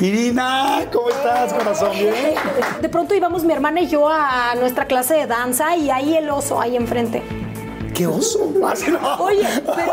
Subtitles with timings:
[0.00, 1.92] Irina, ¿cómo estás, corazón?
[1.92, 2.14] ¿Bien?
[2.80, 6.28] De pronto íbamos mi hermana y yo a nuestra clase de danza y ahí el
[6.30, 7.22] oso, ahí enfrente.
[7.94, 8.52] ¿Qué oso?
[9.20, 9.92] Oye, pero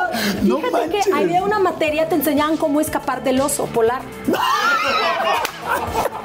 [0.61, 4.01] fíjate que había una materia, te enseñaban cómo escapar del oso polar.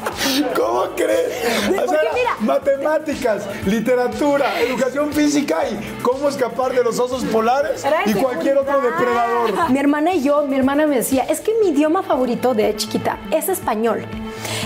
[0.54, 1.28] ¿Cómo crees?
[1.70, 2.00] O sea,
[2.40, 9.70] matemáticas, literatura, educación física y cómo escapar de los osos polares y cualquier otro depredador.
[9.70, 13.18] Mi hermana y yo, mi hermana me decía, es que mi idioma favorito de chiquita
[13.30, 14.04] es español.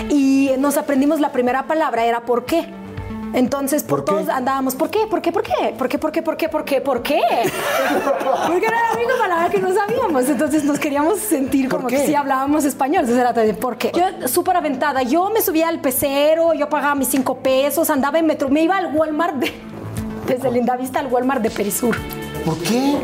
[0.09, 2.80] Y nos aprendimos la primera palabra, era ¿por qué?
[3.33, 5.07] Entonces, por, todos andábamos, ¿por qué?
[5.09, 5.31] ¿Por qué?
[5.31, 5.73] ¿Por qué?
[5.77, 5.97] ¿Por qué?
[5.97, 6.21] ¿Por qué?
[6.21, 6.49] ¿Por qué?
[6.49, 6.81] ¿Por qué?
[6.81, 7.21] ¿Por qué?
[8.47, 10.27] Porque era la única palabra que no sabíamos.
[10.27, 13.01] Entonces nos queríamos sentir como que sí hablábamos español.
[13.01, 13.91] Entonces era de ¿por qué?
[13.95, 15.03] Yo súper aventada.
[15.03, 18.77] Yo me subía al pecero, yo pagaba mis cinco pesos, andaba en metro, me iba
[18.77, 19.53] al Walmart de,
[20.27, 21.95] desde Lindavista al Walmart de Perisur.
[22.45, 22.97] ¿Por qué?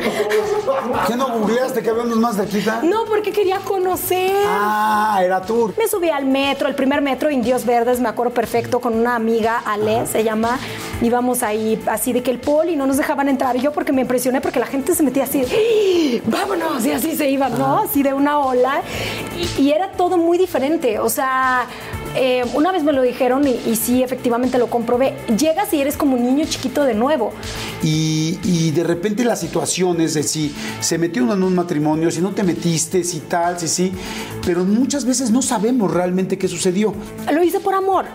[1.08, 2.64] ¿Qué no googleaste que había unos más de aquí?
[2.84, 4.36] No, porque quería conocer.
[4.48, 5.74] Ah, era tour.
[5.78, 9.62] Me subí al metro, el primer metro Indios Verdes, me acuerdo perfecto, con una amiga,
[9.66, 10.58] Ale, se llama.
[11.02, 13.56] Íbamos ahí así de que el poli no nos dejaban entrar.
[13.56, 16.22] Y yo porque me impresioné porque la gente se metía así, ¡Ah!
[16.26, 17.80] vámonos, y así se iban, ¿no?
[17.80, 18.82] Así de una ola.
[19.58, 21.00] y era todo muy diferente.
[21.00, 21.68] O sea,
[22.20, 25.16] eh, una vez me lo dijeron y, sí, efectivamente lo comprobé.
[25.38, 27.32] Llegas y eres como un niño chiquito de nuevo.
[27.84, 32.32] Y, de repente las situaciones de si se metió uno en un matrimonio, si no
[32.32, 33.92] te metiste, si tal, si sí,
[34.46, 36.94] pero muchas veces no sabemos realmente qué sucedió.
[37.32, 38.06] Lo hice por amor.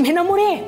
[0.00, 0.64] Me enamoré.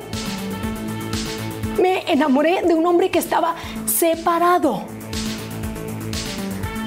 [1.81, 4.83] Me enamoré de un hombre que estaba separado.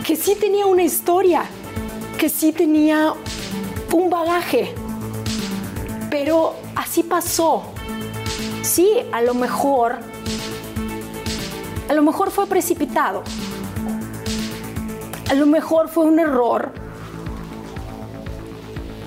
[0.07, 1.45] Que sí tenía una historia.
[2.19, 3.14] Que sí tenía
[3.92, 4.75] un bagaje
[6.11, 7.62] pero así pasó.
[8.62, 9.98] Sí, a lo mejor,
[11.89, 13.22] a lo mejor fue precipitado.
[15.30, 16.72] A lo mejor fue un error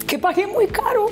[0.07, 1.07] que pagué muy caro.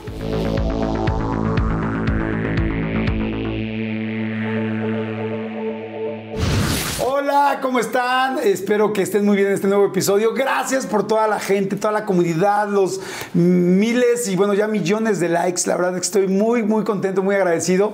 [7.23, 8.39] Hola, ¿cómo están?
[8.39, 10.33] Espero que estén muy bien en este nuevo episodio.
[10.33, 12.99] Gracias por toda la gente, toda la comunidad, los
[13.35, 15.61] miles y bueno, ya millones de likes.
[15.67, 17.93] La verdad es que estoy muy, muy contento, muy agradecido.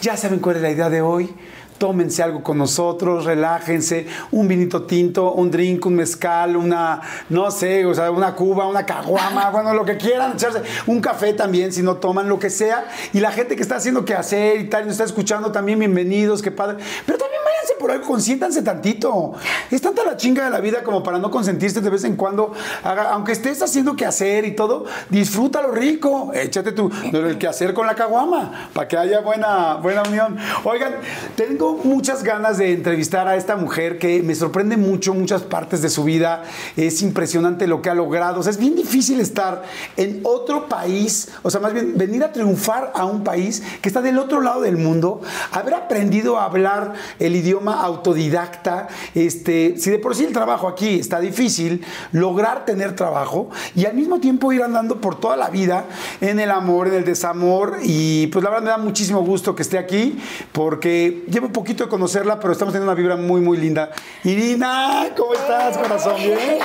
[0.00, 1.34] Ya saben cuál es la idea de hoy
[1.78, 7.86] tómense algo con nosotros, relájense, un vinito tinto, un drink, un mezcal, una, no sé,
[7.86, 11.82] o sea, una cuba, una caguama, bueno, lo que quieran, echarse un café también, si
[11.82, 12.88] no toman, lo que sea.
[13.12, 15.78] Y la gente que está haciendo que hacer y tal, y nos está escuchando también,
[15.78, 16.78] bienvenidos, qué padre.
[17.06, 19.34] Pero también váyanse por algo, consiéntanse tantito.
[19.70, 22.52] Es tanta la chinga de la vida como para no consentirse de vez en cuando.
[22.84, 26.30] aunque estés haciendo que hacer y todo, disfrútalo rico.
[26.34, 30.36] Échate tu, el que hacer con la caguama, para que haya buena, buena unión.
[30.64, 30.94] Oigan,
[31.36, 35.90] tengo muchas ganas de entrevistar a esta mujer que me sorprende mucho muchas partes de
[35.90, 36.44] su vida.
[36.76, 38.40] Es impresionante lo que ha logrado.
[38.40, 39.62] O sea, es bien difícil estar
[39.96, 44.00] en otro país, o sea, más bien venir a triunfar a un país que está
[44.00, 45.20] del otro lado del mundo,
[45.52, 50.98] haber aprendido a hablar el idioma autodidacta, este, si de por sí el trabajo aquí
[50.98, 55.86] está difícil, lograr tener trabajo y al mismo tiempo ir andando por toda la vida
[56.20, 59.62] en el amor, en el desamor y pues la verdad me da muchísimo gusto que
[59.62, 60.18] esté aquí
[60.52, 63.90] porque llevo poquito de conocerla, pero estamos teniendo una vibra muy, muy linda.
[64.24, 66.16] Irina, ¿cómo estás, corazón?
[66.16, 66.58] ¿Bien?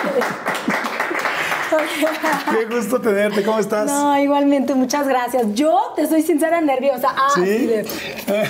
[2.52, 3.86] Qué gusto tenerte, ¿cómo estás?
[3.86, 5.46] No, igualmente, muchas gracias.
[5.54, 7.10] Yo te soy sincera nerviosa.
[7.16, 7.70] Ah, ¿Sí?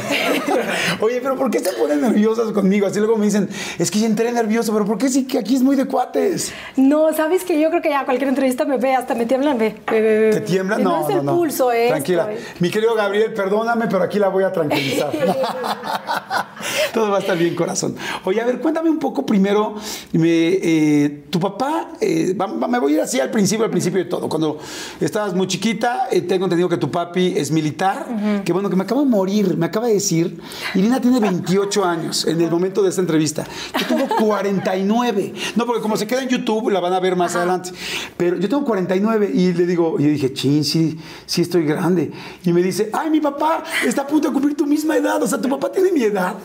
[0.99, 2.87] Oye, pero ¿por qué se ponen nerviosas conmigo?
[2.87, 5.55] Así luego me dicen, es que ya entré nervioso, pero ¿por qué sí que aquí
[5.55, 6.51] es muy de cuates?
[6.75, 9.71] No, sabes que yo creo que ya cualquier entrevista me ve, hasta me tiemblan, ve.
[9.85, 10.83] ¿Te tiemblan?
[10.83, 11.87] No, no, es el pulso, ¿eh?
[11.89, 12.29] Tranquila.
[12.59, 15.11] Mi querido Gabriel, perdóname, pero aquí la voy a tranquilizar.
[16.93, 17.95] Todo va a estar bien, corazón.
[18.23, 19.75] Oye, a ver, cuéntame un poco primero,
[20.13, 22.35] me, eh, tu papá, eh,
[22.69, 24.29] me voy a ir así al principio, al principio de todo.
[24.29, 24.59] Cuando
[24.99, 28.07] estabas muy chiquita, eh, tengo entendido que tu papi es militar,
[28.45, 30.39] que bueno, que me acaba de morir, me acaba de decir,
[30.73, 33.45] Irina tiene 28 años en el momento de esta entrevista.
[33.79, 35.33] Yo tengo 49.
[35.55, 37.71] No, porque como se queda en YouTube, la van a ver más adelante.
[38.17, 42.11] Pero yo tengo 49 y le digo, y yo dije, chin, sí, sí estoy grande.
[42.45, 45.27] Y me dice, ay, mi papá está a punto de cumplir tu misma edad, o
[45.27, 46.35] sea, tu papá tiene mi edad.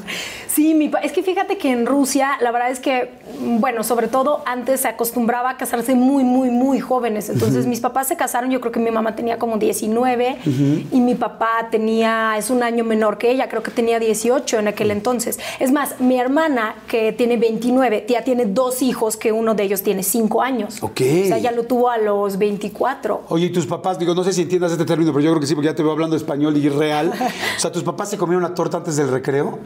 [0.49, 3.11] Sí, mi es que fíjate que en Rusia, la verdad es que,
[3.41, 7.29] bueno, sobre todo antes se acostumbraba a casarse muy, muy, muy jóvenes.
[7.29, 10.39] Entonces, mis papás se casaron, yo creo que mi mamá tenía como 19
[10.93, 14.69] y mi papá tenía, es un año menor que ella, creo que tenía 18 en
[14.69, 15.39] aquel entonces.
[15.59, 19.83] Es más, mi hermana, que tiene 29, ya tiene dos hijos, que uno de ellos
[19.83, 20.83] tiene 5 años.
[20.83, 21.01] Ok.
[21.25, 23.25] O sea, ya lo tuvo a los 24.
[23.29, 23.99] Oye, ¿y tus papás?
[23.99, 25.83] Digo, no sé si entiendas este término, pero yo creo que sí, porque ya te
[25.83, 27.13] veo hablando español y real.
[27.57, 29.59] O sea, ¿tus papás se comieron la torta antes del recreo?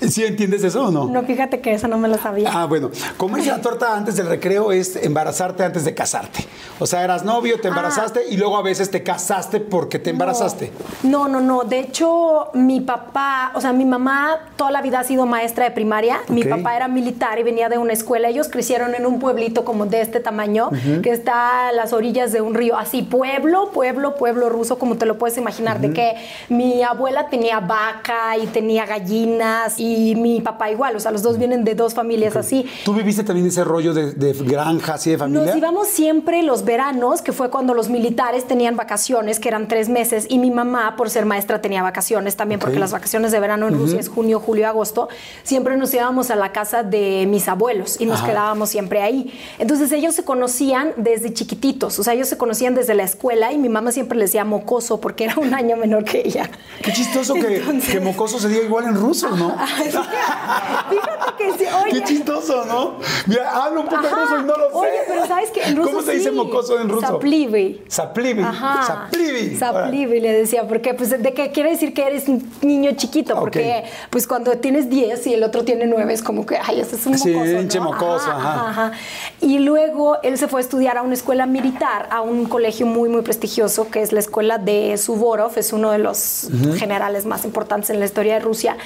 [0.08, 1.06] ¿Sí entiendes eso o no?
[1.06, 2.50] No, fíjate que eso no me lo sabía.
[2.52, 2.90] Ah, bueno.
[3.16, 6.44] Comerse la torta antes del recreo es embarazarte antes de casarte.
[6.78, 10.72] O sea, eras novio, te embarazaste y luego a veces te casaste porque te embarazaste.
[11.02, 11.62] No, no, no.
[11.64, 15.70] De hecho, mi papá, o sea, mi mamá toda la vida ha sido maestra de
[15.70, 16.20] primaria.
[16.28, 18.28] Mi papá era militar y venía de una escuela.
[18.28, 20.70] Ellos crecieron en un pueblito como de este tamaño,
[21.02, 22.76] que está a las orillas de un río.
[22.76, 25.80] Así, pueblo, pueblo, pueblo ruso, como te lo puedes imaginar.
[25.80, 26.14] De que
[26.48, 30.96] mi abuela tenía vaca y tenía gallinas y mi papá igual.
[30.96, 32.66] O sea, los dos vienen de dos familias así.
[32.84, 35.46] ¿Tú viviste también ese rollo de, de granja, así de familia?
[35.46, 39.88] Nos íbamos siempre los veranos, que fue cuando los militares tenían vacaciones, que eran tres
[39.88, 43.68] meses, y mi mamá, por ser maestra, tenía vacaciones también, porque las vacaciones de verano
[43.68, 45.08] en Rusia es junio, julio, agosto.
[45.42, 48.28] Siempre nos íbamos a la casa de mis abuelos y nos Ajá.
[48.28, 49.32] quedábamos siempre ahí.
[49.58, 53.58] Entonces ellos se conocían desde chiquititos, o sea, ellos se conocían desde la escuela y
[53.58, 56.50] mi mamá siempre les decía mocoso porque era un año menor que ella.
[56.82, 59.54] Qué chistoso que, Entonces- que mocoso se diga igual en ruso, ¿no?
[59.74, 61.92] Fíjate que sí, oye.
[61.92, 62.98] Qué chistoso, ¿no?
[63.26, 64.16] Mira, hablo un poco Ajá.
[64.16, 64.74] ruso y no lo sé.
[64.76, 65.62] Oye, pero ¿sabes qué?
[65.64, 66.34] En ruso ¿Cómo se dice sí.
[66.36, 67.06] mocoso en ruso?
[67.06, 67.82] Saplivi.
[67.88, 68.42] Saplivi.
[68.42, 68.82] Ajá.
[68.86, 69.56] Saplivi.
[69.56, 73.84] Saplivi le decía, porque pues de que quiere decir que eres un niño chiquito, porque
[74.10, 77.06] pues cuando tienes 10 y el otro tiene 9 es como que, ay, ese es
[77.06, 77.56] un Sí, mocoso.
[77.58, 77.84] pinche ¿no?
[77.84, 78.92] mocoso, ajá.
[79.40, 83.08] Y luego él se fue a estudiar a una escuela militar, a un colegio muy,
[83.08, 87.90] muy prestigioso, que es la escuela de Suvorov, es uno de los generales más importantes
[87.90, 88.76] en la historia de Rusia.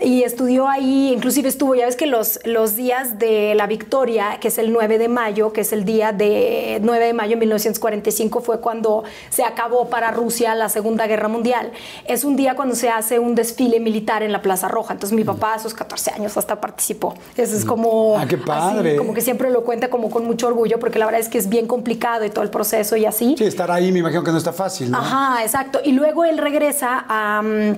[0.00, 4.48] Y estudió ahí, inclusive estuvo, ya ves que los, los días de la victoria, que
[4.48, 8.40] es el 9 de mayo, que es el día de 9 de mayo de 1945,
[8.40, 11.72] fue cuando se acabó para Rusia la Segunda Guerra Mundial.
[12.06, 14.94] Es un día cuando se hace un desfile militar en la Plaza Roja.
[14.94, 17.14] Entonces mi papá a sus 14 años hasta participó.
[17.36, 18.16] Eso es como...
[18.18, 18.96] Ah, qué así, padre.
[18.96, 21.48] como que siempre lo cuenta como con mucho orgullo, porque la verdad es que es
[21.48, 23.34] bien complicado y todo el proceso y así.
[23.36, 24.98] Sí, estar ahí me imagino que no está fácil, ¿no?
[24.98, 25.80] Ajá, exacto.
[25.84, 27.74] Y luego él regresa a, mm,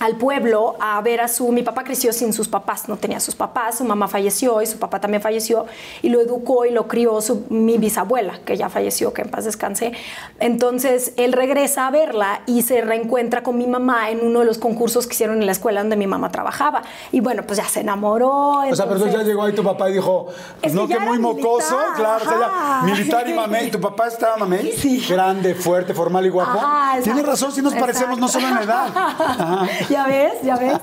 [0.00, 1.50] al pueblo a ver a su...
[1.52, 4.78] Mi papá creció sin sus papás, no tenía sus papás, su mamá falleció y su
[4.78, 5.66] papá también falleció
[6.02, 9.44] y lo educó y lo crió su, mi bisabuela, que ya falleció, que en paz
[9.44, 9.92] descanse.
[10.38, 14.58] Entonces él regresa a verla y se reencuentra con mi mamá en uno de los
[14.58, 16.82] concursos que hicieron en la escuela donde mi mamá trabajaba.
[17.12, 18.60] Y bueno, pues ya se enamoró.
[18.70, 20.26] O sea, pero tú ya entonces- llegó ahí tu papá y dijo,
[20.62, 23.70] Es no, que muy mocoso, militar, claro, o sea, ya, militar y mamey.
[23.70, 24.72] ¿Tu papá estaba mamey?
[24.72, 25.04] Sí.
[25.08, 26.58] Grande, fuerte, formal y guapo.
[26.58, 28.88] Ajá, Tienes razón, sí nos parecemos no solo en edad.
[28.94, 29.66] Ajá.
[29.90, 30.78] ya ves, ya ves.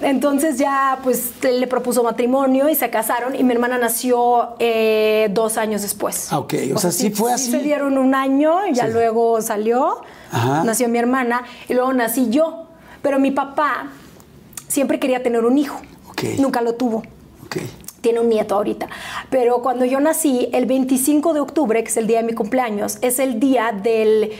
[0.00, 5.28] Entonces ya pues él le propuso matrimonio y se casaron y mi hermana nació eh,
[5.32, 6.28] dos años después.
[6.32, 7.50] Ah, ok, o sea, sí fue así.
[7.50, 8.92] se dieron un año y ya Sí.
[8.92, 10.00] luego salió,
[10.30, 10.64] Ajá.
[10.64, 12.66] nació mi hermana y luego nací yo.
[13.02, 13.88] Pero mi papá
[14.68, 15.80] siempre quería tener un hijo.
[16.10, 16.22] Ok.
[16.38, 16.98] Nunca lo tuvo
[17.44, 17.56] Ok.
[18.00, 18.86] tiene un nieto ahorita.
[19.30, 22.98] Pero cuando yo nací, el 25 de octubre, que es el día de mi cumpleaños,
[23.00, 24.32] es el día del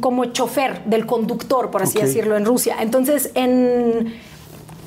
[0.00, 2.76] como chofer, del conductor, por así decirlo, en Rusia.
[2.80, 4.14] Entonces, en,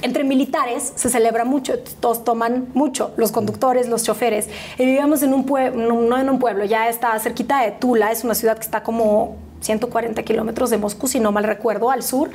[0.01, 4.49] entre militares se celebra mucho, todos toman mucho, los conductores, los choferes.
[4.77, 8.23] Y vivíamos en un pueblo, no en un pueblo, ya está cerquita de Tula, es
[8.23, 12.29] una ciudad que está como 140 kilómetros de Moscú, si no mal recuerdo, al sur.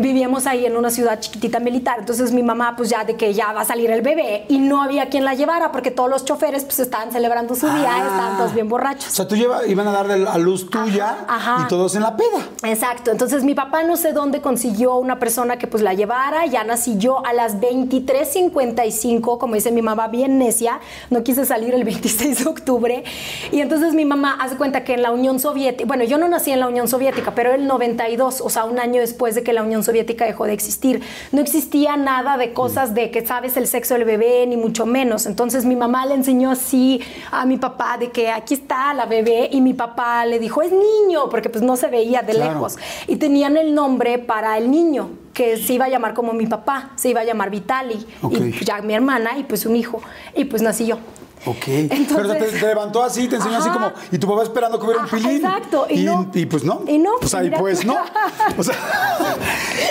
[0.00, 1.96] Vivíamos ahí en una ciudad chiquitita militar.
[2.00, 4.82] Entonces mi mamá, pues ya de que ya va a salir el bebé y no
[4.82, 7.98] había quien la llevara porque todos los choferes pues estaban celebrando su día, Ah.
[7.98, 9.12] estaban todos bien O borrachos.
[9.12, 11.62] sea, tú lleva, iban a darle a luz tuya ajá.
[11.64, 12.48] y todos en la peda.
[12.64, 16.64] Exacto, entonces mi papá no sé dónde consiguió una persona que pues la llevara, ya
[16.64, 21.84] nací yo a las 23.55, como dice mi mamá, bien necia, no quise salir el
[21.84, 23.04] 26 de octubre,
[23.52, 26.50] y entonces mi mamá hace cuenta que en la Unión Soviética, bueno, yo no nací
[26.54, 29.62] en la Unión Soviética, pero el 92, o sea, un año después de que la
[29.62, 33.94] Unión Soviética dejó de existir, no existía nada de cosas de que sabes el sexo
[33.94, 38.10] del bebé, ni mucho menos, entonces mi mamá le enseñó así a mi papá de
[38.10, 41.76] que aquí está la bebé, y mi papá le dijo, es niño, porque pues no
[41.76, 42.54] se veía de Claro.
[42.54, 42.76] lejos.
[43.06, 46.90] Y tenían el nombre para el niño que se iba a llamar como mi papá,
[46.96, 48.06] se iba a llamar Vitali.
[48.30, 50.00] Y pues, ya mi hermana y pues un hijo.
[50.36, 50.98] Y pues nací yo.
[51.46, 51.64] Ok.
[51.68, 53.92] Entonces- Pero te, te levantó así, te enseñó así como.
[54.10, 55.36] Y tu papá esperando que hubiera un pilín.
[55.44, 56.30] exacto, y no.
[56.32, 56.82] y pues no.
[56.86, 57.96] Y no, O sea, y pues no.
[58.58, 58.74] O sea,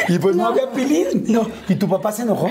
[0.07, 0.50] y pues no, No.
[0.50, 1.25] había pilín.
[1.27, 1.48] No.
[1.67, 2.48] ¿Y tu papá se enojó?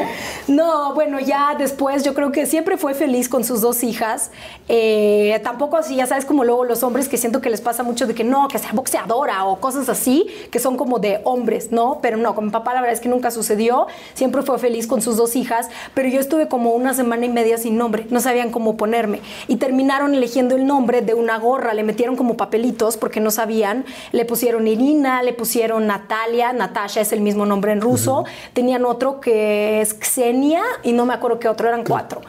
[0.49, 4.31] No, bueno, ya después yo creo que siempre fue feliz con sus dos hijas.
[4.69, 8.07] Eh, tampoco así, ya sabes, como luego los hombres que siento que les pasa mucho
[8.07, 11.99] de que no, que sea boxeadora o cosas así, que son como de hombres, ¿no?
[12.03, 13.87] Pero no, con mi papá la verdad es que nunca sucedió.
[14.15, 17.59] Siempre fue feliz con sus dos hijas, pero yo estuve como una semana y media
[17.59, 19.21] sin nombre, no sabían cómo ponerme.
[19.49, 23.87] Y terminaron eligiendo el nombre de una gorra, le metieron como papelitos porque no sabían.
[24.13, 28.25] Le pusieron Irina, le pusieron Natalia, Natasha es el mismo nombre en ruso.
[28.53, 32.21] Tenían otro que es Xenia y no me acuerdo qué otro, eran cuatro.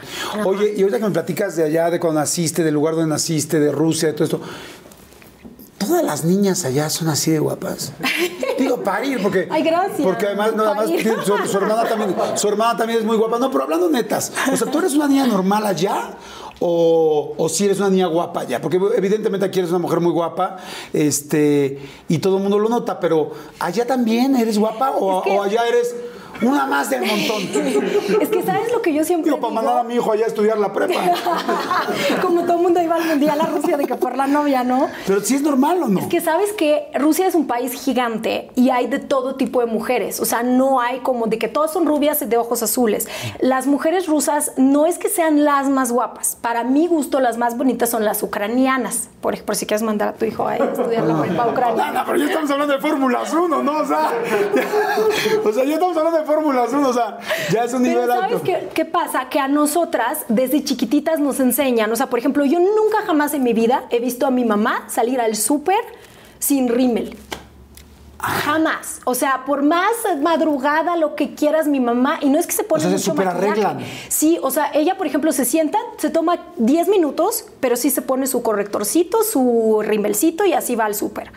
[0.46, 3.60] Oye, y ahorita que me platicas de allá, de cuando naciste, del lugar donde naciste,
[3.60, 4.42] de Rusia, de todo esto.
[5.78, 7.92] todas las niñas allá son así de guapas.
[8.58, 9.48] Digo, parir, porque.
[9.52, 10.02] Ay, gracias.
[10.02, 11.02] Porque además, no, además Parir.
[11.04, 13.40] tiene- su, su hermana también, su hermana también es muy guapa.
[13.40, 14.32] No, pero hablando netas.
[14.52, 16.12] O sea, ¿tú eres una niña normal allá?
[16.60, 20.12] O, o si eres una niña guapa allá, porque evidentemente aquí eres una mujer muy
[20.12, 20.58] guapa,
[20.94, 25.38] este, y todo el mundo lo nota, pero allá también eres guapa o, Es que-
[25.38, 25.94] o allá eres
[26.46, 27.44] una más del montón.
[28.22, 30.28] Es que sabes lo que yo siempre Digo, para mandar a mi hijo allá a
[30.28, 31.00] estudiar la prepa.
[32.22, 34.90] Como todo el mundo iba al mundial a Rusia de que por la novia, ¿no?
[35.08, 36.00] Pero si es normal o no.
[36.00, 39.66] Es que sabes que Rusia es un país gigante y hay de todo tipo de
[39.66, 40.20] mujeres.
[40.20, 43.08] O sea, no hay como de que todas son rubias y de ojos azules.
[43.40, 46.38] Las mujeres rusas no es que sean las más guapas.
[46.42, 49.10] Para mi gusto, las más bonitas son las ucranianas.
[49.22, 51.92] Por, por si quieres mandar a tu hijo a estudiar la prepa ucraniana.
[52.00, 53.78] no, pero ya estamos hablando de Fórmulas 1, ¿no?
[53.80, 54.12] O sea,
[55.44, 57.18] o sea, ya estamos hablando de Fórmulas 1, o sea,
[57.52, 58.44] ya es un Pero nivel ¿sabes alto.
[58.44, 59.30] qué, qué pasa?
[59.30, 63.44] Que a nosotras desde chiquititas nos enseñan, o sea, por ejemplo, yo nunca jamás en
[63.44, 65.80] mi vida he visto a mi mamá salir al súper
[66.40, 67.16] sin rímel.
[68.20, 69.02] Jamás.
[69.04, 72.64] O sea, por más madrugada, lo que quieras, mi mamá, y no es que se
[72.64, 73.76] pone sea, se mucho superarreglan.
[73.76, 74.08] maquillaje.
[74.10, 78.02] Sí, o sea, ella, por ejemplo, se sienta, se toma 10 minutos, pero sí se
[78.02, 81.32] pone su correctorcito, su rimelcito y así va al súper.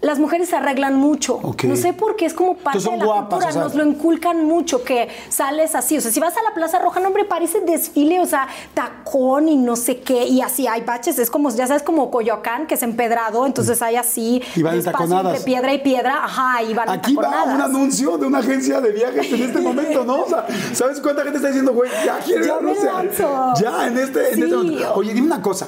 [0.00, 1.40] Las mujeres se arreglan mucho.
[1.64, 3.48] No sé por qué es como parte son de la guapas, cultura.
[3.48, 3.62] o sea.
[3.62, 5.98] Nos lo inculcan mucho que sales así.
[5.98, 9.48] O sea, si vas a la Plaza Roja, no, hombre, parece desfile, o sea, tacón
[9.48, 10.24] y no sé qué.
[10.26, 11.18] Y así hay baches.
[11.18, 13.44] Es como, ya sabes, como Coyoacán, que es empedrado.
[13.44, 14.40] Entonces hay así.
[14.54, 15.32] Y van entaconadas.
[15.34, 16.24] entre piedra y piedra.
[16.24, 20.04] Ajá, y van Aquí va un anuncio de una agencia de viajes en este momento,
[20.04, 20.22] ¿no?
[20.22, 23.52] O sea, ¿sabes cuánta gente está diciendo, güey, ya quiero Ya me lanzo.
[23.60, 24.42] Ya, en este, en Sí.
[24.42, 24.94] este momento.
[24.94, 25.66] Oye, dime una cosa.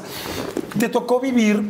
[0.78, 1.62] ¿Te tocó vivir?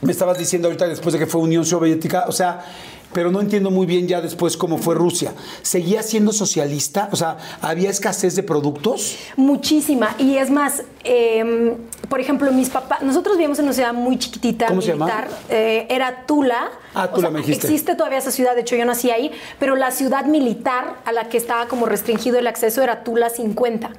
[0.00, 2.64] Me estabas diciendo ahorita después de que fue Unión Soviética, o sea,
[3.12, 5.32] pero no entiendo muy bien ya después cómo fue Rusia.
[5.62, 7.08] ¿Seguía siendo socialista?
[7.10, 9.16] O sea, ¿había escasez de productos?
[9.36, 10.14] Muchísima.
[10.18, 11.74] Y es más, eh,
[12.08, 15.24] por ejemplo, mis papás, nosotros vivimos en una ciudad muy chiquitita, ¿Cómo se militar.
[15.24, 15.36] llama?
[15.48, 16.68] eh, era Tula.
[16.94, 17.66] Ah, O Tula sea, me dijiste.
[17.66, 21.28] Existe todavía esa ciudad, de hecho yo nací ahí, pero la ciudad militar a la
[21.28, 23.90] que estaba como restringido el acceso era Tula 50.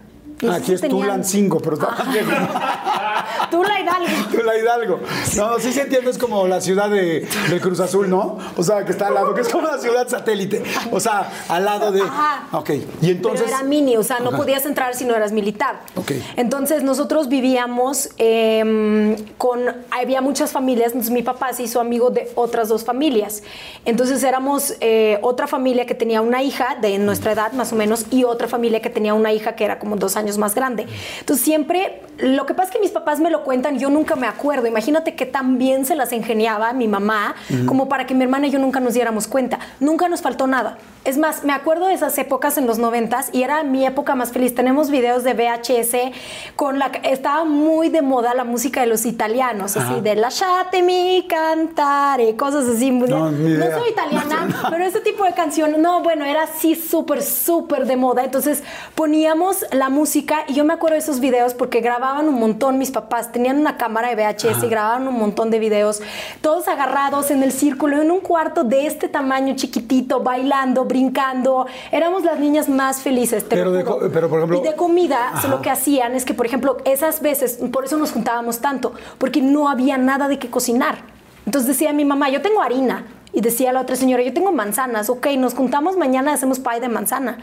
[0.48, 2.34] Ah, Aquí es tenían- Tulan 5, pero está más lejos.
[3.52, 4.08] Tula Hidalgo.
[4.32, 5.00] Tula Hidalgo.
[5.36, 8.38] No, sí se entiende, es como la ciudad de, del Cruz Azul, ¿no?
[8.58, 10.64] O sea, que está al lado, que es como la ciudad satélite.
[10.92, 12.02] O sea, al lado de.
[12.02, 12.48] Ajá.
[12.52, 12.70] Ok.
[13.02, 13.42] Y entonces.
[13.46, 14.38] Pero era mini, o sea, no Ajá.
[14.38, 15.82] podías entrar si no eras militar.
[15.96, 16.12] Ok.
[16.36, 22.32] Entonces nosotros vivíamos eh, con, había muchas familias, entonces mi papá se hizo amigo de
[22.36, 23.44] otras dos familias.
[23.86, 28.06] Entonces éramos eh, otra familia que tenía una hija de nuestra edad más o menos
[28.12, 30.86] y otra familia que tenía una hija que era como dos años más grande.
[31.20, 34.28] Entonces siempre, lo que pasa es que mis papás me lo cuentan, yo nunca me
[34.28, 34.68] acuerdo.
[34.68, 38.52] Imagínate que tan bien se las ingeniaba mi mamá como para que mi hermana y
[38.52, 39.60] yo nunca nos diéramos cuenta.
[39.80, 40.78] Nunca nos faltó nada.
[41.06, 44.32] Es más, me acuerdo de esas épocas en los noventas y era mi época más
[44.32, 44.54] feliz.
[44.54, 49.78] Tenemos videos de VHS con la estaba muy de moda la música de los italianos,
[49.78, 50.02] así Ajá.
[50.02, 52.92] de lasciatemi cantare, cosas así.
[52.92, 53.78] No, idea.
[53.78, 58.24] soy italiana, pero ese tipo de canción, no, bueno, era así súper, súper de moda.
[58.24, 58.64] Entonces
[58.96, 62.92] poníamos la música y yo me acuerdo de esos videos porque grababan un montón mis
[62.92, 66.02] papás, tenían una cámara de VHS y grababan un montón de videos,
[66.42, 71.68] todos agarrados en el círculo, en un cuarto de este tamaño chiquitito, bailando, brincando.
[71.92, 73.44] Éramos las niñas más felices.
[73.48, 75.48] te Pero de pero, por ejemplo- Y de comida, Ajá.
[75.48, 79.42] lo que hacían es que, por ejemplo, esas veces, por eso nos juntábamos tanto, porque
[79.42, 80.98] no había nada de qué cocinar.
[81.46, 83.06] Entonces decía mi mamá, yo tengo harina.
[83.32, 85.10] Y decía la otra señora, yo tengo manzanas.
[85.10, 87.38] Ok, nos juntamos mañana, hacemos pie de manzana.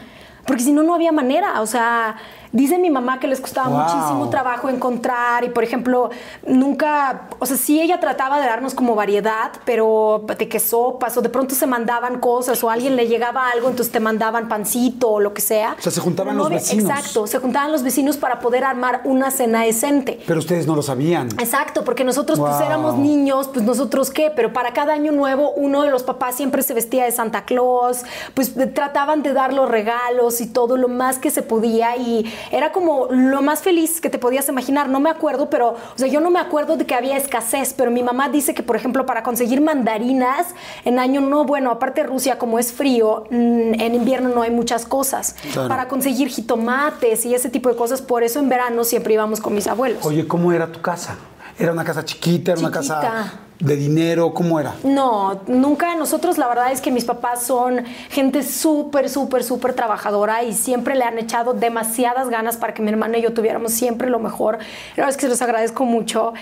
[0.45, 1.61] Porque si no, no había manera.
[1.61, 2.17] O sea,
[2.51, 3.79] dice mi mamá que les costaba Wow.
[3.79, 5.43] muchísimo trabajo encontrar.
[5.43, 6.09] Y, por ejemplo,
[6.45, 7.27] nunca...
[7.39, 11.29] O sea, sí ella trataba de darnos como variedad, pero de que sopas o de
[11.29, 15.19] pronto se mandaban cosas o a alguien le llegaba algo, entonces te mandaban pancito o
[15.19, 15.75] lo que sea.
[15.77, 16.89] O sea, se juntaban no los vecinos.
[16.89, 20.19] Exacto, se juntaban los vecinos para poder armar una cena decente.
[20.25, 21.27] Pero ustedes no lo sabían.
[21.39, 25.83] Exacto, porque nosotros pues éramos niños, pues nosotros qué, pero para cada año nuevo uno
[25.83, 30.41] de los papás siempre se vestía de Santa Claus, pues trataban de dar los regalos
[30.41, 34.19] y todo lo más que se podía y era como lo más feliz que te
[34.19, 37.17] podías imaginar, no me acuerdo, pero o sea, yo no me acuerdo de que había
[37.17, 40.47] escasez, pero mi mamá dice que por ejemplo para conseguir mandarinas
[40.85, 44.85] en año no, bueno, aparte Rusia como es frío, mm, en invierno no hay muchas
[44.85, 45.35] cosas.
[45.53, 45.69] Claro.
[45.69, 49.53] Para conseguir jitomates y ese tipo de cosas, por eso en verano siempre íbamos con
[49.53, 50.05] mis abuelos.
[50.05, 51.17] Oye, ¿cómo era tu casa?
[51.59, 52.51] ¿Era una casa chiquita?
[52.51, 54.31] ¿Era una casa de dinero?
[54.31, 54.75] ¿Cómo era?
[54.83, 55.95] No, nunca.
[55.95, 60.93] Nosotros la verdad es que mis papás son gente súper, súper, súper trabajadora y siempre
[60.93, 64.59] le han echado demasiadas ganas para que mi hermana y yo tuviéramos siempre lo mejor.
[64.59, 66.33] La verdad es que se los agradezco mucho.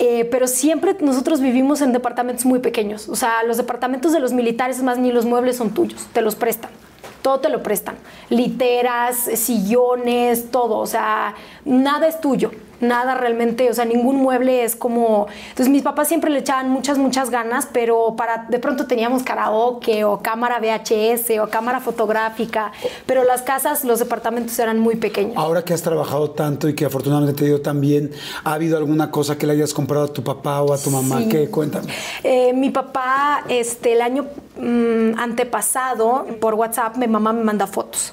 [0.00, 3.08] Eh, pero siempre nosotros vivimos en departamentos muy pequeños.
[3.08, 6.20] O sea, los departamentos de los militares, es más, ni los muebles son tuyos, te
[6.20, 6.72] los prestan.
[7.22, 7.94] Todo te lo prestan.
[8.28, 10.78] Literas, sillones, todo.
[10.78, 12.50] O sea, nada es tuyo.
[12.88, 15.26] Nada realmente, o sea, ningún mueble es como...
[15.50, 20.04] Entonces mis papás siempre le echaban muchas, muchas ganas, pero para de pronto teníamos karaoke
[20.04, 22.72] o cámara VHS o cámara fotográfica,
[23.06, 25.36] pero las casas, los departamentos eran muy pequeños.
[25.36, 28.12] Ahora que has trabajado tanto y que afortunadamente te dio tan bien,
[28.44, 31.18] ¿ha habido alguna cosa que le hayas comprado a tu papá o a tu mamá?
[31.20, 31.28] Sí.
[31.28, 31.50] ¿Qué?
[31.50, 31.92] Cuéntame.
[32.22, 34.26] Eh, mi papá, este, el año
[34.58, 38.12] mm, antepasado, por WhatsApp, mi mamá me manda fotos.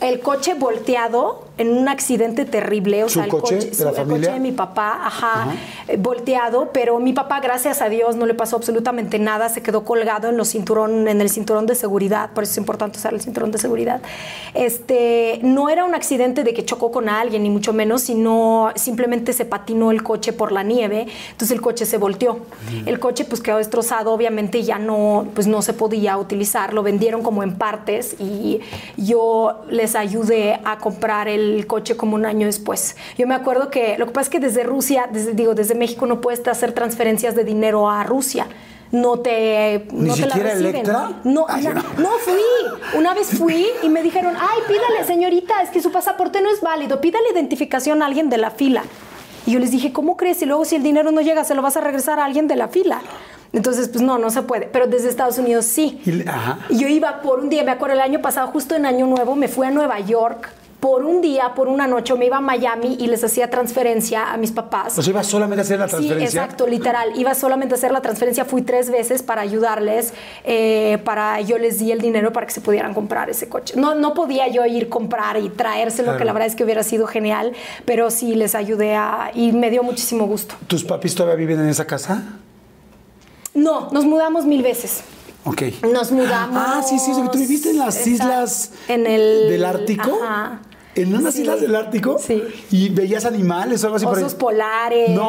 [0.00, 3.90] El coche volteado en un accidente terrible, o ¿Su sea, el coche coche, de la
[3.90, 4.28] el familia?
[4.28, 5.48] coche de mi papá, ajá,
[5.88, 9.84] eh, volteado, pero mi papá, gracias a Dios, no le pasó absolutamente nada, se quedó
[9.84, 13.20] colgado en los cinturón, en el cinturón de seguridad, por eso es importante usar el
[13.20, 14.00] cinturón de seguridad.
[14.54, 19.32] Este, no era un accidente de que chocó con alguien, ni mucho menos, sino simplemente
[19.32, 22.38] se patinó el coche por la nieve, entonces el coche se volteó.
[22.86, 27.22] El coche pues quedó destrozado, obviamente ya no, pues no se podía utilizar, lo vendieron
[27.22, 28.60] como en partes y
[28.96, 32.96] yo les ayudé a comprar el coche como un año después.
[33.16, 36.06] Yo me acuerdo que lo que pasa es que desde Rusia, desde, digo, desde México
[36.06, 38.46] no puedes hacer transferencias de dinero a Rusia.
[38.90, 40.74] No te, ¿Ni no te la siquiera reciben.
[40.76, 41.20] Electra?
[41.24, 41.74] No, Ay, no.
[41.98, 42.98] no fui.
[42.98, 46.62] Una vez fui y me dijeron, ay, pídale, señorita, es que su pasaporte no es
[46.62, 48.82] válido, pídale identificación a alguien de la fila.
[49.46, 50.40] Y yo les dije, ¿cómo crees?
[50.42, 52.56] Y luego si el dinero no llega, se lo vas a regresar a alguien de
[52.56, 53.02] la fila.
[53.52, 54.66] Entonces, pues no, no se puede.
[54.66, 56.00] Pero desde Estados Unidos sí.
[56.04, 56.58] Y le- ajá.
[56.70, 59.36] Y yo iba por un día, me acuerdo el año pasado, justo en Año Nuevo,
[59.36, 62.96] me fui a Nueva York por un día, por una noche, me iba a Miami
[63.00, 64.96] y les hacía transferencia a mis papás.
[64.96, 66.42] O sea, ibas solamente a hacer la Sí, transferencia.
[66.42, 67.18] exacto, literal.
[67.18, 70.12] Iba solamente a hacer la transferencia, fui tres veces para ayudarles,
[70.44, 73.74] eh, para yo les di el dinero para que se pudieran comprar ese coche.
[73.76, 76.18] No, no podía yo ir comprar y traérselo, Claro.
[76.20, 77.54] que la verdad es que hubiera sido genial,
[77.84, 80.54] pero sí les ayudé a, y me dio muchísimo gusto.
[80.68, 82.22] ¿Tus papis todavía viven en esa casa?
[83.54, 85.00] No, nos mudamos mil veces.
[85.44, 85.62] Ok.
[85.92, 86.56] Nos mudamos.
[86.64, 88.10] Ah, sí, sí, tú viviste en las Exacto.
[88.10, 90.18] islas En el- del Ártico.
[90.22, 90.60] Ajá.
[91.02, 91.42] ¿En unas Sí.
[91.42, 92.18] islas del Ártico?
[92.18, 92.42] Sí.
[92.70, 94.24] ¿Y veías animales o algo así por ahí?
[94.24, 95.10] Osos polares.
[95.10, 95.22] No,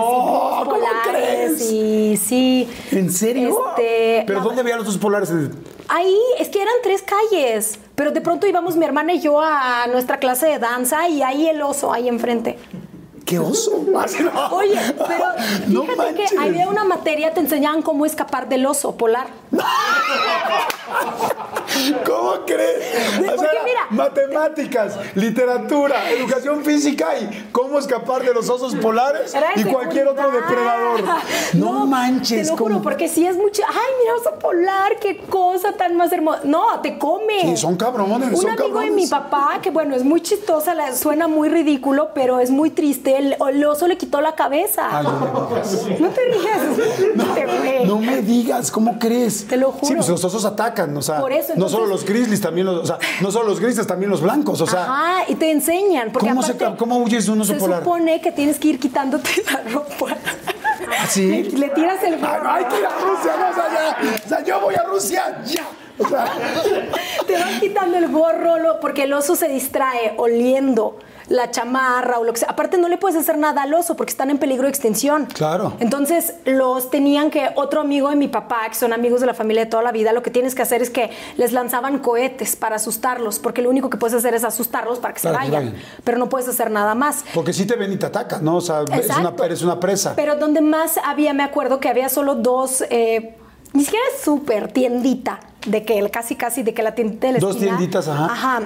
[0.59, 1.71] ¿cómo polares, crees?
[1.71, 2.67] Y sí.
[2.91, 3.49] ¿En serio?
[3.69, 5.31] Este, ¿Pero dónde veían los osos polares?
[5.87, 9.87] Ahí, es que eran tres calles, pero de pronto íbamos mi hermana y yo a
[9.91, 12.57] nuestra clase de danza y ahí el oso, ahí enfrente.
[13.25, 13.83] ¿Qué oso?
[13.85, 14.47] No.
[14.55, 15.25] Oye, pero
[15.67, 16.31] No fíjate manches.
[16.31, 19.27] que había una materia, te enseñaban cómo escapar del oso polar.
[22.05, 23.17] ¿Cómo crees?
[23.35, 23.57] ¿Por qué?
[23.63, 23.81] Mira.
[23.91, 31.01] matemáticas, literatura, educación física y cómo escapar de los osos polares y cualquier otro depredador.
[31.53, 32.47] No, manches.
[32.47, 32.83] Te lo juro, ¿cómo?
[32.83, 33.61] porque si es mucho.
[33.67, 36.41] Ay, mira, oso polar, qué cosa tan más hermosa.
[36.43, 37.41] No, te come.
[37.41, 40.95] Sí, son cabrones, Un son amigo de mi papá, que bueno, es muy chistosa, la-
[40.95, 43.17] suena muy ridículo, pero es muy triste.
[43.17, 44.87] El, el oso le quitó la cabeza.
[44.91, 45.49] Ay, no.
[45.99, 47.15] No te rías.
[47.15, 47.85] No, te güey.
[47.85, 49.38] No me digas, ¿cómo crees?
[49.47, 49.85] Te lo juro.
[49.87, 52.65] Sí, pues los osos atacan, o sea, Por eso, no entonces- solo los grizzlies, también
[52.67, 55.51] los, o sea, no solo los grizzlies, también los blancos, o sea, Ajá, y te
[55.51, 56.11] enseñan.
[56.11, 57.83] Porque ¿Cómo se- cómo huyes de un oso se polar?
[57.83, 60.15] supone que tienes que ir quitándote la ropa.
[60.99, 61.27] ¿Ah, sí?
[61.27, 64.21] Le, le tiras el Ay, no hay que ir a Rusia, no, o sea, ya,
[64.25, 65.67] o sea, yo voy a Rusia, ya.
[66.01, 66.25] O sea,
[67.27, 70.97] Te vas quitando el gorro, porque el oso se distrae oliendo
[71.29, 72.49] la chamarra o lo que sea.
[72.49, 75.27] Aparte no le puedes hacer nada al oso porque están en peligro de extinción.
[75.27, 75.73] Claro.
[75.79, 79.63] Entonces los tenían que, otro amigo de mi papá, que son amigos de la familia
[79.65, 82.77] de toda la vida, lo que tienes que hacer es que les lanzaban cohetes para
[82.77, 86.17] asustarlos, porque lo único que puedes hacer es asustarlos para que se que vayan, pero
[86.17, 87.23] no puedes hacer nada más.
[87.33, 88.57] porque si te ven y te atacan, ¿no?
[88.57, 89.43] O sea, es una, Exacto.
[89.43, 90.13] eres una presa.
[90.15, 93.35] Pero donde más había, me acuerdo que había solo dos, eh,
[93.73, 97.51] ni siquiera súper tiendita, de que casi casi de que la tiendita de la Dos
[97.55, 98.25] esquina- tienditas, ajá.
[98.25, 98.61] Ajá.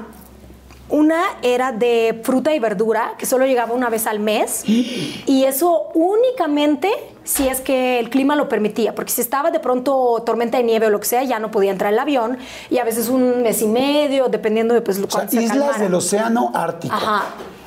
[0.89, 4.63] Una era de fruta y verdura, que solo llegaba una vez al mes.
[4.67, 6.91] Y eso únicamente
[7.23, 10.87] si es que el clima lo permitía, porque si estaba de pronto tormenta de nieve
[10.87, 12.37] o lo que sea, ya no podía entrar el avión.
[12.69, 15.57] Y a veces un mes y medio, dependiendo de pues, lo o sea, se islas
[15.57, 15.77] calmara.
[15.83, 16.93] del océano Ártico.
[16.93, 17.23] Ajá.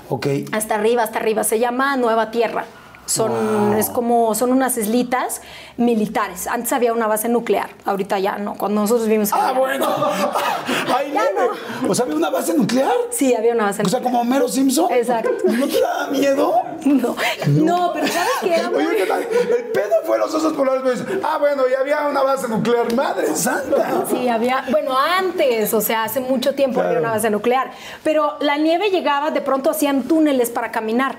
[0.09, 0.27] Ok.
[0.53, 1.43] Hasta arriba, hasta arriba.
[1.45, 2.65] Se llama Nueva Tierra.
[3.07, 5.41] Son, es como, son unas islitas
[5.77, 6.47] militares.
[6.47, 8.55] Antes había una base nuclear, ahorita ya no.
[8.55, 9.31] Cuando nosotros vimos.
[9.33, 9.87] Ah, bueno.
[10.97, 11.49] Hay Ya nieve.
[11.89, 12.93] O sea, ¿había una base nuclear?
[13.11, 14.03] Sí, había una base O sea, nuclear.
[14.03, 14.91] como Homero Simpson.
[14.93, 15.31] Exacto.
[15.45, 16.55] ¿No te da miedo?
[16.85, 18.55] No, no, pero ¿sabes qué?
[18.55, 19.23] Era muy- Oye, ¿qué tal?
[19.23, 20.83] El pedo fue los osos polares.
[21.01, 22.93] dicen, ah, bueno, y había una base nuclear.
[22.95, 24.05] Madre santa.
[24.11, 27.71] Sí, había, bueno, antes, o sea, hace mucho tiempo había una base nuclear,
[28.03, 31.17] pero la nieve llegaba, de pronto hacían túneles para caminar.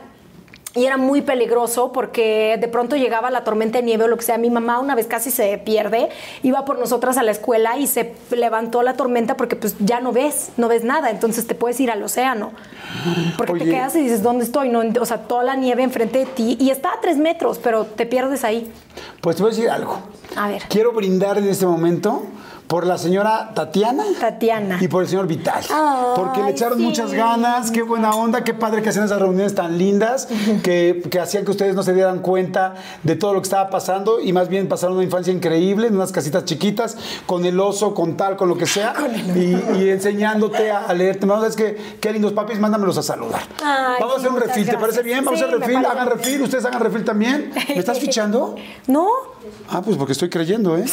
[0.76, 4.24] Y era muy peligroso porque de pronto llegaba la tormenta de nieve o lo que
[4.24, 4.38] sea.
[4.38, 6.10] Mi mamá una vez casi se pierde,
[6.44, 10.12] iba por nosotras a la escuela y se levantó la tormenta porque pues ya no
[10.12, 12.52] ves, no ves nada, entonces te puedes ir al océano.
[13.38, 14.70] Porque te quedas y dices, ¿dónde estoy?
[14.70, 17.86] No, o sea, toda la nieve enfrente de ti y está a tres metros, pero
[17.86, 18.72] te pierdes ahí.
[19.22, 20.00] Pues te voy a decir algo.
[20.36, 20.64] A ver.
[20.70, 22.24] Quiero brindar en este momento
[22.68, 24.04] por la señora Tatiana.
[24.20, 24.78] Tatiana.
[24.82, 25.64] Y por el señor Vital.
[26.16, 26.84] porque le echaron sí.
[26.84, 30.28] muchas ganas, qué buena onda, qué padre que hacían esas reuniones tan lindas,
[30.64, 34.20] que, que hacían que ustedes no se dieran cuenta de todo lo que estaba pasando
[34.20, 38.18] y más bien pasaron una infancia increíble en unas casitas chiquitas, con el oso, con
[38.18, 38.94] tal, con lo que sea,
[39.36, 41.28] y, y enseñándote a, a leerte.
[41.48, 43.42] Es que qué lindos papis, mándamelos a saludar.
[43.64, 45.24] Ay, Vamos a hacer un refil, ¿te parece bien?
[45.24, 47.52] Vamos a hacer refil, hagan refil, ustedes hagan refil también.
[47.70, 48.56] ¿Me estás fichando?
[48.88, 49.08] ¿No?
[49.70, 50.86] Ah, pues porque estoy creyendo, ¿eh?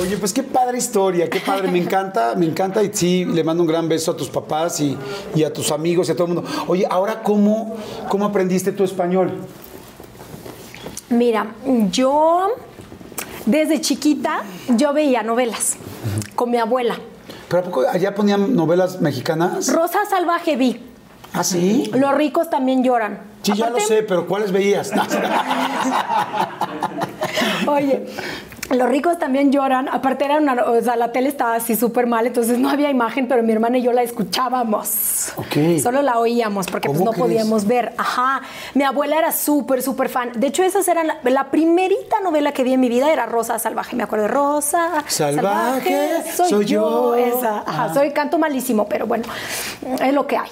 [0.00, 3.62] Oye, pues qué padre historia, qué padre, me encanta, me encanta y sí, le mando
[3.62, 4.96] un gran beso a tus papás y,
[5.34, 6.50] y a tus amigos y a todo el mundo.
[6.66, 7.76] Oye, ahora, ¿cómo,
[8.08, 9.32] cómo aprendiste tu español?
[11.10, 11.52] Mira,
[11.90, 12.48] yo
[13.44, 15.76] desde chiquita yo veía novelas
[16.34, 16.96] con mi abuela.
[17.48, 19.70] ¿Pero a poco allá ponían novelas mexicanas?
[19.70, 20.80] Rosa Salvaje vi.
[21.34, 21.90] ¿Ah, sí?
[21.94, 23.20] Los ricos también lloran.
[23.42, 24.90] Sí, ya lo sé, pero ¿cuáles veías?
[27.66, 28.06] Oye,
[28.72, 29.88] los ricos también lloran.
[29.88, 33.28] Aparte era una, o sea, la tele estaba así súper mal, entonces no había imagen,
[33.28, 35.32] pero mi hermana y yo la escuchábamos.
[35.36, 35.80] Ok.
[35.82, 37.26] Solo la oíamos porque pues ¿Cómo no crees?
[37.26, 37.92] podíamos ver.
[37.96, 38.42] Ajá.
[38.74, 40.32] Mi abuela era súper, súper fan.
[40.34, 43.58] De hecho, esas eran la, la primerita novela que vi en mi vida era Rosa
[43.58, 43.96] Salvaje.
[43.96, 47.14] Me acuerdo de Rosa Salvaje, soy yo.
[47.14, 47.58] Esa.
[47.60, 47.84] Ajá.
[47.84, 47.94] Ah.
[47.94, 49.24] Soy canto malísimo, pero bueno,
[50.00, 50.48] es lo que hay.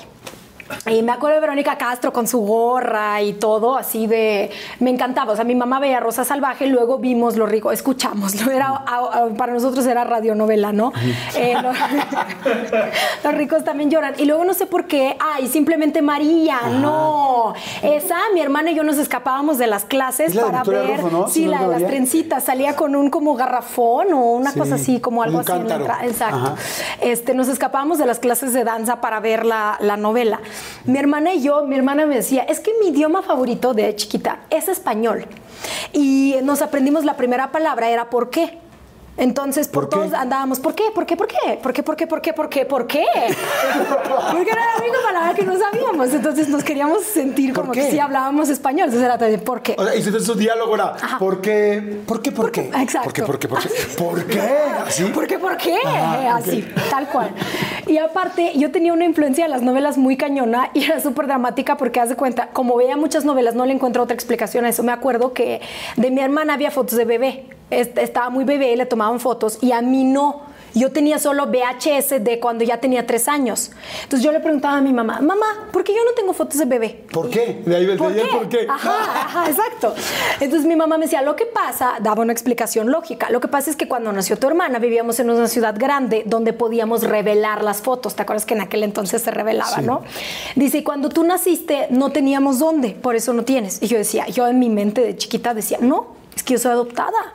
[0.90, 4.50] Y me acuerdo de Verónica Castro con su gorra y todo, así de...
[4.78, 5.32] Me encantaba.
[5.32, 8.34] O sea, mi mamá veía Rosa Salvaje, luego vimos Lo Rico, escuchamos.
[8.46, 10.92] Era, a- a- para nosotros era radionovela, ¿no?
[11.36, 11.72] Eh, lo-
[13.24, 14.14] los ricos también lloran.
[14.18, 17.54] Y luego no sé por qué, ay, simplemente María, no.
[17.82, 21.00] Esa, mi hermana y yo nos escapábamos de las clases la para ver...
[21.00, 21.28] Rufo, ¿no?
[21.28, 22.44] Sí, Si no la de las trencitas.
[22.44, 25.76] Salía con un como garrafón o una Sí, cosa así, como algo así en la.
[26.04, 26.36] Exacto.
[26.36, 26.54] Ajá.
[27.00, 30.40] Este, nos escapábamos de las clases de danza para ver la, la novela.
[30.84, 34.40] Mi hermana y yo, mi hermana me decía, es que mi idioma favorito de chiquita
[34.50, 35.26] es español.
[35.92, 38.58] Y nos aprendimos la primera palabra, era ¿por qué?
[39.20, 40.08] Entonces, por, ¿Por qué?
[40.08, 40.84] todos andábamos, ¿por qué?
[40.94, 41.14] ¿Por qué?
[41.14, 41.36] ¿Por qué?
[41.62, 41.82] ¿Por qué?
[41.82, 42.06] ¿Por qué?
[42.06, 42.32] ¿Por qué?
[42.32, 42.64] ¿Por qué?
[42.64, 43.04] ¿Por qué?
[44.32, 46.12] Porque era la única palabra que no sabíamos.
[46.14, 47.82] Entonces nos queríamos sentir ¿Por como qué?
[47.82, 48.86] que sí hablábamos español.
[48.88, 49.76] Entonces era de ¿por qué?
[49.78, 51.18] O sea, y entonces su diálogo era, Ajá.
[51.18, 52.00] ¿por qué?
[52.06, 52.32] ¿Por qué?
[52.32, 52.70] ¿Por qué?
[52.78, 53.02] Exacto.
[53.04, 53.22] ¿Por qué?
[53.22, 53.48] ¿Por qué?
[53.48, 53.94] ¿Por qué?
[53.98, 54.40] ¿Por qué?
[54.86, 55.04] ¿Así?
[55.04, 55.38] ¿Por qué?
[55.38, 55.76] ¿Por qué?
[55.84, 56.36] Ajá.
[56.36, 57.30] Así, tal cual.
[57.86, 61.76] Y aparte, yo tenía una influencia de las novelas muy cañona y era súper dramática
[61.76, 64.82] porque, haz de cuenta, como veía muchas novelas, no le encuentro otra explicación a eso.
[64.82, 65.60] Me acuerdo que
[65.96, 67.44] de mi hermana había fotos de bebé.
[67.70, 70.48] Est- Estaba muy bebé, le tomaban fotos y a mí no.
[70.72, 73.72] Yo tenía solo VHS de cuando ya tenía tres años.
[74.04, 76.64] Entonces yo le preguntaba a mi mamá, mamá, ¿por qué yo no tengo fotos de
[76.64, 77.06] bebé?
[77.12, 77.60] ¿Por qué?
[77.66, 78.22] De ahí de ¿Por qué?
[78.30, 78.66] por qué.
[78.68, 78.92] Ajá,
[79.24, 79.92] ajá, exacto.
[80.38, 83.68] Entonces mi mamá me decía, lo que pasa, daba una explicación lógica, lo que pasa
[83.68, 87.82] es que cuando nació tu hermana vivíamos en una ciudad grande donde podíamos revelar las
[87.82, 89.82] fotos, ¿te acuerdas que en aquel entonces se revelaba, Sí.
[89.82, 90.02] no?
[90.54, 93.82] Dice, y cuando tú naciste no teníamos dónde, por eso no tienes.
[93.82, 96.06] Y yo decía, yo en mi mente de chiquita decía, no,
[96.36, 97.34] es que yo soy adoptada.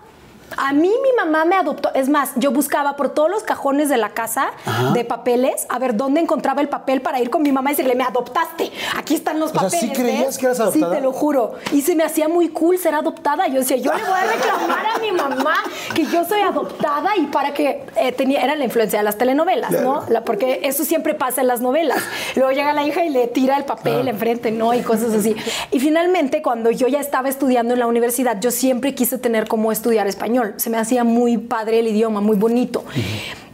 [0.57, 1.93] A mí mi mamá me adoptó.
[1.93, 4.91] Es más, yo buscaba por todos los cajones de la casa Ajá.
[4.93, 7.95] de papeles a ver dónde encontraba el papel para ir con mi mamá y decirle,
[7.95, 8.71] me adoptaste.
[8.97, 9.79] Aquí están los O sea, papeles.
[9.81, 10.37] ¿sí creías ¿ves?".
[10.37, 10.89] que eras adoptada?
[10.91, 11.53] Sí, te lo juro.
[11.71, 13.47] Y se me hacía muy cool ser adoptada.
[13.47, 15.55] Yo decía, yo le voy a reclamar a mi mamá
[15.93, 19.71] que yo soy adoptada y para que eh, tenía, era la influencia de las telenovelas,
[19.71, 20.03] ¿no?
[20.09, 21.99] La- porque eso siempre pasa en las novelas.
[22.35, 24.09] Luego llega la hija y le tira el papel Claro.
[24.09, 24.73] enfrente, ¿no?
[24.73, 25.35] Y cosas así.
[25.71, 29.71] Y finalmente, cuando yo ya estaba estudiando en la universidad, yo siempre quise tener como
[29.71, 30.44] estudiar español.
[30.57, 32.83] Se me hacía muy padre el idioma, muy bonito.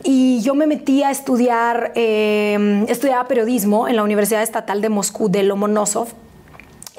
[0.03, 5.29] Y yo me metí a estudiar, eh, estudiaba periodismo en la Universidad Estatal de Moscú
[5.29, 6.09] de Lomonosov.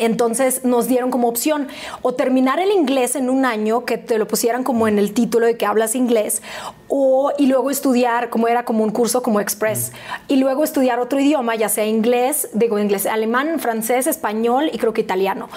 [0.03, 1.69] Entonces nos dieron como opción
[2.03, 5.47] o terminar el inglés en un año, que te lo pusieran como en el título
[5.47, 6.43] de que hablas inglés,
[6.89, 9.93] o y luego estudiar, como era como un curso como express,
[10.27, 14.93] y luego estudiar otro idioma, ya sea inglés, digo inglés, alemán, francés, español y creo
[14.93, 15.49] que italiano.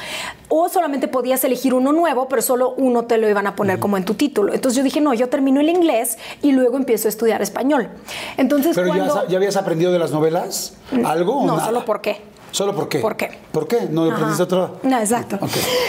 [0.47, 3.97] O solamente podías elegir uno nuevo, pero solo uno te lo iban a poner como
[3.97, 4.53] en tu título.
[4.53, 7.89] Entonces yo dije, no, yo termino el inglés y luego empiezo a estudiar español.
[8.37, 9.27] Entonces ¿Pero ya, cuando...
[9.27, 10.75] ya habías aprendido de las novelas?
[11.03, 12.34] ¿Algo o No, solo por qué.
[12.51, 12.99] ¿Solo por qué?
[12.99, 13.31] ¿Por qué?
[13.51, 13.81] ¿Por qué?
[13.89, 14.43] ¿No aprendiste Ajá.
[14.43, 14.79] otro?
[14.83, 15.39] No, exacto.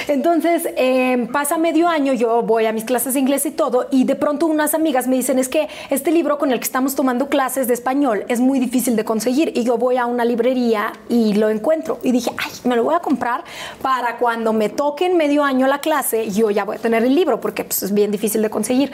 [0.08, 4.04] Entonces, eh, pasa medio año, yo voy a mis clases de inglés y todo, y
[4.04, 7.28] de pronto unas amigas me dicen, es que este libro con el que estamos tomando
[7.28, 11.34] clases de español es muy difícil de conseguir, y yo voy a una librería y
[11.34, 11.98] lo encuentro.
[12.02, 13.44] Y dije, ay, me lo voy a comprar
[13.82, 17.14] para cuando me toque en medio año la clase, yo ya voy a tener el
[17.14, 18.92] libro, porque pues, es bien difícil de conseguir.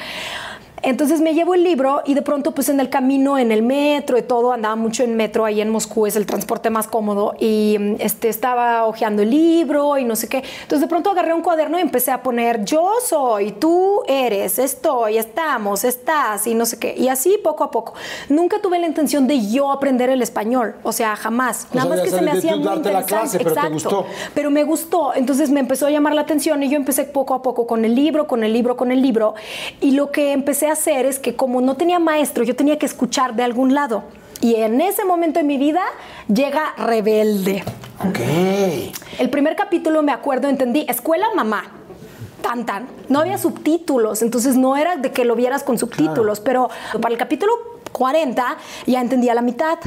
[0.83, 4.19] Entonces me llevo el libro y de pronto pues en el camino, en el metro
[4.19, 7.77] y todo, andaba mucho en metro ahí en Moscú, es el transporte más cómodo y
[8.01, 10.39] este, estaba hojeando el libro y no sé qué.
[10.63, 15.19] Entonces de pronto agarré un cuaderno y empecé a poner yo soy, tú eres, estoy,
[15.19, 16.95] estamos, estás y no sé qué.
[16.97, 17.95] Y así poco a poco.
[18.29, 21.69] Nunca tuve la intención de yo aprender el español, o sea, jamás.
[21.73, 23.15] O Nada sea, más que se me hacía muy darte la interesante.
[23.15, 23.75] clase, pero te Exacto.
[23.75, 24.07] gustó.
[24.35, 27.43] Pero me gustó, entonces me empezó a llamar la atención y yo empecé poco a
[27.43, 29.35] poco con el libro, con el libro, con el libro.
[29.81, 32.87] Y lo que empecé a hacer es que como no tenía maestro, yo tenía que
[32.87, 34.05] escuchar de algún lado.
[34.41, 35.83] Y en ese momento de mi vida
[36.27, 37.63] llega Rebelde.
[38.01, 38.19] Ok.
[39.19, 41.65] El primer capítulo, me acuerdo, entendí, escuela mamá.
[42.43, 42.89] Tan, tan.
[43.09, 47.19] No había subtítulos, entonces no era de que lo vieras con subtítulos, pero para el
[47.19, 47.53] capítulo
[47.93, 48.57] 40
[48.87, 49.79] ya entendía la mitad.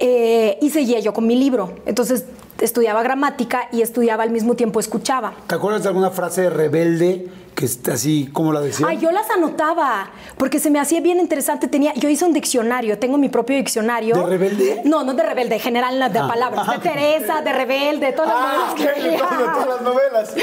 [0.00, 1.74] Eh, y seguía yo con mi libro.
[1.86, 2.24] Entonces
[2.58, 5.34] estudiaba gramática y estudiaba al mismo tiempo escuchaba.
[5.46, 8.86] ¿Te acuerdas de alguna frase de rebelde que así como la decía?
[8.88, 11.66] Ay, yo las anotaba porque se me hacía bien interesante.
[11.66, 14.14] Tenía, yo hice un diccionario, tengo mi propio diccionario.
[14.14, 14.82] ¿De rebelde?
[14.84, 16.28] No, no de rebelde, en general de Ah.
[16.28, 16.70] palabras.
[16.70, 20.34] De Teresa, de rebelde, todas las Ah, novelas que todas, las novelas.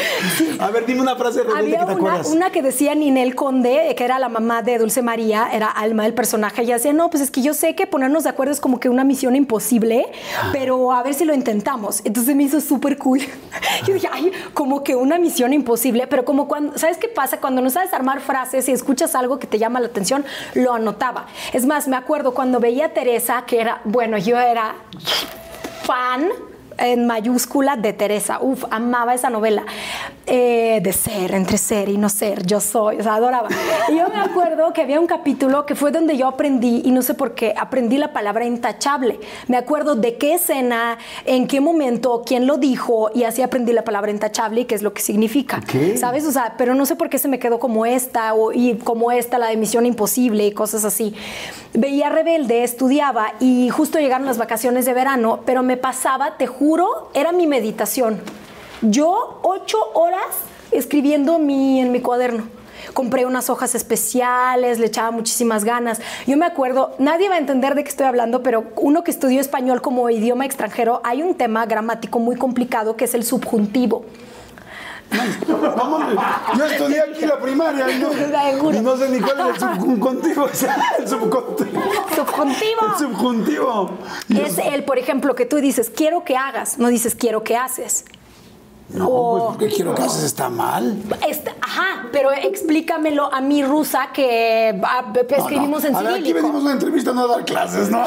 [0.60, 2.28] A ver, dime una frase de rebelde Había que te una, acuerdas.
[2.34, 6.13] una que decía Ninel Conde, que era la mamá de Dulce María, era Alma el
[6.15, 8.60] personaje, y ella decía, no, pues es que yo sé que ponernos de acuerdo es
[8.60, 10.08] como que una misión imposible,
[10.41, 10.49] Ah.
[10.52, 12.02] pero a ver si lo intentamos.
[12.06, 13.19] Entonces me hizo súper cool.
[13.86, 17.42] Yo dije, ay, como que una misión imposible, pero como cuando, ¿sabes qué pasa?
[17.42, 21.26] Cuando no sabes armar frases y escuchas algo que te llama la atención, lo anotaba.
[21.52, 24.76] Es más, me acuerdo cuando veía a Teresa, que era, bueno, yo era
[25.84, 26.30] fan
[26.78, 28.40] en mayúscula de Teresa.
[28.42, 29.64] Uf, amaba esa novela.
[30.26, 33.50] Eh, de ser, entre ser y no ser, yo soy, o sea, adoraba.
[33.90, 37.02] Y yo me acuerdo que había un capítulo que fue donde yo aprendí, y no
[37.02, 39.20] sé por qué, aprendí la palabra intachable.
[39.50, 43.84] Me acuerdo de qué escena, en qué momento, quién lo dijo, y así aprendí la
[43.84, 45.58] palabra intachable y qué es lo que significa.
[45.58, 45.98] Ok.
[45.98, 46.26] ¿Sabes?
[46.26, 49.12] O sea, pero no sé por qué se me quedó como esta, o, y como
[49.12, 51.14] esta, la de Misión Imposible y cosas así.
[51.74, 56.62] Veía Rebelde, estudiaba, y justo llegaron las vacaciones de verano, pero me pasaba, te juro,
[57.13, 58.21] era mi meditación.
[58.82, 60.21] Yo ocho horas
[60.71, 62.47] escribiendo mi, en mi cuaderno.
[62.93, 65.99] Compré unas hojas especiales, le echaba muchísimas ganas.
[66.26, 69.41] Yo me acuerdo, nadie va a entender de qué estoy hablando, pero uno que estudió
[69.41, 74.06] español como idioma extranjero, hay un tema gramático muy complicado que es el subjuntivo.
[75.78, 76.24] Vámonos.
[76.58, 78.10] Yo estudié aquí la primaria y no,
[78.74, 80.44] y no sé ni cuál es el subjuntivo.
[80.52, 81.82] o sea, El subjuntivo.
[82.16, 82.82] Subjuntivo.
[82.92, 83.89] El subjuntivo.
[84.30, 88.06] Es el, por ejemplo, que tú dices, quiero que hagas, no dices, quiero que haces.
[88.89, 91.02] No, pues porque quiero que haces está mal.
[91.62, 95.88] Ajá, pero explícamelo a mí rusa que ah, pe- No, escribimos no.
[95.89, 96.36] en ver, aquí cirílico.
[96.36, 98.04] venimos a una entrevista, no a dar clases, ¿no?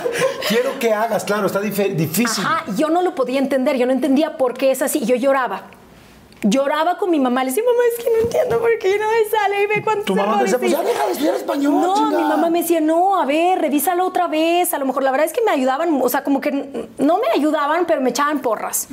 [0.48, 2.26] quiero que hagas, claro, está difícil.
[2.44, 5.04] Ajá, yo no lo podía entender, yo no entendía por qué es así.
[5.04, 5.64] Yo lloraba.
[6.42, 9.28] Lloraba con mi mamá, le decía, mamá, es que no entiendo por qué no me
[9.28, 10.88] sale y ve cuántos Tu mamá me decía, pues ya hice".
[10.88, 12.16] deja de estudiar español, No, chinga.
[12.18, 14.72] mi mamá me decía, no, a ver, revísalo otra vez.
[14.72, 17.28] A lo mejor la verdad es que me ayudaban, o sea, como que no me
[17.34, 18.88] ayudaban, pero me echaban porras.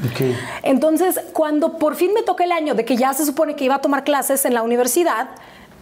[0.64, 3.76] Entonces, cuando por fin me toca el año de que ya se supone que iba
[3.76, 5.30] a tomar clases en la universidad,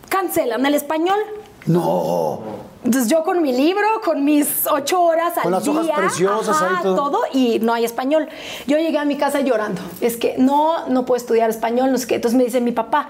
[0.10, 1.18] cancelan el español.
[1.66, 2.42] No.
[2.84, 6.62] Entonces yo con mi libro, con mis ocho horas al Con las hojas día, preciosas
[6.62, 6.96] ajá, ahí, todo.
[6.96, 8.28] todo, y no hay español.
[8.68, 9.82] Yo llegué a mi casa llorando.
[10.02, 12.16] Es que no, no puedo estudiar español, no sé qué.
[12.16, 13.10] Entonces me dice mi papá,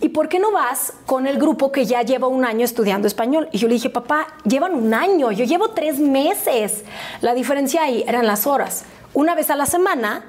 [0.00, 3.48] ¿y por qué no vas con el grupo que ya lleva un año estudiando español?
[3.50, 6.84] Y yo le dije, papá, llevan un año, yo llevo tres meses.
[7.22, 8.84] La diferencia ahí eran las horas.
[9.14, 10.24] Una vez a la semana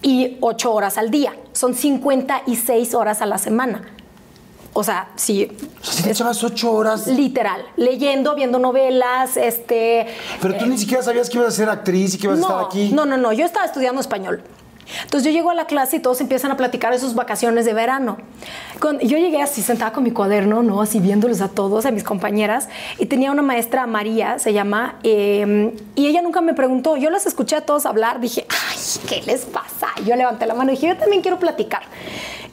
[0.00, 1.34] y ocho horas al día.
[1.52, 3.82] Son 56 horas a la semana.
[4.78, 7.06] O sea, sí, O sea, si te echabas ocho horas.
[7.06, 10.06] Literal, leyendo, viendo novelas, este...
[10.42, 12.56] Pero tú ni siquiera sabías que ibas a ser actriz y que ibas a estar
[12.58, 12.90] No, aquí.
[12.92, 14.42] no, no, no, yo estaba estudiando español.
[15.02, 17.72] Entonces yo llego a la clase y todos empiezan a platicar de sus vacaciones de
[17.72, 18.18] verano.
[18.78, 20.80] Con- yo llegué así sentada con mi cuaderno, ¿no?
[20.82, 22.68] Así viéndolos a todos, a mis compañeras.
[22.98, 26.96] Y tenía una maestra, María, se llama, eh, y ella nunca me preguntó.
[26.98, 29.88] Yo las escuché a todos hablar, dije, ay, ¿qué les pasa?
[30.04, 31.82] Yo levanté la mano y dije, yo también quiero platicar.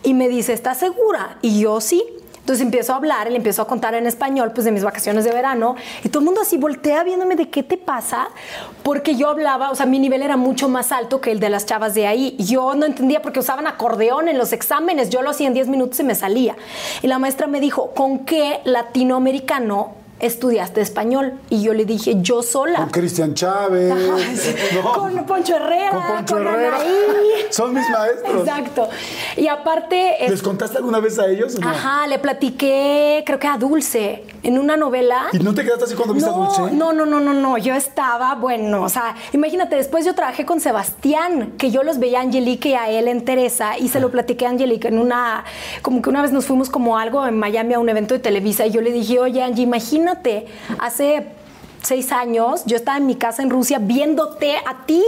[0.03, 1.37] Y me dice, ¿estás segura?
[1.41, 2.03] Y yo sí.
[2.43, 5.31] Entonces empiezo a hablar, le empiezo a contar en español, pues de mis vacaciones de
[5.31, 8.27] verano, y todo el mundo así voltea viéndome de qué te pasa,
[8.83, 11.65] porque yo hablaba, o sea, mi nivel era mucho más alto que el de las
[11.65, 12.35] chavas de ahí.
[12.37, 16.01] Yo no entendía porque usaban acordeón en los exámenes, yo lo hacía en 10 minutos
[16.01, 16.57] y me salía.
[17.01, 21.33] Y la maestra me dijo, ¿con qué latinoamericano estudiaste español?
[21.49, 22.79] Y yo le dije, yo sola.
[22.79, 23.93] Con Cristian Chávez.
[24.73, 24.93] ¿no?
[24.93, 26.75] Con Poncho Herrera, Con Poncho con Herrera.
[26.77, 27.23] Anaí.
[27.49, 28.47] Son mis maestros.
[28.47, 28.89] Exacto.
[29.37, 30.15] Y aparte...
[30.27, 31.59] ¿Les contaste alguna vez a ellos?
[31.59, 31.69] no?
[31.69, 35.27] Ajá, le platiqué, creo que a Dulce, en una novela.
[35.33, 36.75] ¿Y no te quedaste así cuando viste no, a Dulce?
[36.75, 37.57] No, no, no, no, no.
[37.57, 42.19] Yo estaba, bueno, o sea, imagínate, después yo trabajé con Sebastián, que yo los veía
[42.19, 45.43] a Angelique y a él en Teresa, y se lo platiqué a Angelique en una,
[45.81, 48.65] como que una vez nos fuimos como algo en Miami a un evento de Televisa,
[48.65, 49.67] y yo le dije, oye, Angie,
[50.21, 50.47] imagínate,
[50.79, 51.27] hace
[51.81, 55.03] seis años yo estaba en mi casa en Rusia viéndote a ti.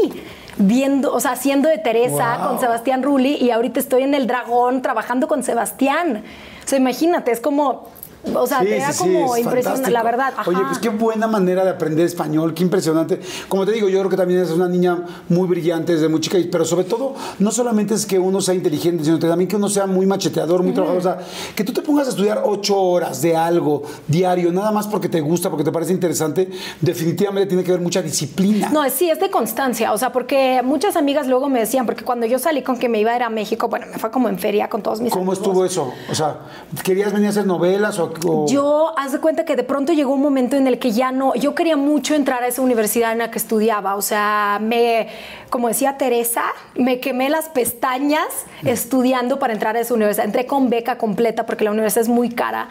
[0.57, 2.47] Viendo, o sea, haciendo de Teresa Wow.
[2.47, 6.23] con Sebastián Rulli y ahorita estoy en el Dragón trabajando con Sebastián.
[6.63, 7.89] O sea, imagínate, es como
[8.33, 10.33] O sea, era como impresionante, la verdad.
[10.45, 13.19] Oye, pues qué buena manera de aprender español, qué impresionante.
[13.47, 16.37] Como te digo, yo creo que también es una niña muy brillante desde muy chica,
[16.51, 19.85] pero sobre todo, no solamente es que uno sea inteligente, sino también que uno sea
[19.85, 20.99] muy macheteador, muy trabajador.
[20.99, 21.19] O sea,
[21.55, 25.21] que tú te pongas a estudiar ocho horas de algo diario, nada más porque te
[25.21, 26.49] gusta, porque te parece interesante,
[26.81, 28.69] definitivamente tiene que haber mucha disciplina.
[28.69, 29.93] No, sí, es de constancia.
[29.93, 32.99] O sea, porque muchas amigas luego me decían, porque cuando yo salí con que me
[32.99, 35.33] iba a ir a México, bueno, me fue como en feria con todos mis ¿Cómo
[35.33, 35.93] estuvo eso?
[36.09, 36.39] O sea,
[36.83, 38.13] ¿querías venir a hacer novelas o
[38.47, 41.35] yo, haz de cuenta que de pronto llegó un momento en el que ya no,
[41.35, 45.07] yo quería mucho entrar a esa universidad en la que estudiaba, o sea, me,
[45.49, 46.43] como decía Teresa,
[46.75, 48.27] me quemé las pestañas
[48.63, 50.25] estudiando para entrar a esa universidad.
[50.25, 52.69] Entré con beca completa porque la universidad es muy cara.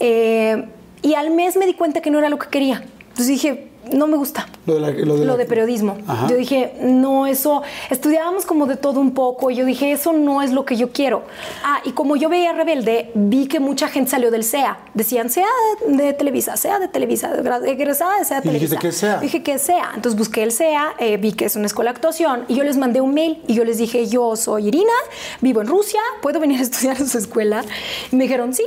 [0.00, 0.68] Eh,
[1.02, 2.82] y al mes me di cuenta que no era lo que quería.
[3.08, 4.46] Entonces dije, no me gusta.
[4.66, 5.96] Lo de, periodismo.
[6.28, 9.50] Yo dije, no, eso, estudiábamos como de todo un poco.
[9.50, 11.22] Y yo dije, eso no es lo que yo quiero.
[11.64, 14.78] Ah, y como yo veía Rebelde, vi que mucha gente salió del SEA.
[14.94, 15.46] Decían, SEA
[15.86, 17.30] de, Televisa, SEA de Televisa,
[17.64, 18.74] egresada de SEA de Televisa.
[18.74, 19.20] ¿Y que SEA?
[19.20, 19.92] Dije que SEA.
[19.94, 22.76] Entonces busqué el SEA, eh, vi que es una escuela de actuación y yo les
[22.76, 24.92] mandé un mail y yo les dije, yo soy Irina,
[25.40, 27.64] vivo en Rusia, ¿puedo venir a estudiar en su escuela?
[28.12, 28.64] Y me dijeron, sí.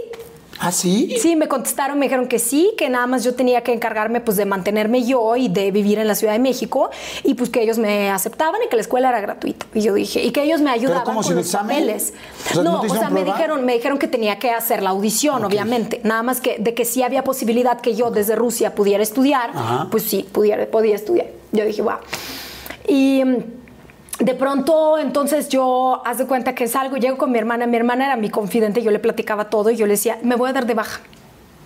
[0.63, 1.15] ¿Ah, sí?
[1.19, 4.37] Sí, me contestaron, me dijeron que sí, que nada más yo tenía que encargarme pues
[4.37, 6.91] de mantenerme yo y de vivir en la Ciudad de México
[7.23, 9.65] y pues que ellos me aceptaban y que la escuela era gratuita.
[9.73, 12.13] Y yo dije, y que ellos me ayudaban con los papeles.
[12.63, 15.99] no, o sea, me dijeron, me dijeron que tenía que hacer la audición, obviamente.
[16.03, 19.49] Nada más que de que sí había posibilidad que yo desde Rusia pudiera estudiar,
[19.89, 21.27] pues sí, pudiera, podía estudiar.
[21.51, 21.97] Yo dije, wow.
[22.87, 23.23] Y
[24.21, 28.05] de pronto, entonces yo, haz de cuenta que salgo, llego con mi hermana, mi hermana
[28.05, 30.65] era mi confidente, yo le platicaba todo y yo le decía, me voy a dar
[30.65, 31.01] de baja.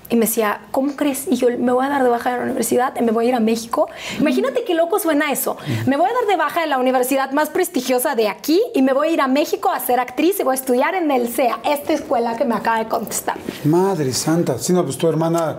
[0.08, 1.26] Y me decía, ¿cómo crees?
[1.28, 3.30] Y yo me voy a dar de baja de la universidad y me voy a
[3.30, 3.90] ir a México.
[4.20, 5.58] Imagínate qué loco suena eso.
[5.88, 8.94] Me voy a dar de baja de la universidad más prestigiosa de aquí y me
[8.94, 11.60] voy a ir a México a ser actriz y voy a estudiar en el CEA,
[11.66, 13.36] esta escuela que me acaba de contestar.
[13.64, 14.60] Madre santa.
[14.60, 15.58] Sí, no, pues tu hermana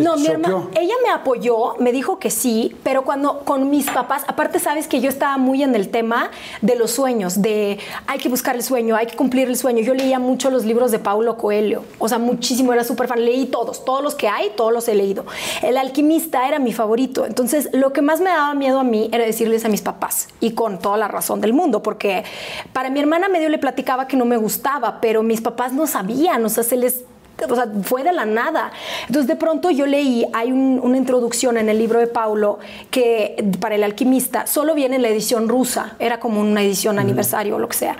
[0.00, 4.22] no, mi hermana, ella me apoyó, me dijo que sí, pero cuando con mis papás,
[4.26, 8.28] aparte sabes que yo estaba muy en el tema de los sueños, de hay que
[8.28, 9.82] buscar el sueño, hay que cumplir el sueño.
[9.82, 13.46] Yo leía mucho los libros de Paulo Coelho, o sea, muchísimo, era súper fan, leí
[13.46, 15.24] todos, todos los que hay, todos los he leído.
[15.62, 19.24] El alquimista era mi favorito, entonces lo que más me daba miedo a mí era
[19.24, 22.24] decirles a mis papás, y con toda la razón del mundo, porque
[22.72, 26.44] para mi hermana medio le platicaba que no me gustaba, pero mis papás no sabían,
[26.44, 27.04] o sea, se les
[27.48, 28.72] o sea, fue de la nada.
[29.06, 32.58] Entonces, de pronto yo leí, hay una introducción en el libro de Paulo
[32.90, 37.56] que para el alquimista solo viene en la edición rusa, era como una edición aniversario
[37.56, 37.96] o lo que sea.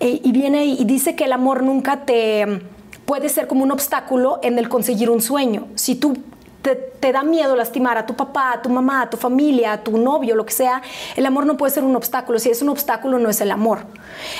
[0.00, 2.62] E, y viene y dice que el amor nunca te
[3.04, 5.68] puede ser como un obstáculo en el conseguir un sueño.
[5.74, 6.16] Si tú
[6.62, 9.98] te, da miedo lastimar a tu papá, a tu mamá, a tu familia, a tu
[9.98, 10.80] novio, lo que sea,
[11.16, 12.38] el amor no puede ser un obstáculo.
[12.38, 13.80] Si es un obstáculo, no es el amor.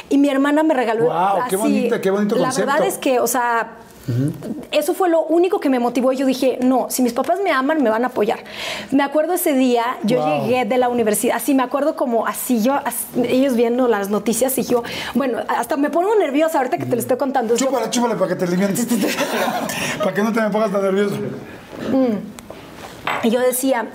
[0.09, 1.07] Y mi hermana me regaló.
[1.07, 1.45] ¡Wow!
[1.49, 3.73] ¡Qué bonito, qué bonito La verdad es que, o sea,
[4.71, 6.13] eso fue lo único que me motivó.
[6.13, 8.41] Yo dije, no, si mis papás me aman, me van a apoyar.
[8.91, 12.79] Me acuerdo ese día, yo llegué de la universidad, así me acuerdo como así, yo,
[13.23, 14.83] ellos viendo las noticias y yo,
[15.15, 17.57] bueno, hasta me pongo nerviosa ahorita que te lo estoy contando.
[17.57, 18.87] Chúpale, chúpale para que te alivientes.
[19.99, 21.17] para que no te me pongas tan nervioso.
[23.23, 23.87] Y yo decía,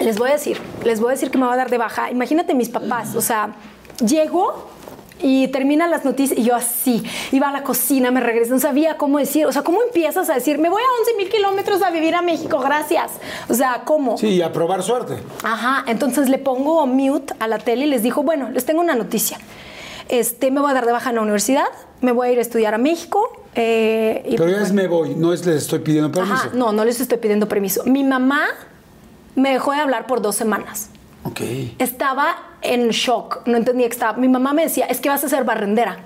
[0.00, 2.10] les voy a decir, les voy a decir que me va a dar de baja.
[2.10, 3.54] Imagínate mis papás, o sea,
[4.04, 4.71] llego
[5.22, 8.96] y terminan las noticias y yo así, iba a la cocina, me regresé, no sabía
[8.96, 11.90] cómo decir, o sea, ¿cómo empiezas a decir, me voy a 11 mil kilómetros a
[11.90, 13.12] vivir a México, gracias?
[13.48, 14.18] O sea, ¿cómo?
[14.18, 15.16] Sí, a probar suerte.
[15.44, 18.94] Ajá, entonces le pongo mute a la tele y les dijo, bueno, les tengo una
[18.94, 19.38] noticia.
[20.08, 21.64] Este, me voy a dar de baja en la universidad,
[22.00, 23.32] me voy a ir a estudiar a México.
[23.54, 26.34] Eh, Pero ya es me voy, no es les estoy pidiendo permiso.
[26.34, 27.84] Ajá, no, no les estoy pidiendo permiso.
[27.84, 28.44] Mi mamá
[29.34, 30.90] me dejó de hablar por dos semanas.
[31.78, 34.18] Estaba en shock, no entendía que estaba.
[34.18, 35.98] Mi mamá me decía, es que vas a ser barrendera.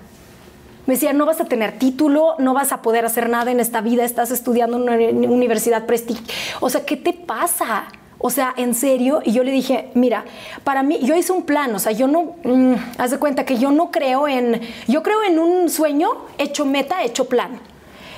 [0.87, 3.81] Me decía, no vas a tener título, no vas a poder hacer nada en esta
[3.81, 6.25] vida, estás estudiando en una universidad prestigio.
[6.61, 7.89] O sea, ¿qué te pasa?
[8.19, 10.25] O sea, en serio, y yo le dije, mira,
[10.65, 13.59] para mí, yo hice un plan, o sea, yo no, mm, haz de cuenta que
[13.59, 16.09] yo no creo en, yo creo en un sueño
[16.39, 17.61] hecho meta, hecho plan.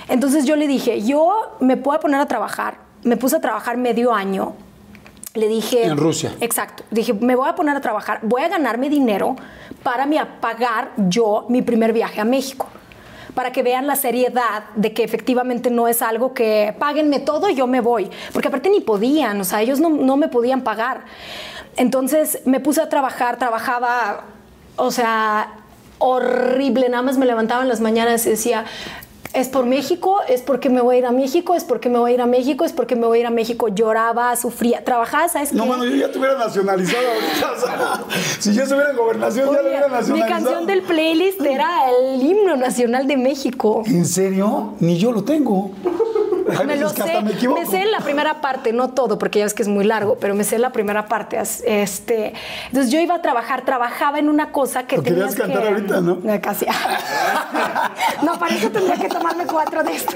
[0.09, 4.12] Entonces yo le dije, yo me puedo poner a trabajar, me puse a trabajar medio
[4.12, 4.55] año,
[5.38, 5.85] le dije...
[5.85, 6.35] En Rusia.
[6.40, 6.85] Exacto.
[6.90, 9.37] Dije, me voy a poner a trabajar, voy a ganarme dinero
[9.83, 12.66] para me pagar yo mi primer viaje a México.
[13.35, 17.55] Para que vean la seriedad de que efectivamente no es algo que páguenme todo y
[17.55, 18.11] yo me voy.
[18.33, 21.03] Porque aparte ni podían, o sea, ellos no, no me podían pagar.
[21.77, 24.24] Entonces me puse a trabajar, trabajaba,
[24.77, 25.53] o sea,
[25.98, 26.88] horrible.
[26.88, 28.64] Nada más me levantaba en las mañanas y decía,
[29.40, 32.12] es por México, es porque me voy a ir a México, es porque me voy
[32.12, 33.68] a ir a México, es porque me voy a ir a México.
[33.68, 38.05] Lloraba, sufría, trabajaba, ¿sabes No, bueno, yo ya te hubiera nacionalizado ahorita.
[38.40, 40.14] si yo estuviera en gobernación, ya lo hubiera nacionalizado.
[40.14, 43.82] Mi canción del playlist era el himno nacional de México.
[43.86, 44.74] ¿En serio?
[44.80, 45.70] Ni yo lo tengo.
[46.66, 47.22] Me lo sé.
[47.22, 50.16] Me, me, sé la primera parte, no todo, porque ya ves que es muy largo,
[50.20, 51.38] pero me sé la primera parte.
[51.38, 52.34] Este,
[52.66, 56.20] entonces yo iba a trabajar, trabajaba en una cosa que Lo querías cantar ahorita, ¿no?
[56.40, 56.66] Casi.
[58.22, 60.14] no, para eso tendría que tomarme cuatro de estos.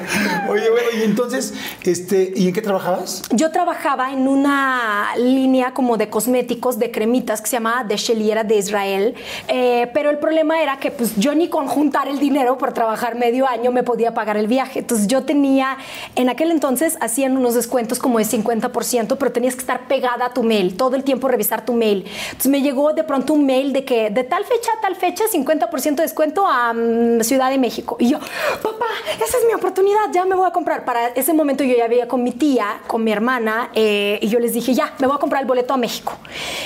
[0.48, 1.54] Oye, bueno, y entonces,
[1.84, 3.22] este, ¿y en qué trabajabas?
[3.30, 8.44] Yo trabajaba en una línea como de cosméticos, de cremitas, que se llamaba De Cheliera
[8.44, 9.14] de Israel.
[9.48, 13.14] Eh, pero el problema era que pues yo ni con juntar el dinero por trabajar
[13.16, 14.80] medio año me podía pagar el viaje.
[14.80, 15.76] Entonces yo tenía,
[16.22, 20.32] en aquel entonces hacían unos descuentos como de 50%, pero tenías que estar pegada a
[20.32, 22.06] tu mail, todo el tiempo revisar tu mail.
[22.26, 25.24] Entonces me llegó de pronto un mail de que de tal fecha a tal fecha
[25.24, 27.96] 50% de descuento a mm, Ciudad de México.
[27.98, 28.18] Y yo,
[28.62, 30.84] papá, esa es mi oportunidad, ya me voy a comprar.
[30.84, 34.38] Para ese momento yo ya había con mi tía, con mi hermana, eh, y yo
[34.38, 36.12] les dije, ya, me voy a comprar el boleto a México.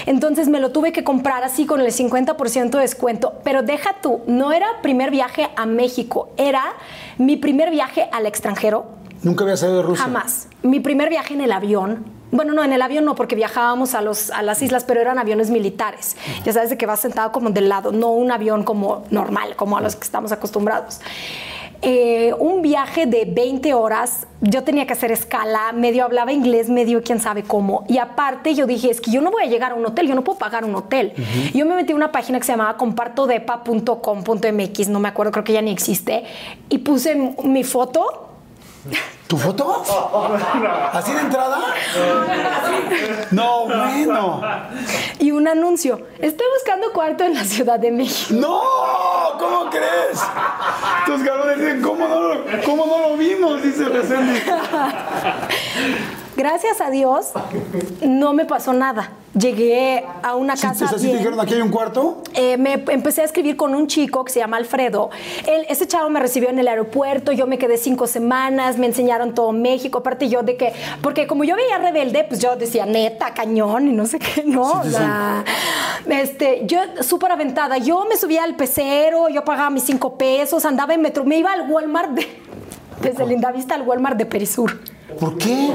[0.04, 4.20] Entonces me lo tuve que comprar así con el 50% de descuento, pero deja tú,
[4.26, 6.74] no era primer viaje a México, era
[7.16, 8.95] mi primer viaje al extranjero.
[9.26, 10.04] ¿Nunca había salido de Rusia?
[10.04, 10.46] Jamás.
[10.62, 12.04] Mi primer viaje en el avión.
[12.30, 15.18] Bueno, no, en el avión no, porque viajábamos a, los, a las islas, pero eran
[15.18, 16.16] aviones militares.
[16.44, 19.78] Ya sabes de que vas sentado como del lado, no un avión como normal, como
[19.78, 21.00] a los que estamos acostumbrados.
[21.82, 27.02] Eh, un viaje de 20 horas, yo tenía que hacer escala, medio hablaba inglés, medio
[27.02, 27.84] quién sabe cómo.
[27.88, 30.14] Y aparte yo dije, es que yo no voy a llegar a un hotel, yo
[30.14, 31.14] no puedo pagar un hotel.
[31.52, 35.52] Yo me metí en una página que se llamaba compartodepa.com.mx, no me acuerdo, creo que
[35.52, 36.22] ya ni existe,
[36.68, 38.25] y puse mi foto
[39.26, 39.82] ¿Tu foto?
[40.92, 41.58] ¿Así de entrada?
[43.32, 44.42] No, bueno.
[45.18, 46.00] Y un anuncio.
[46.20, 48.38] Estoy buscando cuarto en la Ciudad de México.
[48.40, 48.60] ¡No!
[49.38, 50.20] ¿Cómo crees?
[51.06, 53.62] Tus cabrones dicen, ¿cómo no lo, cómo no lo vimos?
[53.62, 54.44] Dice Reséndiz.
[56.36, 57.30] Gracias a Dios,
[58.02, 59.12] no me pasó nada.
[59.32, 60.88] Llegué a una casa.
[60.88, 62.22] ¿Sí, te dijeron aquí hay un cuarto?
[62.34, 65.10] Eh, me empecé a escribir con un chico que se llama Alfredo.
[65.46, 69.34] Él, ese chavo me recibió en el aeropuerto, yo me quedé cinco semanas, me enseñaron
[69.34, 69.98] todo México.
[69.98, 70.72] Aparte, yo de que,
[71.02, 74.82] porque como yo veía rebelde, pues yo decía neta, cañón y no sé qué, no.
[76.08, 77.78] este, yo súper aventada.
[77.78, 81.52] Yo me subía al pecero, yo pagaba mis cinco pesos, andaba en metro, me iba
[81.52, 82.26] al Walmart de,
[83.02, 84.95] desde Lindavista al Walmart de Perisur.
[85.20, 85.70] ¿Por qué?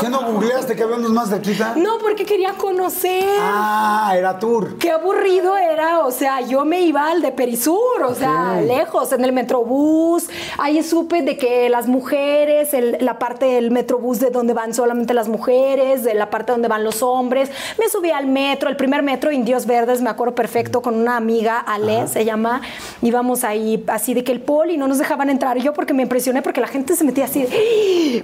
[0.00, 1.56] ¿Qué no googleaste que había unos más de aquí?
[1.76, 3.24] No, porque quería conocer.
[3.40, 4.76] Ah, era tour.
[4.78, 9.24] Qué aburrido era, o sea, yo me iba al de Perisur, o sea, lejos, en
[9.24, 10.28] el Metrobús.
[10.58, 12.68] Ahí supe de que las mujeres,
[13.00, 16.84] la parte del Metrobús de donde van solamente las mujeres, de la parte donde van
[16.84, 17.50] los hombres.
[17.78, 21.58] Me subí al metro, el primer metro, Indios Verdes, me acuerdo perfecto, con una amiga,
[21.58, 22.60] Ale, se llama.
[23.00, 25.58] Íbamos ahí así de que el poli no nos dejaban entrar.
[25.58, 27.46] Yo porque me impresioné, porque la gente se metía así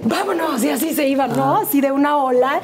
[0.03, 1.57] vámonos, y así se iban, ¿no?
[1.57, 2.61] Así de una ola.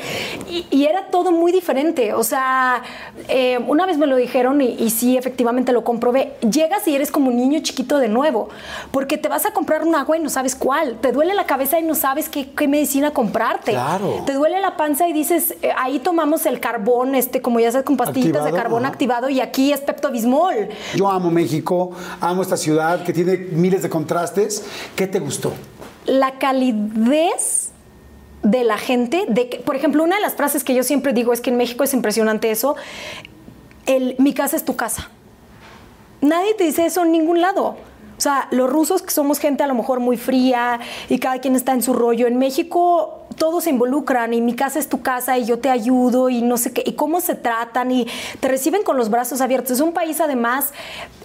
[0.49, 2.13] Y, era todo muy diferente.
[2.13, 2.84] O sea,
[3.30, 6.34] eh, una vez me lo dijeron y, sí, efectivamente lo comprobé.
[6.41, 8.49] Llegas y eres como un niño chiquito de nuevo,
[8.91, 10.97] porque te vas a comprar un agua y no sabes cuál.
[10.99, 13.71] Te duele la cabeza y no sabes qué, medicina comprarte.
[13.71, 14.24] Claro.
[14.26, 17.86] Te duele la panza y dices, eh, ahí tomamos el carbón, este, como ya sabes,
[17.86, 20.69] con pastillitas de carbón activado y aquí es Pepto Bismol.
[20.95, 24.65] Yo amo México, amo esta ciudad que tiene miles de contrastes.
[24.95, 25.53] ¿Qué te gustó?
[26.05, 27.71] La calidez
[28.43, 31.33] de la gente, de que, por ejemplo, una de las frases que yo siempre digo
[31.33, 32.75] es que en México es impresionante eso,
[33.85, 35.09] el mi casa es tu casa.
[36.21, 37.75] Nadie te dice eso en ningún lado.
[38.17, 40.79] O sea, los rusos que somos gente a lo mejor muy fría
[41.09, 42.27] y cada quien está en su rollo.
[42.27, 46.29] En México todos se involucran y mi casa es tu casa y yo te ayudo
[46.29, 48.07] y no sé qué, y cómo se tratan y
[48.39, 49.71] te reciben con los brazos abiertos.
[49.71, 50.71] Es un país además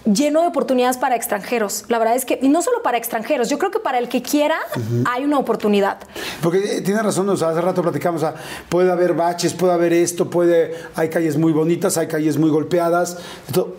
[0.04, 1.84] lleno de oportunidades para extranjeros.
[1.88, 4.22] La verdad es que, y no solo para extranjeros, yo creo que para el que
[4.22, 4.56] quiera
[5.04, 5.98] hay una oportunidad.
[6.42, 8.34] Porque eh, tiene razón, o sea, hace rato platicamos, o sea,
[8.68, 13.18] puede haber baches, puede haber esto, puede, hay calles muy bonitas, hay calles muy golpeadas,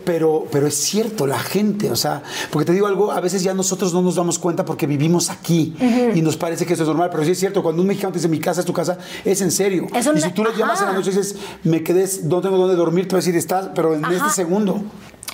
[0.04, 3.54] pero, pero es cierto, la gente, o sea, porque te digo algo, a veces ya
[3.54, 5.74] nosotros no nos damos cuenta porque vivimos aquí
[6.14, 8.19] y nos parece que eso es normal, pero sí es cierto, cuando un mexicano te
[8.20, 9.86] dice mi casa es tu casa, es en serio.
[9.92, 12.76] y si tú le llamas en la noche y dices, me quedé, no tengo dónde
[12.76, 14.82] dormir, te vas a decir, estás, pero en este segundo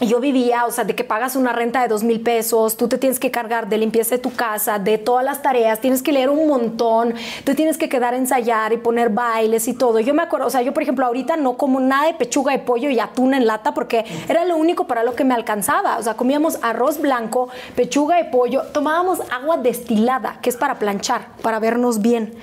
[0.00, 2.98] yo vivía, o sea, de que pagas una renta de dos mil pesos, tú te
[2.98, 6.28] tienes que cargar de limpieza de tu casa, de todas las tareas, tienes que leer
[6.28, 9.98] un montón, te tienes que quedar a ensayar y poner bailes y todo.
[10.00, 12.58] Yo me acuerdo, o sea, yo por ejemplo ahorita no como nada de pechuga de
[12.58, 15.96] pollo y atún en lata porque era lo único para lo que me alcanzaba.
[15.96, 21.28] O sea, comíamos arroz blanco, pechuga de pollo, tomábamos agua destilada, que es para planchar,
[21.40, 22.34] para vernos bien.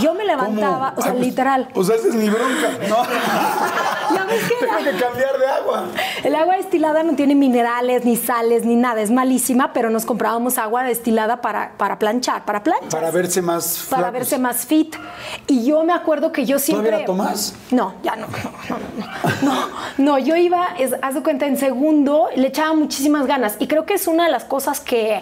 [0.00, 1.68] yo me levantaba, o sea, literal.
[1.74, 2.70] O sea, esa es mi bronca.
[2.88, 2.96] No.
[4.14, 5.84] ¿Ya ves que Tengo que cambiar de agua.
[6.24, 9.00] El agua destilada destilada no tiene minerales, ni sales, ni nada.
[9.00, 12.88] Es malísima, pero nos comprábamos agua destilada para, para planchar, para planchar.
[12.88, 14.94] Para verse más Para verse más fit.
[15.48, 16.90] Y yo me acuerdo que yo siempre...
[16.90, 17.54] ¿Todavía la tomas?
[17.72, 18.28] No, ya no.
[18.68, 18.78] No,
[19.42, 19.68] no, no.
[19.98, 20.68] no yo iba,
[21.02, 23.56] haz de cuenta, en segundo, le echaba muchísimas ganas.
[23.58, 25.20] Y creo que es una de las cosas que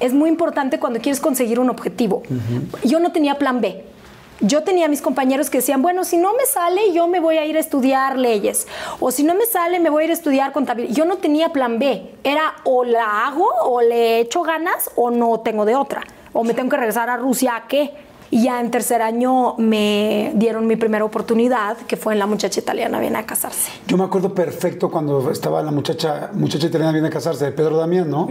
[0.00, 2.24] es muy importante cuando quieres conseguir un objetivo.
[2.82, 3.84] Yo no tenía plan B.
[4.44, 7.44] Yo tenía mis compañeros que decían, bueno, si no me sale, yo me voy a
[7.44, 8.66] ir a estudiar leyes.
[8.98, 10.96] O si no me sale, me voy a ir a estudiar contabilidad.
[10.96, 12.10] Yo no tenía plan B.
[12.24, 16.02] Era o la hago, o le echo ganas, o no tengo de otra.
[16.32, 17.94] O me tengo que regresar a Rusia, ¿a qué?
[18.32, 22.60] Y ya en tercer año me dieron mi primera oportunidad, que fue en La Muchacha
[22.60, 23.70] Italiana Viene a Casarse.
[23.86, 27.76] Yo me acuerdo perfecto cuando estaba la muchacha, muchacha italiana Viene a Casarse, de Pedro
[27.76, 28.26] Damián, ¿no?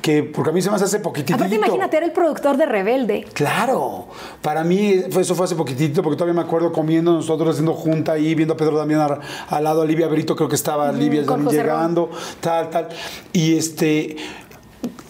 [0.00, 1.34] Que, porque a mí se me hace poquitito.
[1.34, 3.26] Aparte, imagínate, era el productor de Rebelde.
[3.34, 4.06] Claro.
[4.40, 8.34] Para mí eso fue hace poquitito, porque todavía me acuerdo comiendo nosotros, haciendo junta ahí,
[8.34, 9.20] viendo a Pedro Damián
[9.50, 12.08] al, lado, a Livia Brito, creo que estaba Livia también llegando,
[12.40, 12.88] tal, tal.
[13.34, 14.16] Y este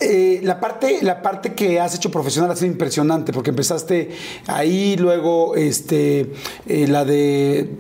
[0.01, 4.11] eh, la, parte, la parte que has hecho profesional ha sido impresionante, porque empezaste
[4.47, 6.33] ahí, luego este,
[6.67, 7.71] eh, la de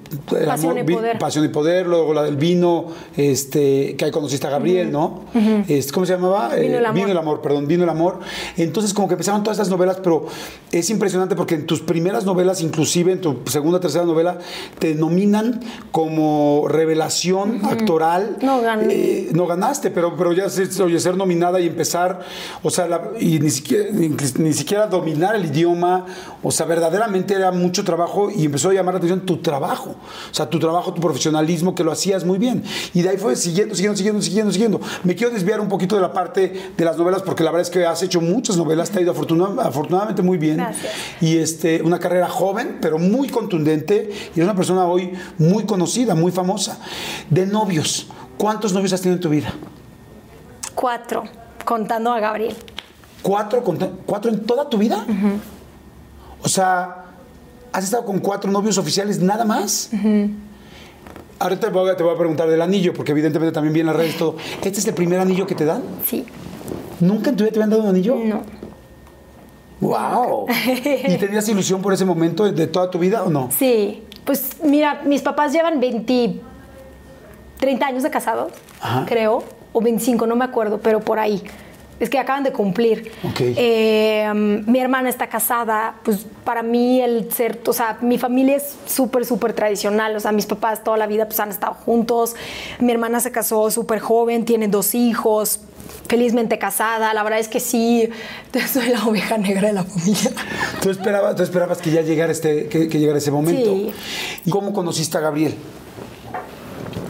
[0.46, 1.18] Pasión, y poder.
[1.18, 2.86] Pasión y Poder, luego la del vino,
[3.16, 5.24] este, que ahí conociste a Gabriel, ¿no?
[5.68, 6.54] Este, ¿Cómo se llamaba?
[6.54, 7.40] Vino el, eh, vino el amor.
[7.40, 8.20] perdón, Vino el amor.
[8.56, 10.26] Entonces, como que empezaron todas estas novelas, pero
[10.72, 14.38] es impresionante porque en tus primeras novelas, inclusive en tu segunda, tercera novela,
[14.78, 18.38] te nominan como revelación actoral.
[18.40, 19.28] No gané.
[19.32, 20.46] no ganaste, pero, pero ya
[20.82, 21.83] oye, ser nominada y empezar
[22.62, 26.06] o sea, y ni siquiera, ni, siquiera dominar el idioma,
[26.42, 29.90] o sea, verdaderamente era mucho trabajo y empezó a llamar la atención tu trabajo,
[30.30, 32.62] o sea, tu trabajo, tu profesionalismo, que lo hacías muy bien.
[32.92, 34.80] Y de ahí fue siguiendo, siguiendo, siguiendo, siguiendo, siguiendo.
[35.02, 37.70] Me quiero desviar un poquito de la parte de las novelas, porque la verdad es
[37.70, 40.56] que has hecho muchas novelas, te ha ido afortunadamente muy bien.
[40.56, 40.92] Gracias.
[41.20, 46.14] Y este, una carrera joven, pero muy contundente, y es una persona hoy muy conocida,
[46.14, 46.78] muy famosa.
[47.30, 48.08] De novios,
[48.38, 49.52] ¿cuántos novios has tenido en tu vida?
[50.74, 51.24] Cuatro
[51.64, 52.54] contando a Gabriel.
[53.22, 53.62] ¿Cuatro,
[54.04, 55.04] cuatro en toda tu vida?
[56.42, 57.06] O sea,
[57.72, 59.90] ¿has estado con cuatro novios oficiales nada más?
[61.38, 63.96] Ahorita te voy, a, te voy, a, preguntar del anillo, porque evidentemente también viene las
[63.96, 64.36] redes todo.
[64.62, 65.82] ¿Este es el primer anillo que te dan?
[66.06, 66.24] Sí.
[67.00, 68.16] ¿Nunca en tu vida te habían dado un anillo?
[68.16, 68.42] No.
[69.80, 70.46] ¡Wow!
[71.08, 73.50] ¿Y tenías ilusión por ese momento de toda tu vida o no?
[73.56, 74.02] Sí.
[74.24, 76.40] Pues mira, mis papás llevan 20,
[77.58, 78.52] 30 años de casados,
[79.06, 79.42] creo
[79.74, 81.42] o 25, no me acuerdo, pero por ahí.
[82.00, 83.12] Es que acaban de cumplir.
[83.38, 88.74] Eh, mi hermana está casada, pues para mí el ser, o sea, mi familia es
[88.86, 92.34] súper, súper tradicional, o sea, mis papás toda la vida pues han estado juntos,
[92.80, 95.60] mi hermana se casó súper joven, tiene dos hijos,
[96.08, 98.08] felizmente casada, la verdad es que sí,
[98.72, 100.32] soy la oveja negra de la familia.
[100.82, 103.72] ¿Tú esperabas, tú esperabas que ya llegara, este, que, que llegara ese momento?
[103.72, 103.92] Sí.
[104.44, 105.54] ¿Y cómo conociste a Gabriel?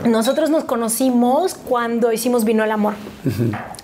[0.07, 2.95] Nosotros nos conocimos cuando hicimos Vino el Amor,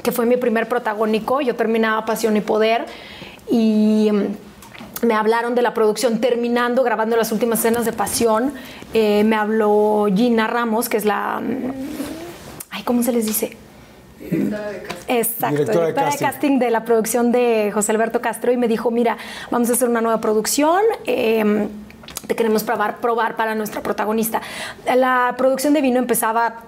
[0.03, 1.41] que fue mi primer protagónico.
[1.41, 2.87] Yo terminaba Pasión y Poder
[3.51, 8.53] y mm, me hablaron de la producción terminando, grabando las últimas escenas de Pasión.
[8.93, 11.41] Eh, me habló Gina Ramos, que es la...
[11.41, 11.73] Mm,
[12.71, 13.57] ay, ¿cómo se les dice?
[14.21, 15.14] Directora de casting.
[15.14, 16.59] Exacto, directora, de, casting.
[16.59, 19.16] de, la producción de José Alberto Castro y me dijo, mira,
[19.51, 20.83] vamos a hacer una nueva producción.
[21.07, 21.68] Eh,
[22.31, 24.41] te queremos probar, probar para nuestra protagonista.
[24.95, 26.59] La producción de vino empezaba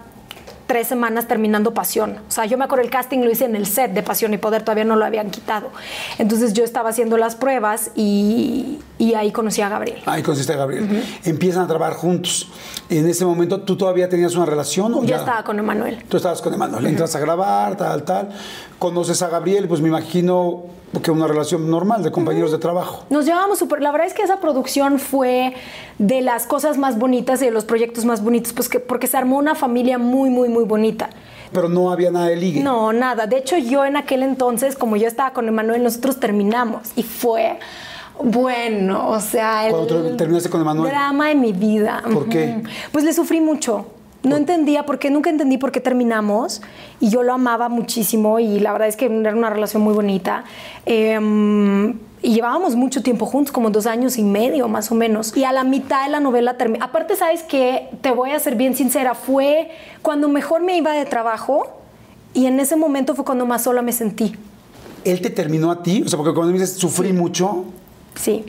[0.66, 2.16] tres semanas terminando Pasión.
[2.28, 4.38] O sea, yo me acuerdo el casting lo hice en el set de Pasión y
[4.38, 5.70] Poder, todavía no lo habían quitado.
[6.18, 8.80] Entonces yo estaba haciendo las pruebas y,
[9.14, 10.02] ahí conocí a Gabriel.
[10.04, 11.04] Ahí conociste a Gabriel.
[11.24, 12.50] Empiezan a trabajar juntos.
[12.88, 14.92] En ese momento, ¿tú todavía tenías una relación?
[14.94, 16.02] O yo estaba con Emanuel.
[16.08, 16.86] Tú estabas con Emanuel.
[16.86, 18.30] Entras a grabar, tal, tal.
[18.80, 20.64] Conoces a Gabriel, pues me imagino
[21.00, 23.04] que una relación normal de compañeros de trabajo.
[23.08, 23.80] Nos llevábamos súper.
[23.80, 25.54] La verdad es que esa producción fue
[25.98, 29.16] de las cosas más bonitas y de los proyectos más bonitos, pues que, porque se
[29.16, 31.08] armó una familia muy, muy, muy bonita.
[31.52, 32.62] Pero no había nada de ligue.
[32.62, 33.26] No, nada.
[33.26, 37.58] De hecho, yo en aquel entonces, como yo estaba con Emanuel, nosotros terminamos y fue.
[38.22, 40.90] Bueno, o sea, el Cuando terminaste con Emanuel.
[40.90, 42.02] drama de mi vida.
[42.12, 42.62] ¿Por qué?
[42.92, 43.86] Pues le sufrí mucho.
[44.22, 46.62] No entendía por qué, nunca entendí por qué terminamos
[47.00, 50.44] y yo lo amaba muchísimo y la verdad es que era una relación muy bonita.
[50.86, 55.36] Em, y llevábamos mucho tiempo juntos, como dos años y medio más o menos.
[55.36, 56.84] Y a la mitad de la novela terminó.
[56.84, 57.88] Aparte, ¿sabes qué?
[58.00, 61.80] Te voy a ser bien sincera, fue cuando mejor me iba de trabajo
[62.32, 64.36] y en ese momento fue cuando más sola me sentí.
[65.04, 66.02] ¿Él te terminó a ti?
[66.06, 67.64] O sea, porque cuando me dices sufrí mucho.
[68.14, 68.44] Sí.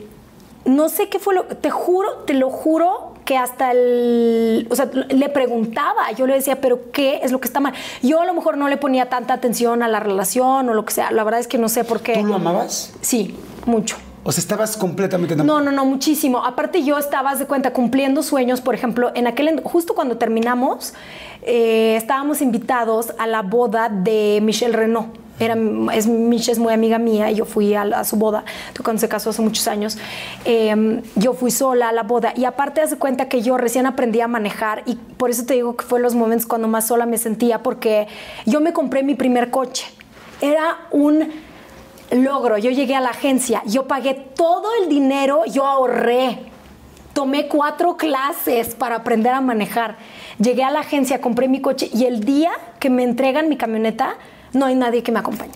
[0.64, 1.44] No sé qué fue lo.
[1.44, 6.60] Te juro, te lo juro que hasta el, o sea, le preguntaba, yo le decía,
[6.60, 7.74] pero ¿qué es lo que está mal?
[8.02, 10.92] Yo a lo mejor no le ponía tanta atención a la relación o lo que
[10.92, 12.14] sea, la verdad es que no sé por qué.
[12.14, 12.92] ¿Tú lo amabas?
[13.00, 13.34] Sí,
[13.66, 13.96] mucho.
[14.26, 15.64] O sea, estabas completamente enamorada.
[15.64, 16.44] No, no, no, muchísimo.
[16.44, 20.94] Aparte yo estaba, de cuenta, cumpliendo sueños, por ejemplo, en aquel, justo cuando terminamos,
[21.42, 25.56] eh, estábamos invitados a la boda de Michelle Renault era,
[25.92, 28.44] es, Miche es muy amiga mía y yo fui a, su boda,
[28.82, 29.98] cuando se casó hace muchos años.
[30.44, 34.20] Em, yo fui sola a la boda y aparte hace cuenta que yo recién aprendí
[34.20, 37.18] a manejar y por eso te digo que fue los momentos cuando más sola me
[37.18, 38.06] sentía porque
[38.46, 39.86] yo me compré mi primer coche.
[40.40, 41.28] Era un
[42.10, 46.38] logro, yo llegué a la agencia, yo pagué todo el dinero, yo ahorré,
[47.12, 49.96] tomé cuatro clases para aprender a manejar,
[50.38, 54.16] llegué a la agencia, compré mi coche y el día que me entregan mi camioneta,
[54.54, 55.52] no hay nadie que me acompañe.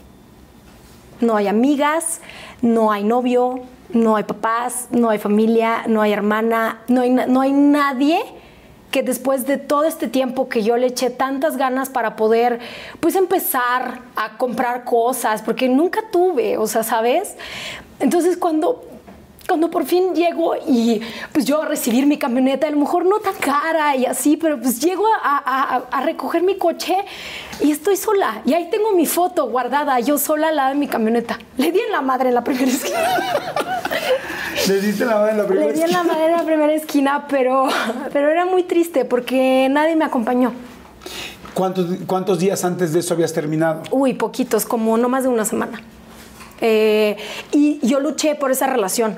[1.20, 2.20] No hay amigas,
[2.62, 3.60] no hay novio,
[3.92, 8.20] no hay papás, no hay familia, no hay hermana, no hay, no hay nadie
[8.90, 12.58] que después de todo este tiempo que yo le eché tantas ganas para poder
[13.00, 17.36] pues empezar a comprar cosas, porque nunca tuve, o sea, ¿sabes?
[18.00, 18.84] Entonces cuando
[19.48, 21.00] cuando por fin llego y
[21.32, 24.60] pues yo a recibir mi camioneta, a lo mejor no tan cara y así, pero
[24.60, 26.94] pues llego a, a, recoger mi coche
[27.60, 28.42] y estoy sola.
[28.44, 31.38] Y ahí tengo mi foto guardada, yo sola al lado de mi camioneta.
[31.56, 32.98] Le di en la madre en la primera esquina.
[34.68, 35.86] Le diste la madre en la primera esquina.
[35.86, 37.68] Le di en la madre en la primera esquina, pero,
[38.12, 40.52] pero era muy triste porque nadie me acompañó.
[41.54, 43.82] ¿Cuántos, ¿Cuántos días antes de eso habías terminado?
[43.90, 45.80] Uy, poquitos, como no más de una semana.
[46.60, 47.16] Eh,
[47.52, 49.16] y yo luché por esa relación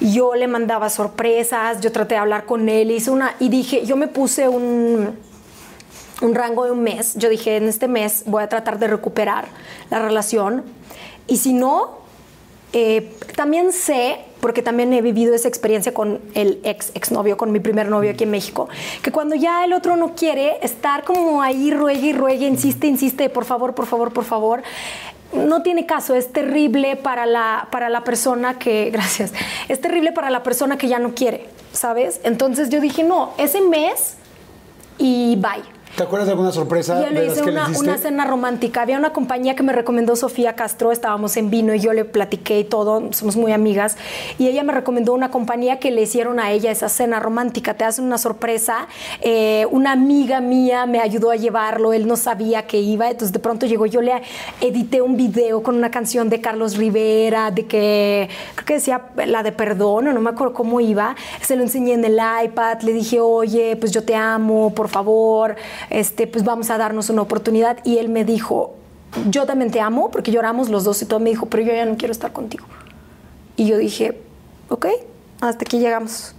[0.00, 3.96] yo le mandaba sorpresas, yo traté de hablar con él, hice una, y dije, yo
[3.96, 5.16] me puse un,
[6.22, 9.46] un rango de un mes, yo dije, en este mes voy a tratar de recuperar
[9.90, 10.64] la relación,
[11.26, 12.00] y si no,
[12.72, 17.60] eh, también sé, porque también he vivido esa experiencia con el ex exnovio, con mi
[17.60, 18.68] primer novio aquí en México,
[19.02, 23.28] que cuando ya el otro no quiere estar como ahí, ruegue y ruegue, insiste, insiste,
[23.28, 24.62] por favor, por favor, por favor,
[25.32, 29.32] no tiene caso, es terrible para la, para la persona que, gracias,
[29.68, 32.20] es terrible para la persona que ya no quiere, ¿sabes?
[32.24, 34.14] Entonces yo dije, no, ese mes
[34.98, 35.62] y bye.
[35.96, 37.02] ¿Te acuerdas de alguna sorpresa?
[37.02, 38.82] Yo le hice una, una, cena romántica.
[38.82, 42.60] Había una compañía que me recomendó Sofía Castro, estábamos en vino y yo le platiqué
[42.60, 43.96] y todo, somos muy amigas.
[44.38, 47.74] Y ella me recomendó una compañía que le hicieron a ella esa cena romántica.
[47.74, 48.86] Te hacen una sorpresa.
[49.20, 53.40] Eh, una amiga mía me ayudó a llevarlo, él no sabía que iba, entonces de
[53.40, 53.86] pronto llegó.
[53.86, 54.22] Yo le
[54.60, 59.42] edité un video con una canción de Carlos Rivera, de que creo que decía la
[59.42, 61.16] de perdón, o no me acuerdo cómo iba.
[61.42, 65.56] Se lo enseñé en el iPad, le dije, oye, pues yo te amo, por favor
[65.88, 67.78] este, pues vamos a darnos una oportunidad.
[67.84, 68.74] Y él me dijo,
[69.28, 71.20] yo también te amo, porque lloramos los dos y todo.
[71.20, 72.66] Me dijo, pero yo ya no quiero estar contigo.
[73.56, 74.20] Y yo dije,
[74.68, 74.86] ok,
[75.40, 76.34] hasta aquí llegamos.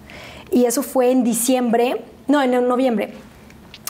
[0.52, 3.14] Y eso fue en diciembre, no, en noviembre.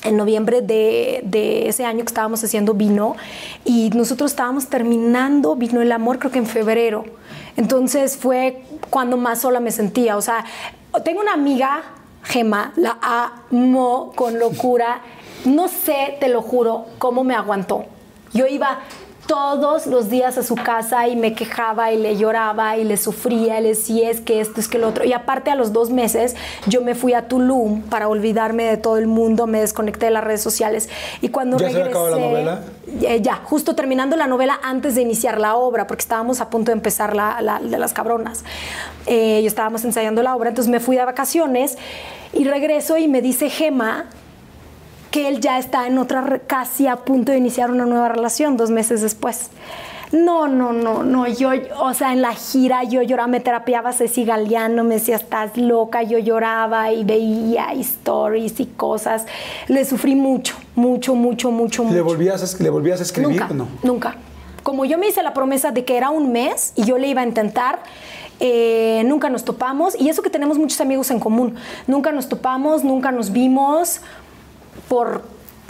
[0.03, 3.15] En noviembre de, de, ese año que estábamos haciendo vino
[3.65, 7.05] y nosotros estábamos terminando Vino el Amor, creo que en febrero.
[7.55, 10.17] Entonces fue cuando más sola me sentía.
[10.17, 10.43] O sea,
[11.03, 11.83] tengo una amiga,
[12.23, 15.01] Gema, la amo con locura
[15.45, 17.85] no sé, te lo juro, cómo me aguantó.
[18.33, 18.79] Yo iba
[19.27, 23.59] todos los días a su casa y me quejaba y le lloraba y le sufría,
[23.59, 25.05] y le decía es que esto, es que lo otro.
[25.05, 26.35] Y aparte a los dos meses
[26.67, 30.23] yo me fui a Tulum para olvidarme de todo el mundo, me desconecté de las
[30.23, 30.89] redes sociales
[31.21, 31.85] y cuando ¿Ya regresé...
[31.85, 32.61] Se acabó la novela?
[33.03, 36.71] Eh, ya, justo terminando la novela antes de iniciar la obra, porque estábamos a punto
[36.71, 38.43] de empezar la, de las cabronas.
[39.05, 41.77] Eh, y estábamos ensayando la obra, entonces me fui de vacaciones
[42.33, 44.07] y regreso y me dice Gema
[45.12, 48.72] que él ya está en otra, casi a punto de iniciar una nueva relación dos
[48.72, 49.49] meses después.
[50.12, 54.26] No, no, no, no, yo, o sea, en la gira yo lloraba, me terapiaba Ceci
[54.26, 59.26] Galeano, me decía, estás loca, yo lloraba y veía stories y cosas.
[59.68, 61.93] Le sufrí mucho, mucho, mucho, mucho, mucho.
[61.95, 63.68] ¿Le volvías a, ¿le volvías a escribir nunca, o no?
[63.84, 64.16] Nunca.
[64.64, 67.22] Como yo me hice la promesa de que era un mes y yo le iba
[67.22, 67.80] a intentar,
[68.41, 71.55] eh, nunca nos topamos y eso que tenemos muchos amigos en común.
[71.88, 74.01] Nunca nos topamos, nunca nos vimos
[74.91, 75.21] por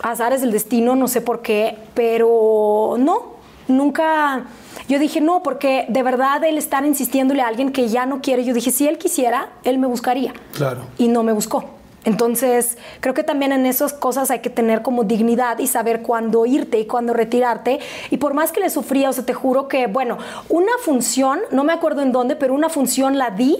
[0.01, 3.33] azares del destino, no sé por qué, pero no,
[3.67, 4.45] nunca.
[4.89, 8.43] Yo dije, no, porque de verdad él estar insistiéndole a alguien que ya no quiere,
[8.43, 10.33] yo dije, si él quisiera, él me buscaría.
[10.55, 10.81] Claro.
[10.97, 11.65] Y no me buscó.
[12.03, 16.47] Entonces, creo que también en esas cosas hay que tener como dignidad y saber cuándo
[16.47, 17.79] irte y cuándo retirarte.
[18.09, 20.17] Y por más que le sufría, o sea, te juro que, bueno,
[20.49, 23.55] una función, no me acuerdo en dónde, pero una función la di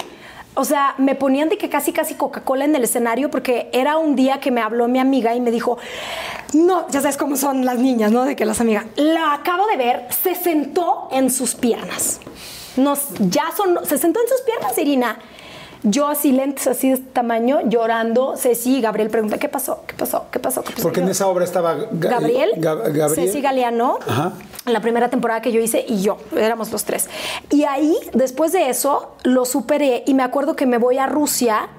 [0.53, 4.15] o sea, me ponían de que casi, casi Coca-Cola en el escenario porque era un
[4.15, 5.77] día que me habló mi amiga y me dijo,
[6.53, 8.25] no, ya sabes cómo son las niñas, ¿no?
[8.25, 12.19] De que las amigas, la acabo de ver, se sentó en sus piernas.
[12.75, 15.19] Nos, ya son, se sentó en sus piernas, Irina.
[15.83, 18.35] Yo así lentes, así de este tamaño, llorando.
[18.37, 19.83] Ceci y Gabriel pregunta, ¿qué pasó?
[19.87, 20.25] ¿Qué pasó?
[20.31, 20.63] ¿Qué pasó?
[20.63, 20.83] ¿Qué pasó?
[20.83, 23.97] Porque en esa obra estaba Gabriel, Gabriel, Ceci Galeano,
[24.65, 27.09] en la primera temporada que yo hice, y yo, éramos los tres.
[27.49, 31.69] Y ahí, después de eso, lo superé y me acuerdo que me voy a Rusia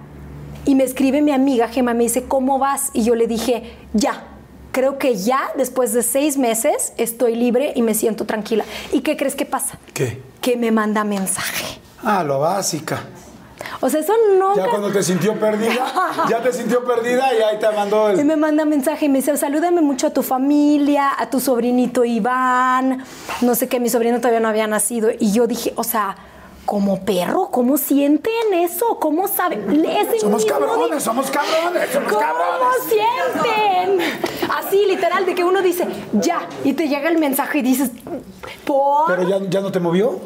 [0.64, 2.90] y me escribe mi amiga Gemma, me dice, ¿cómo vas?
[2.94, 4.24] Y yo le dije, ya,
[4.72, 8.64] creo que ya después de seis meses estoy libre y me siento tranquila.
[8.92, 9.78] ¿Y qué crees que pasa?
[9.94, 10.20] ¿Qué?
[10.40, 11.78] Que me manda mensaje.
[12.02, 13.04] Ah, lo básica.
[13.80, 14.56] O sea, eso no.
[14.56, 15.92] Ya cuando te sintió perdida,
[16.28, 18.20] ya te sintió perdida y ahí te mandó el...
[18.20, 22.04] Y me manda mensaje y me dice, salúdame mucho a tu familia, a tu sobrinito
[22.04, 23.04] Iván,
[23.40, 25.10] no sé qué, mi sobrino todavía no había nacido.
[25.18, 26.16] Y yo dije, o sea,
[26.72, 28.96] como perro, ¿cómo sienten eso?
[28.98, 29.84] ¿Cómo saben?
[30.18, 32.82] Somos cabrones, somos cabrones, somos ¿Cómo cabrones.
[32.88, 34.00] sienten?
[34.56, 37.90] Así, literal, de que uno dice, ya, y te llega el mensaje y dices,
[38.64, 39.06] ¿por?
[39.06, 40.18] Pero ya, ya no te movió.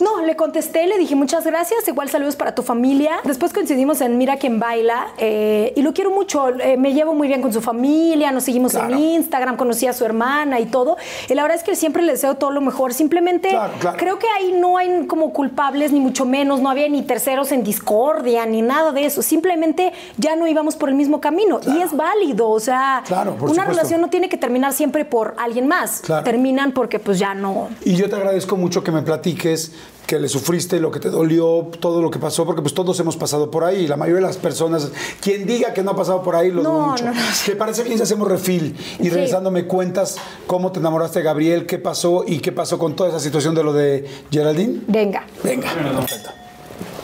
[0.00, 3.18] No, le contesté, le dije muchas gracias, igual saludos para tu familia.
[3.24, 7.26] Después coincidimos en Mira quién baila eh, y lo quiero mucho, eh, me llevo muy
[7.26, 8.92] bien con su familia, nos seguimos Claro.
[8.94, 10.96] en Instagram, conocí a su hermana y todo.
[11.28, 13.96] Y la verdad es que siempre le deseo todo lo mejor, simplemente Claro, claro.
[13.98, 17.62] creo que ahí no hay como culpables ni mucho menos, no había ni terceros en
[17.64, 21.96] discordia ni nada de eso, simplemente ya no íbamos por el mismo camino y es
[21.96, 23.64] válido, o sea, Claro, una supuesto.
[23.70, 26.24] relación no tiene que terminar siempre por alguien más, Claro.
[26.24, 29.72] terminan porque pues ya no, Y yo te agradezco mucho que me platiques
[30.08, 33.18] que le sufriste, lo que te dolió, todo lo que pasó, porque pues todos hemos
[33.18, 33.86] pasado por ahí.
[33.86, 34.88] La mayoría de las personas,
[35.20, 37.04] quien diga que no ha pasado por ahí, lo No, dudo mucho.
[37.04, 37.20] no, no.
[37.44, 38.74] ¿Te parece bien si hacemos refil?
[38.98, 39.10] Y Sí.
[39.10, 43.10] regresando me cuentas cómo te enamoraste de Gabriel, qué pasó y qué pasó con toda
[43.10, 44.80] esa situación de lo de Geraldine.
[44.86, 46.30] venga, Venga, perfecto.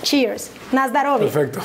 [0.02, 1.26] cheers, Nazdarovi.
[1.26, 1.61] Perfecto.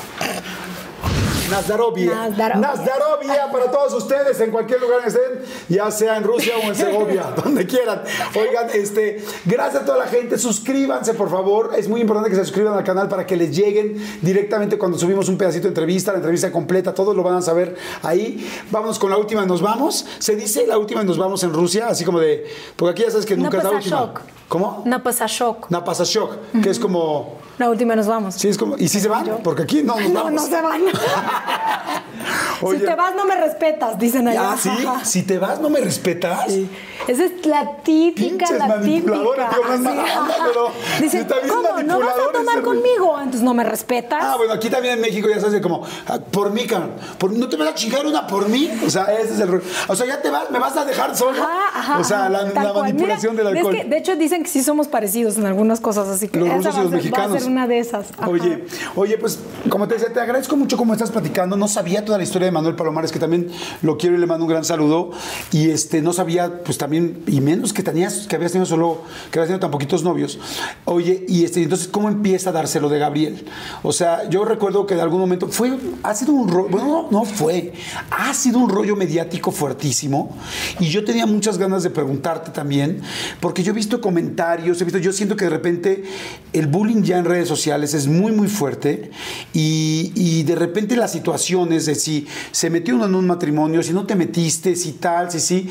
[1.50, 2.10] Nazdarovia.
[2.14, 2.60] Nazdarovia.
[2.60, 5.40] Nazdarovia para todos ustedes en cualquier lugar que estén,
[5.70, 8.02] ya sea en Rusia o en Segovia, donde quieran.
[8.38, 10.36] Oigan, este, gracias a toda la gente.
[10.38, 11.70] Suscríbanse, por favor.
[11.76, 15.28] Es muy importante que se suscriban al canal para que les lleguen directamente cuando subimos
[15.28, 18.46] un pedacito de entrevista, la entrevista completa, todos lo van a saber ahí.
[18.70, 20.04] Vámonos con la última, nos vamos.
[20.18, 22.44] Se dice la última, nos vamos en Rusia, así como de,
[22.76, 23.96] porque aquí ya sabes que nunca es la última.
[23.96, 24.20] Napasashok.
[24.48, 24.82] ¿Cómo?
[24.84, 25.70] Napasashok.
[25.70, 28.34] Napasashok, que es como, La última nos vamos.
[28.34, 29.38] sí, es como, ¿y si se van?
[29.44, 30.32] Porque aquí no nos No, vamos.
[30.42, 30.82] no se van.
[32.62, 32.80] Oye.
[32.80, 34.52] Si te vas, no me respetas, dicen allá.
[34.52, 34.70] Ah, sí.
[35.04, 36.44] Si te vas, no me respetas.
[36.48, 36.68] Sí.
[37.08, 39.12] Esa es la típica, Pinches la típica.
[39.18, 39.34] digo,
[39.78, 41.82] no.
[41.82, 43.16] ¿No vas a tomar conmigo?
[43.18, 44.20] Entonces, ¿no me respetas?
[44.22, 46.92] Ah, bueno, aquí también en México ya sabes de como, ah, por mí, cabrón.
[47.18, 48.70] Por- ¿No te vas a chingar una por mí?
[48.84, 49.64] O sea, ese es el rollo.
[49.88, 51.42] O sea, ya te vas, me vas a dejar solo.
[51.42, 52.44] Ajá, ajá, o sea, la,
[52.74, 53.76] manipulación Mira, del alcohol.
[53.76, 56.56] que, de hecho, dicen que sí somos parecidos en algunas cosas, así que los esa
[56.56, 57.32] rusos y los mexicanos.
[57.32, 58.06] Va a ser una de esas.
[58.18, 58.28] Ajá.
[58.28, 59.38] Oye, oye, pues
[59.68, 61.56] como te decía, te agradezco mucho cómo estás platicando.
[61.56, 63.50] No sabía toda la historia de Manuel Palomares, que también
[63.82, 65.10] lo quiero y le mando un gran saludo.
[65.52, 69.38] Y este, no sabía, pues también, y menos que tenías, que habías tenido solo, que
[69.38, 70.38] habías tenido tan poquitos novios.
[70.84, 73.44] Oye, y este, entonces, ¿cómo empieza a dárselo de Gabriel?
[73.82, 77.10] O sea, yo recuerdo que de algún momento fue, ha sido un rollo, bueno, no,
[77.10, 77.72] no fue,
[78.10, 80.36] ha sido un rollo mediático fuertísimo.
[80.78, 83.02] Y yo tenía muchas ganas de preguntarte también,
[83.40, 86.04] porque yo he visto comentarios, he visto, yo siento que de repente
[86.52, 89.10] el bullying ya en redes sociales es muy, muy fuerte
[89.52, 93.92] y, y de repente las situaciones de si se metió uno en un matrimonio, si
[93.92, 95.70] no te metiste, si tal, si sí,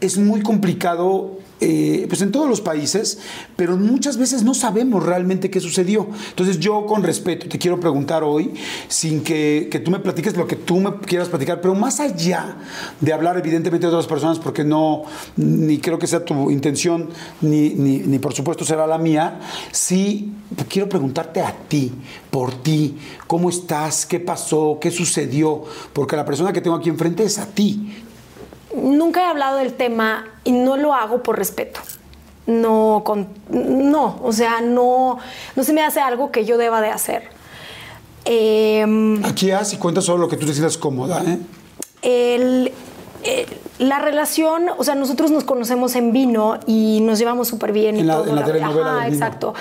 [0.00, 1.38] es muy complicado.
[1.60, 3.18] eh, pues en todos los países,
[3.54, 6.08] pero muchas veces no sabemos realmente qué sucedió.
[6.30, 8.54] Entonces yo con respeto te quiero preguntar hoy,
[8.88, 12.56] sin que, que tú me platiques lo que tú me quieras platicar, pero más allá
[13.00, 15.02] de hablar evidentemente de otras personas, porque no,
[15.36, 17.10] ni creo que sea tu intención,
[17.42, 19.40] ni, ni, ni por supuesto será la mía,
[19.70, 20.32] sí
[20.68, 21.92] quiero preguntarte a ti,
[22.30, 22.96] por ti,
[23.26, 27.46] cómo estás, qué pasó, qué sucedió, porque la persona que tengo aquí enfrente es a
[27.46, 28.04] ti.
[28.74, 31.80] Nunca he hablado del tema y no lo hago por respeto.
[32.46, 35.18] No, con, no, o sea, no,
[35.56, 37.28] no se me hace algo que yo deba de hacer.
[38.24, 41.38] Em, Aquí haz y cuenta solo lo que tú te sientas cómoda, ¿eh?
[42.02, 42.72] el-
[43.80, 47.96] la relación, o sea, nosotros nos conocemos en vino y nos llevamos súper bien.
[47.96, 49.54] y En la- todo, en la telenovela Ajá, exacto.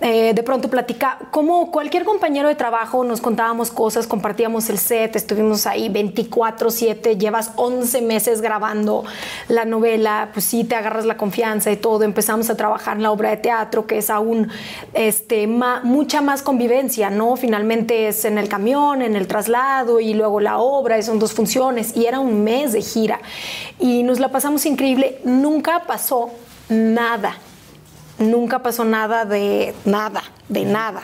[0.00, 5.14] Eh, de pronto platica, como cualquier compañero de trabajo, nos contábamos cosas, compartíamos el set,
[5.14, 9.04] estuvimos ahí 24/7, llevas 11 meses grabando
[9.48, 13.10] la novela, pues sí, te agarras la confianza y todo, empezamos a trabajar en la
[13.10, 14.48] obra de teatro, que es aún
[14.94, 17.36] este, ma- mucha más convivencia, ¿no?
[17.36, 21.34] Finalmente es en el camión, en el traslado y luego la obra, y son dos
[21.34, 23.20] funciones, y era un mes de gira.
[23.78, 26.30] Y nos la pasamos increíble, nunca pasó
[26.68, 27.36] nada,
[28.18, 31.02] nunca pasó nada de nada, de nada.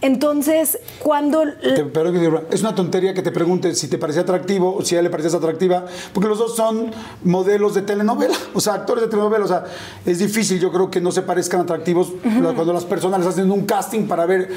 [0.00, 1.42] Entonces, cuando...
[1.62, 4.98] Te- pero es una tontería que te pregunte si te parecía atractivo o si a
[4.98, 6.90] él le parecías atractiva, porque los dos son
[7.24, 9.44] modelos de telenovela, o sea, actores de telenovela.
[9.44, 9.64] O sea,
[10.04, 13.64] es difícil, yo creo que no se parezcan atractivos cuando las personas les hacen un
[13.64, 14.50] casting para ver,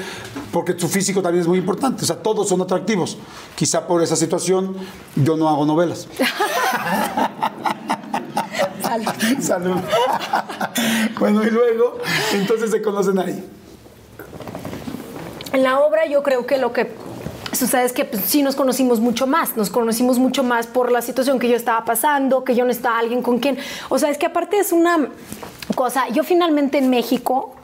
[0.52, 2.04] porque su físico también es muy importante.
[2.04, 3.16] O sea, todos son atractivos.
[3.56, 4.76] Quizá por esa situación
[5.16, 6.06] yo no hago novelas.
[9.40, 9.76] Salud.
[11.18, 11.98] bueno, y luego,
[12.32, 13.44] entonces se conocen ahí.
[15.52, 16.92] En la obra yo creo que lo que
[17.52, 21.02] sucede es que pues, sí nos conocimos mucho más, nos conocimos mucho más por la
[21.02, 24.18] situación que yo estaba pasando, que yo no estaba alguien con quien, o sea, es
[24.18, 25.08] que aparte es una
[25.74, 27.54] cosa, yo finalmente en México,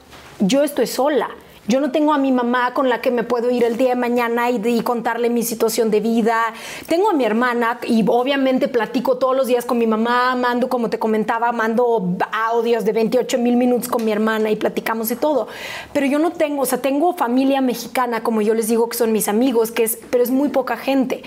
[0.40, 1.30] yo estoy sola.
[1.68, 3.96] Yo no tengo a mi mamá con la que me puedo ir el día de
[3.96, 6.54] mañana y, contarle mi situación de vida.
[6.86, 10.90] Tengo a mi hermana y obviamente platico todos los días con mi mamá, mando, como
[10.90, 15.48] te comentaba, mando audios de 28 mil minutos con mi hermana y platicamos de todo.
[15.92, 19.10] Pero yo no tengo, o sea, tengo familia mexicana, como yo les digo que son
[19.10, 21.24] mis amigos, que es, pero es muy poca gente.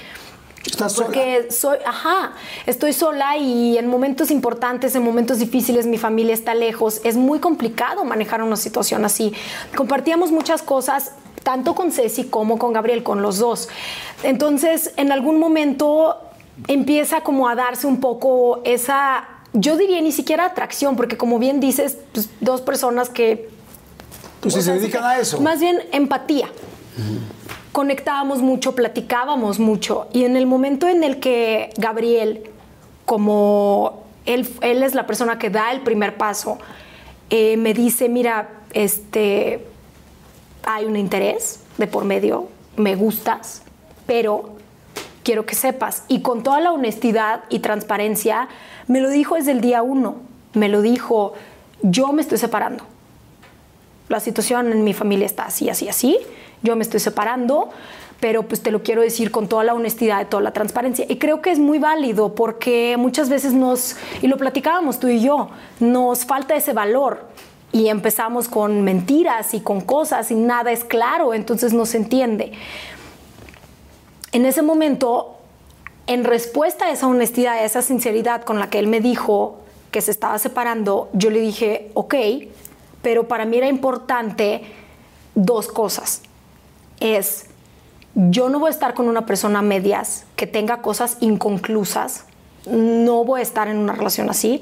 [0.72, 2.34] ¿Estás porque soy, ajá,
[2.66, 7.02] estoy sola y en momentos importantes, en momentos difíciles, mi familia está lejos.
[7.04, 9.34] Es muy complicado manejar una situación así.
[9.76, 11.14] Compartíamos muchas cosas,
[11.44, 13.70] tanto con Ceci como con Gabriel, con los dos.
[14.24, 16.18] Entonces, en algún momento
[16.68, 21.60] empieza como a darse un poco esa, yo diría ni siquiera atracción, porque como bien
[21.60, 23.50] dices, pues, dos personas que...
[24.42, 25.42] Pues si se dedican a eso.
[25.42, 26.48] Más bien empatía
[27.80, 30.10] conectábamos mucho, platicábamos mucho.
[30.12, 32.44] Y en el momento en el que Gabriel,
[33.06, 36.58] como él, él es la persona que da el primer paso,
[37.30, 39.66] eh, me dice, mira, este,
[40.64, 43.62] hay un interés de por medio, me gustas,
[44.06, 44.58] pero
[45.24, 46.04] quiero que sepas.
[46.10, 48.50] Y con toda la honestidad y transparencia,
[48.88, 50.18] me lo dijo desde el día uno.
[50.54, 51.32] Me lo dijo,
[51.82, 52.84] yo me estoy separando.
[54.10, 56.20] La situación en mi familia está así, así, así
[56.62, 57.70] yo me estoy separando,
[58.20, 61.06] pero pues te lo quiero decir con toda la honestidad toda la transparencia.
[61.08, 65.22] Y creo que es muy válido porque muchas veces nos, y lo platicábamos tú y
[65.22, 65.50] yo,
[65.80, 67.28] nos falta ese valor
[67.72, 72.52] y empezamos con mentiras y con cosas y nada es claro, entonces no se entiende.
[74.32, 75.38] En ese momento,
[76.08, 79.60] en respuesta a esa honestidad, a esa sinceridad con la que él me dijo
[79.92, 82.16] que se estaba separando, yo le dije, ok,
[83.02, 84.62] pero para mí era importante
[85.36, 86.24] dos cosas
[87.00, 87.46] es,
[88.16, 92.26] yo no voy a estar con una persona medias que tenga cosas inconclusas,
[92.66, 94.62] no voy a estar en una relación así.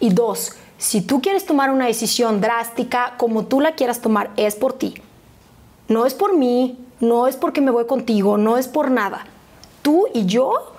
[0.00, 4.54] Y dos, si tú quieres tomar una decisión drástica, como tú la quieras tomar, es
[4.54, 4.94] por ti.
[5.88, 9.26] No es por mí, no es porque me voy contigo, no es por nada.
[9.82, 10.72] Tú y yo,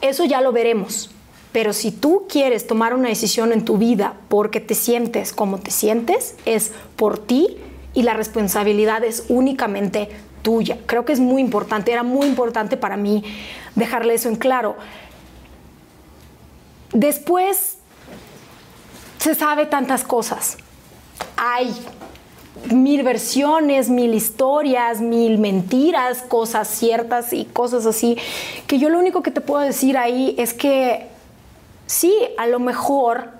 [0.00, 1.10] eso ya lo veremos.
[1.52, 5.70] Pero si tú quieres tomar una decisión en tu vida porque te sientes como te
[5.70, 7.56] sientes, es por ti
[7.94, 10.08] y la responsabilidad es únicamente
[10.42, 10.78] tuya.
[10.86, 13.24] Creo que es muy importante, era muy importante para mí
[13.74, 14.76] dejarle eso en claro.
[16.92, 17.78] Después
[19.18, 20.58] se sabe tantas cosas.
[21.36, 21.74] Hay
[22.72, 28.16] mil versiones, mil historias, mil mentiras, cosas ciertas y cosas así,
[28.66, 31.06] que yo lo único que te puedo decir ahí es que
[31.86, 33.30] sí, a lo mejor,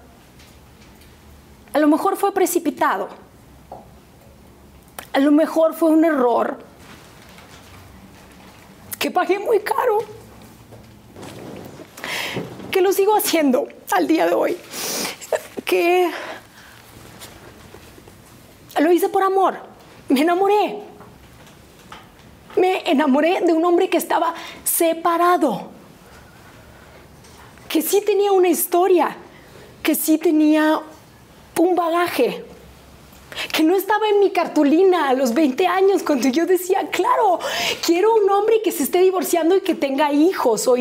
[1.72, 3.09] a lo mejor fue precipitado
[5.12, 6.58] a lo mejor fue un error
[8.98, 9.98] que pagué muy caro,
[12.70, 14.56] que lo sigo haciendo al día de hoy,
[15.64, 16.11] que
[18.78, 19.58] lo hice por amor,
[20.08, 20.78] me enamoré,
[22.56, 24.34] me enamoré de un hombre que estaba
[24.64, 25.70] separado,
[27.68, 29.16] que sí tenía una historia,
[29.82, 30.80] que sí tenía
[31.58, 32.44] un bagaje,
[33.52, 37.38] que no estaba en mi cartulina a los 20 años cuando yo decía, claro,
[37.84, 40.76] quiero un hombre que se esté divorciando y que tenga hijos o.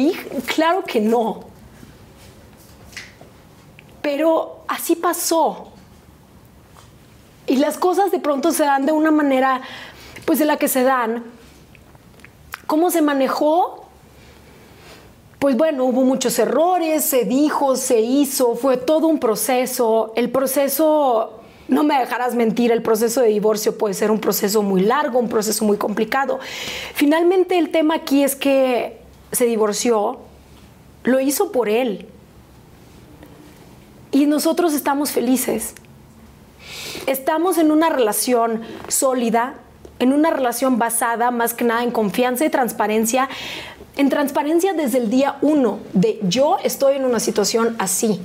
[0.47, 1.41] Claro que no.
[4.01, 5.71] Pero así pasó.
[7.47, 9.61] Y las cosas de pronto se dan de una manera,
[10.25, 11.23] pues de la que se dan.
[12.67, 13.85] ¿Cómo se manejó?
[15.39, 20.11] Pues bueno, hubo muchos errores, se dijo, se hizo, fue todo un proceso.
[20.15, 21.38] El proceso
[21.69, 25.29] no me dejarás mentir, el proceso de divorcio puede ser un proceso muy largo, un
[25.29, 26.39] proceso muy complicado.
[26.93, 28.99] Finalmente el tema aquí es que
[29.31, 30.19] se divorció,
[31.03, 32.07] lo hizo por él.
[34.11, 35.75] Y nosotros estamos felices.
[37.05, 39.55] Estamos en una relación sólida,
[39.99, 43.29] en una relación basada más que nada en confianza y transparencia.
[43.95, 48.19] En transparencia desde el día uno de yo estoy en una situación así.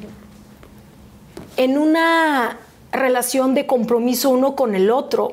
[1.57, 2.59] En una
[2.95, 5.33] relación de compromiso uno con el otro,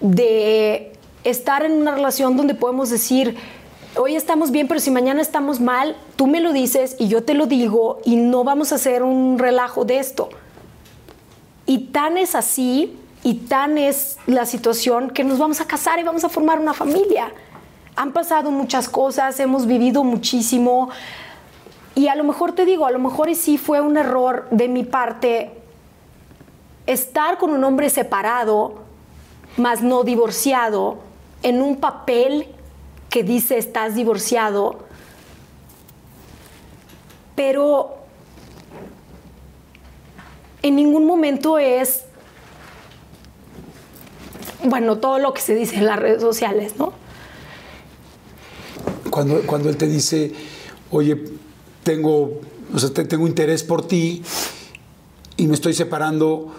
[0.00, 0.92] de
[1.24, 3.36] estar en una relación donde podemos decir,
[3.96, 7.34] hoy estamos bien, pero si mañana estamos mal, tú me lo dices y yo te
[7.34, 10.28] lo digo y no vamos a hacer un relajo de esto.
[11.66, 16.02] Y tan es así y tan es la situación que nos vamos a casar y
[16.02, 17.32] vamos a formar una familia.
[17.96, 20.88] Han pasado muchas cosas, hemos vivido muchísimo
[21.94, 24.84] y a lo mejor te digo, a lo mejor sí fue un error de mi
[24.84, 25.59] parte
[26.92, 28.74] estar con un hombre separado,
[29.56, 30.98] más no divorciado,
[31.42, 32.46] en un papel
[33.08, 34.78] que dice estás divorciado,
[37.34, 37.96] pero
[40.62, 42.04] en ningún momento es
[44.62, 46.92] bueno, todo lo que se dice en las redes sociales, ¿no?
[49.08, 50.32] Cuando, cuando él te dice,
[50.90, 51.18] oye,
[51.82, 52.40] tengo,
[52.74, 54.22] o sea, te- tengo interés por ti
[55.38, 56.54] y me estoy separando,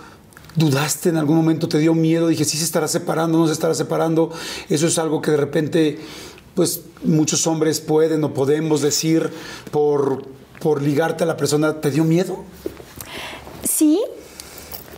[0.56, 1.68] ¿dudaste en algún momento?
[1.68, 2.28] ¿Te dio miedo?
[2.28, 4.32] Dije, sí se estará separando, no se estará separando.
[4.70, 6.00] Eso es algo que de repente,
[6.56, 9.32] pues muchos hombres pueden o podemos decir
[9.72, 10.24] por,
[10.60, 11.82] por ligarte a la persona.
[11.82, 12.44] ¿Te dio miedo?
[13.64, 14.02] Sí.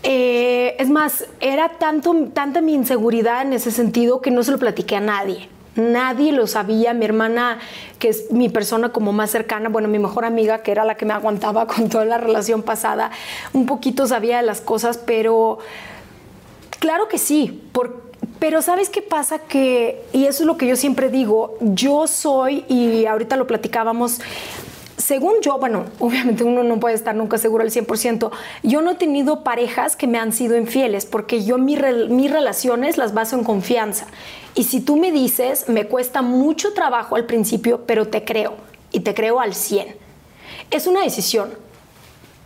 [0.03, 4.59] Eh, es más, era tanto, tanta mi inseguridad en ese sentido que no se lo
[4.59, 5.47] platiqué a nadie.
[5.75, 6.93] Nadie lo sabía.
[6.93, 7.59] Mi hermana,
[7.99, 11.05] que es mi persona como más cercana, bueno, mi mejor amiga, que era la que
[11.05, 13.11] me aguantaba con toda la relación pasada,
[13.53, 15.59] un poquito sabía de las cosas, pero
[16.79, 17.61] claro que sí.
[17.71, 18.03] por-
[18.39, 19.39] pero ¿sabes qué pasa?
[19.39, 24.19] Que, y eso es lo que yo siempre digo, yo soy, y ahorita lo platicábamos,
[24.97, 28.31] según yo, bueno, obviamente uno no puede estar nunca seguro al 100%,
[28.63, 33.13] yo no he tenido parejas que me han sido infieles, porque yo mis relaciones las
[33.13, 34.05] baso en confianza.
[34.55, 38.53] Y si tú me dices, me cuesta mucho trabajo al principio, pero te creo,
[38.91, 39.95] y te creo al 100.
[40.71, 41.49] Es una decisión.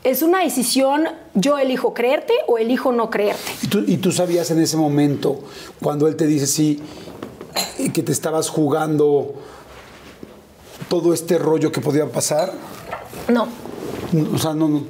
[0.03, 3.51] Es una decisión, yo elijo creerte o elijo no creerte.
[3.61, 5.39] ¿Y tú, y tú sabías en ese momento,
[5.81, 6.81] cuando él te dice sí,
[7.93, 9.33] que te estabas jugando
[10.87, 12.53] todo este rollo que podía pasar?
[13.27, 13.47] No,
[14.33, 14.83] O sea, no, no.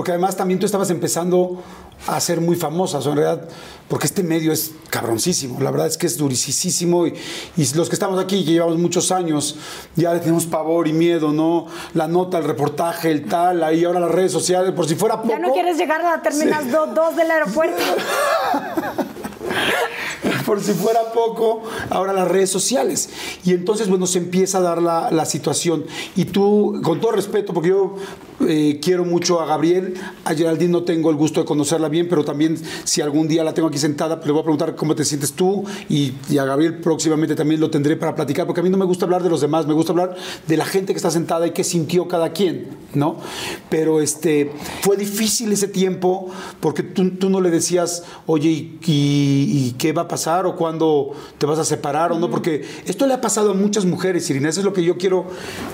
[0.00, 1.62] Porque además también tú estabas empezando
[2.06, 3.46] a ser muy famosa, o sea, en realidad,
[3.86, 7.12] porque este medio es cabroncísimo, la verdad es que es durisísimo y,
[7.58, 9.56] y los que estamos aquí, que llevamos muchos años,
[9.96, 11.66] ya le tenemos pavor y miedo, ¿no?
[11.92, 15.28] La nota, el reportaje, el tal, ahí ahora las redes sociales, por si fuera poco.
[15.28, 17.82] ya no quieres llegar a la terminal 2 del aeropuerto.
[20.50, 23.08] por si fuera poco, ahora las redes sociales.
[23.44, 25.84] Y entonces, bueno, se empieza a dar la, la situación.
[26.16, 27.94] Y tú, con todo respeto, porque yo
[28.48, 29.94] eh, quiero mucho a Gabriel,
[30.24, 33.54] a Geraldine no tengo el gusto de conocerla bien, pero también si algún día la
[33.54, 37.36] tengo aquí sentada, le voy a preguntar cómo te sientes tú y, a Gabriel próximamente
[37.36, 39.68] también lo tendré para platicar, porque a mí no me gusta hablar de los demás,
[39.68, 40.16] me gusta hablar
[40.48, 43.18] de la gente que está sentada y qué sintió cada quien, ¿no?
[43.68, 46.28] Pero este, fue difícil ese tiempo
[46.58, 50.39] porque tú, tú no le decías, oye, ¿y, y- y qué va a pasar?
[50.46, 52.12] ¿O cuándo te vas a separar?
[52.12, 52.30] ¿O no?
[52.30, 54.48] Porque esto le ha pasado a muchas mujeres, Irina.
[54.48, 55.26] Eso es lo que yo quiero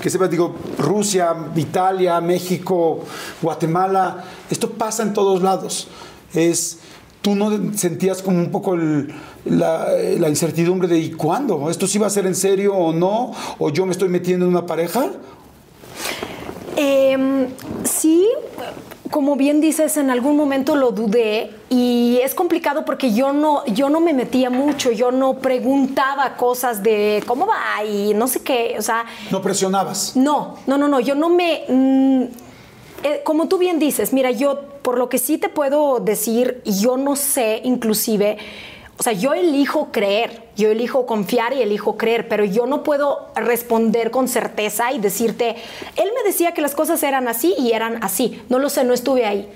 [0.03, 0.31] que sepas.
[0.31, 3.01] Digo, Rusia, Italia, México,
[3.43, 4.25] Guatemala.
[4.51, 5.89] Esto pasa en todos lados.
[6.35, 6.79] Es.
[7.23, 9.13] ¿Tú no sentías como un poco el-
[9.47, 9.89] la,
[10.19, 11.69] la incertidumbre de ¿y cuándo?
[11.71, 13.33] ¿Esto sí va a ser en serio o no?
[13.59, 15.11] ¿O yo me estoy metiendo en una pareja?
[16.77, 17.49] Em,
[17.85, 18.29] sí,
[19.11, 23.89] como bien dices, en algún momento lo dudé y es complicado porque yo no, yo
[23.91, 28.77] no me metía mucho, yo no preguntaba cosas de cómo va y no sé qué,
[28.79, 30.17] o sea, ¿No presionabas?
[30.17, 31.63] no, no, no, no, yo no me...
[31.69, 32.23] mm,
[33.03, 36.97] eh, como tú bien dices, mira, yo por lo que sí te puedo decir, yo
[36.97, 38.39] no sé inclusive,
[38.99, 43.29] o sea, yo elijo creer, yo elijo confiar y elijo creer, pero yo no puedo
[43.35, 45.57] responder con certeza y decirte,
[45.97, 48.95] él me decía que las cosas eran así y eran así, no lo sé, no
[48.95, 49.49] estuve ahí.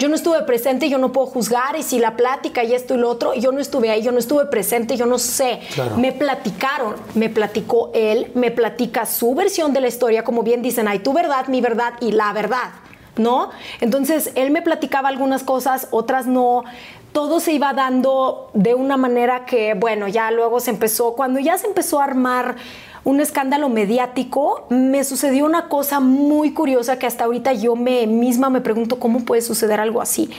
[0.00, 2.96] Yo no estuve presente, yo no puedo juzgar y si la plática y esto y
[2.96, 5.60] lo otro, yo no estuve ahí, yo no estuve presente, yo no sé.
[5.74, 5.98] Claro.
[5.98, 10.88] Me platicaron, me platicó él, me platica su versión de la historia, como bien dicen,
[10.88, 12.70] hay tu verdad, mi verdad y la verdad,
[13.16, 13.50] ¿no?
[13.82, 16.64] Entonces, él me platicaba algunas cosas, otras no.
[17.12, 21.58] Todo se iba dando de una manera que, bueno, ya luego se empezó, cuando ya
[21.58, 22.56] se empezó a armar
[23.04, 28.50] un escándalo mediático, me sucedió una cosa muy curiosa que hasta ahorita yo me misma
[28.50, 30.30] me pregunto cómo puede suceder algo así.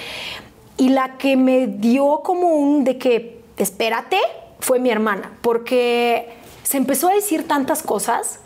[0.77, 4.17] Y la que me dio como un de que, espérate,
[4.59, 6.29] fue mi hermana, porque
[6.63, 8.39] se empezó a decir tantas cosas.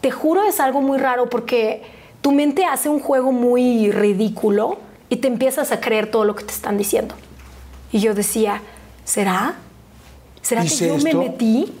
[0.00, 1.82] Te juro es algo muy raro porque
[2.22, 6.44] tu mente hace un juego muy ridículo y te empiezas a creer todo lo que
[6.44, 7.14] te están diciendo.
[7.92, 8.60] Y yo decía,
[9.04, 9.54] ¿será?
[10.40, 11.72] ¿Será que ¿Hice yo me metí?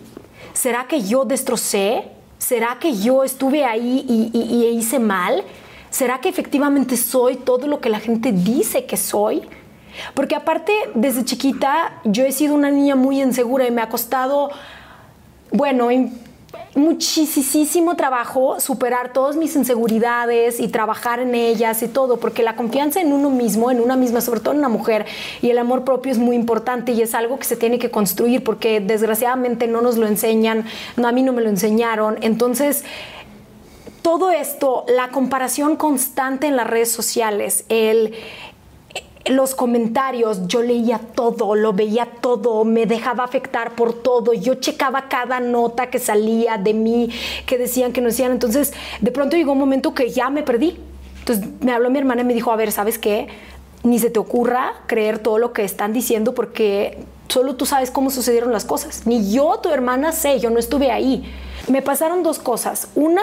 [0.52, 2.04] ¿Será que yo destrocé?
[2.38, 5.42] ¿Será que yo estuve ahí y, y- y hice mal?
[5.90, 9.42] ¿Será que efectivamente soy todo lo que la gente dice que soy?
[10.14, 14.50] Porque aparte, desde chiquita, yo he sido una niña muy insegura y me ha costado,
[15.50, 15.88] bueno,
[16.74, 23.00] muchísimo trabajo superar todas mis inseguridades y trabajar en ellas y todo, porque la confianza
[23.00, 25.06] en uno mismo, en una misma, sobre todo en una mujer,
[25.42, 28.42] y el amor propio es muy importante y es algo que se tiene que construir
[28.42, 30.64] porque desgraciadamente no nos lo enseñan,
[30.96, 32.18] no, a mí no me lo enseñaron.
[32.22, 32.84] Entonces,
[34.00, 38.14] todo esto, la comparación constante en las redes sociales, el,
[39.26, 45.08] los comentarios, yo leía todo, lo veía todo, me dejaba afectar por todo, yo checaba
[45.08, 47.10] cada nota que salía de mí,
[47.46, 50.78] que decían, que no decían, entonces de pronto llegó un momento que ya me perdí.
[51.20, 53.28] Entonces me habló mi hermana y me dijo, a ver, ¿sabes qué?
[53.84, 56.98] Ni se te ocurra creer todo lo que están diciendo porque
[57.28, 59.06] solo tú sabes cómo sucedieron las cosas.
[59.06, 61.32] Ni yo, tu hermana, sé, yo no estuve ahí.
[61.68, 62.88] Me pasaron dos cosas.
[62.96, 63.22] Una,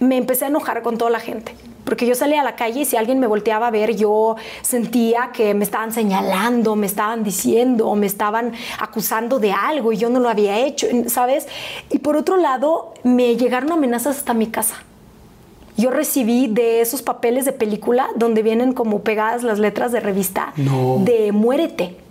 [0.00, 1.54] me empecé a enojar con toda la gente.
[1.84, 5.30] Porque yo salía a la calle y si alguien me volteaba a ver, yo sentía
[5.32, 10.20] que me estaban señalando, me estaban diciendo, me estaban acusando de algo y yo no
[10.20, 11.46] lo había hecho, ¿sabes?
[11.90, 14.76] Y por otro lado, me llegaron amenazas hasta mi casa.
[15.76, 20.52] Yo recibí de esos papeles de película donde vienen como pegadas las letras de revista
[20.56, 22.03] de muérete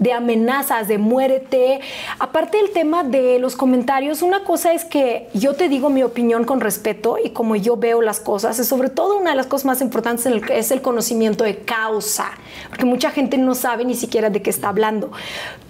[0.00, 1.80] de amenazas, de muérete.
[2.18, 6.44] Aparte del tema de los comentarios, una cosa es que yo te digo mi opinión
[6.44, 9.66] con respeto y como yo veo las cosas, y sobre todo una de las cosas
[9.66, 12.32] más importantes es el conocimiento de causa,
[12.68, 15.12] porque mucha gente no sabe ni siquiera de qué está hablando.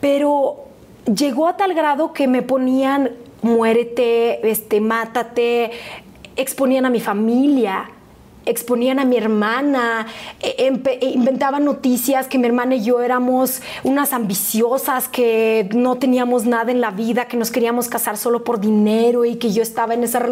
[0.01, 0.65] Pero
[1.13, 3.11] llegó a tal grado que me ponían
[3.43, 5.73] muérete, este, mátate,
[6.37, 7.91] exponían a mi familia
[8.47, 10.07] exponían a mi hermana,
[10.41, 16.47] e, e inventaban noticias que mi hermana y yo éramos unas ambiciosas, que no teníamos
[16.47, 19.95] nada en la vida, que nos queríamos casar solo por dinero y que yo estaba
[19.95, 20.25] en esa...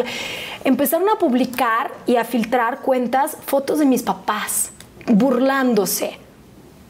[0.64, 4.70] Empezaron a publicar y a filtrar cuentas, fotos de mis papás,
[5.06, 6.18] burlándose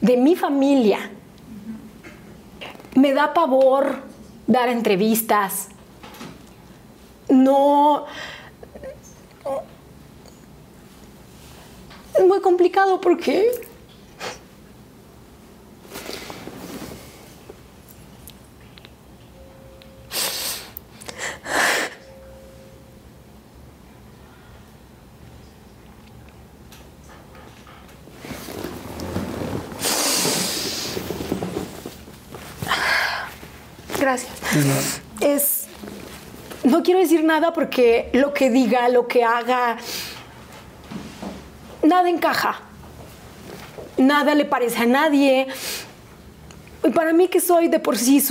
[0.00, 1.10] de mi familia.
[2.94, 4.02] Me da pavor
[4.46, 5.68] dar entrevistas.
[7.28, 8.06] No
[12.18, 13.50] es muy complicado porque
[34.00, 35.00] Gracias.
[35.20, 35.66] Es.
[36.64, 39.76] No quiero decir nada porque lo que diga, lo que haga,
[41.88, 42.60] nada encaja.
[43.96, 45.48] Nada le parece a nadie.
[46.84, 48.22] Y para mí que soy de por sí,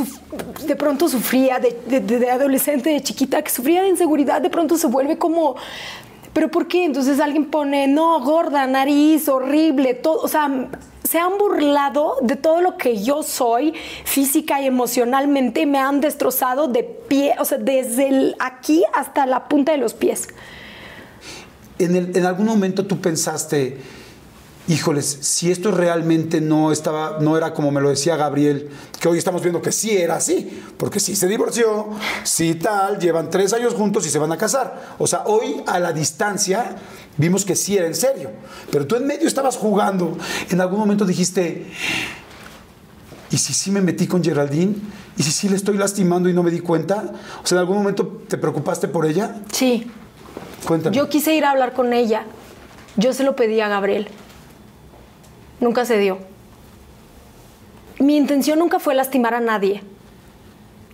[0.65, 5.17] de pronto sufría, de, adolescente, de chiquita, que sufría de inseguridad, de pronto se vuelve
[5.17, 5.57] como,
[6.33, 6.85] ¿pero por qué?
[6.85, 10.69] Entonces alguien pone, no, gorda, nariz, horrible, todo, o sea,
[11.03, 13.73] se han burlado de todo lo que yo soy
[14.05, 19.73] física y emocionalmente, me han destrozado de pie, o sea, desde aquí hasta la punta
[19.73, 20.29] de los pies
[21.79, 23.77] en, algún momento tú pensaste,
[24.67, 28.69] híjoles, si esto realmente no estaba, no era como me lo decía Gabriel,
[28.99, 31.89] que hoy estamos viendo que sí era así, porque sí se divorció,
[32.23, 34.95] sí tal, llevan tres años juntos y se van a casar.
[34.97, 36.75] O sea, hoy a la distancia
[37.17, 38.31] vimos que sí era en serio,
[38.71, 40.17] pero tú en medio estabas jugando,
[40.49, 41.67] en algún momento dijiste,
[43.29, 44.75] ¿y si sí me metí con Geraldine?
[45.17, 47.11] ¿Y si sí le estoy lastimando y no me di cuenta?
[47.43, 49.41] O sea, ¿en algún momento te preocupaste por ella?
[49.51, 49.89] Sí.
[50.91, 52.23] Yo quise ir a hablar con ella.
[52.95, 54.07] Yo se lo pedí a Gabriel.
[55.59, 56.19] Nunca se dio.
[57.99, 59.83] Mi intención nunca fue lastimar a nadie.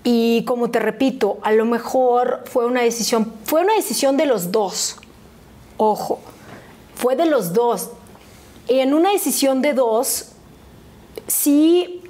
[0.03, 4.51] Y como te repito, a lo mejor fue una decisión, fue una decisión de los
[4.51, 4.97] dos.
[5.78, 6.20] Ojo,
[6.95, 7.91] fue de los dos.
[8.68, 10.34] Y en una decisión de dos,
[11.28, 12.01] sí,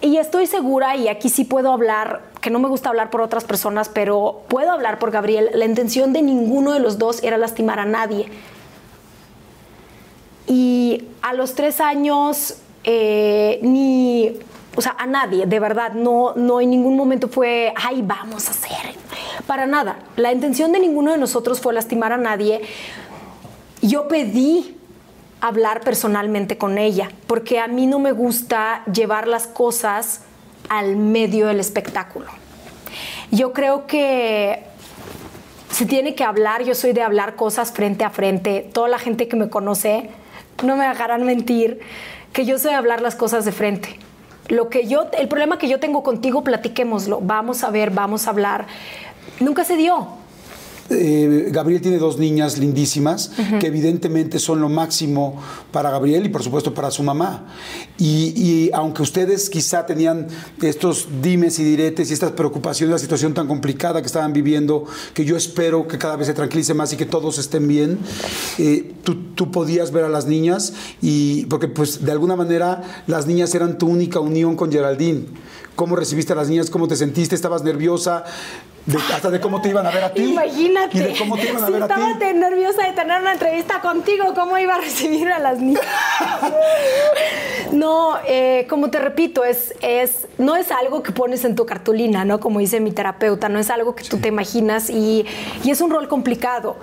[0.00, 3.44] y estoy segura, y aquí sí puedo hablar que no me gusta hablar por otras
[3.44, 7.78] personas, pero puedo hablar por Gabriel, la intención de ninguno de los dos era lastimar
[7.78, 8.28] a nadie.
[10.46, 14.32] Y a los tres años, eh, ni,
[14.76, 18.52] o sea, a nadie, de verdad, no, no en ningún momento fue, ay, vamos a
[18.52, 18.94] hacer,
[19.46, 19.98] para nada.
[20.16, 22.62] La intención de ninguno de nosotros fue lastimar a nadie.
[23.82, 24.76] Yo pedí
[25.40, 30.22] hablar personalmente con ella, porque a mí no me gusta llevar las cosas
[30.68, 32.26] al medio del espectáculo.
[33.30, 34.62] Yo creo que
[35.70, 38.68] se tiene que hablar, yo soy de hablar cosas frente a frente.
[38.72, 40.10] Toda la gente que me conoce
[40.64, 41.80] no me dejarán mentir
[42.32, 43.98] que yo soy de hablar las cosas de frente.
[44.48, 47.20] Lo que yo, el problema que yo tengo contigo, platiquémoslo.
[47.20, 48.66] Vamos a ver, vamos a hablar.
[49.40, 50.17] Nunca se dio.
[50.90, 56.42] Eh, Gabriel tiene dos niñas lindísimas que evidentemente son lo máximo para Gabriel y por
[56.42, 57.46] supuesto para su mamá.
[57.98, 60.28] Y, aunque ustedes quizá tenían
[60.62, 64.84] estos dimes y diretes y estas preocupaciones, la situación tan complicada que estaban viviendo,
[65.14, 67.98] que yo espero que cada vez se tranquilice más y que todos estén bien,
[68.58, 73.26] eh, tú, tú, podías ver a las niñas y porque pues de alguna manera las
[73.26, 75.26] niñas eran tu única unión con Geraldine.
[75.78, 76.70] ¿Cómo recibiste a las niñas?
[76.70, 77.36] ¿Cómo te sentiste?
[77.36, 78.24] ¿Estabas nerviosa?
[79.14, 80.24] hasta de cómo te iban a ver a ti.
[80.24, 80.98] Imagínate.
[80.98, 81.92] Y de cómo te iban a ver a ti.
[81.92, 85.84] Estaba nerviosa de tener una entrevista contigo, cómo iba a recibir a las niñas.
[87.72, 92.24] no, eh, como te repito, es, es, no es algo que pones en tu cartulina,
[92.24, 92.40] ¿no?
[92.40, 95.26] Como dice mi terapeuta, no es algo que tú te imaginas y,
[95.62, 96.74] y es un rol complicado.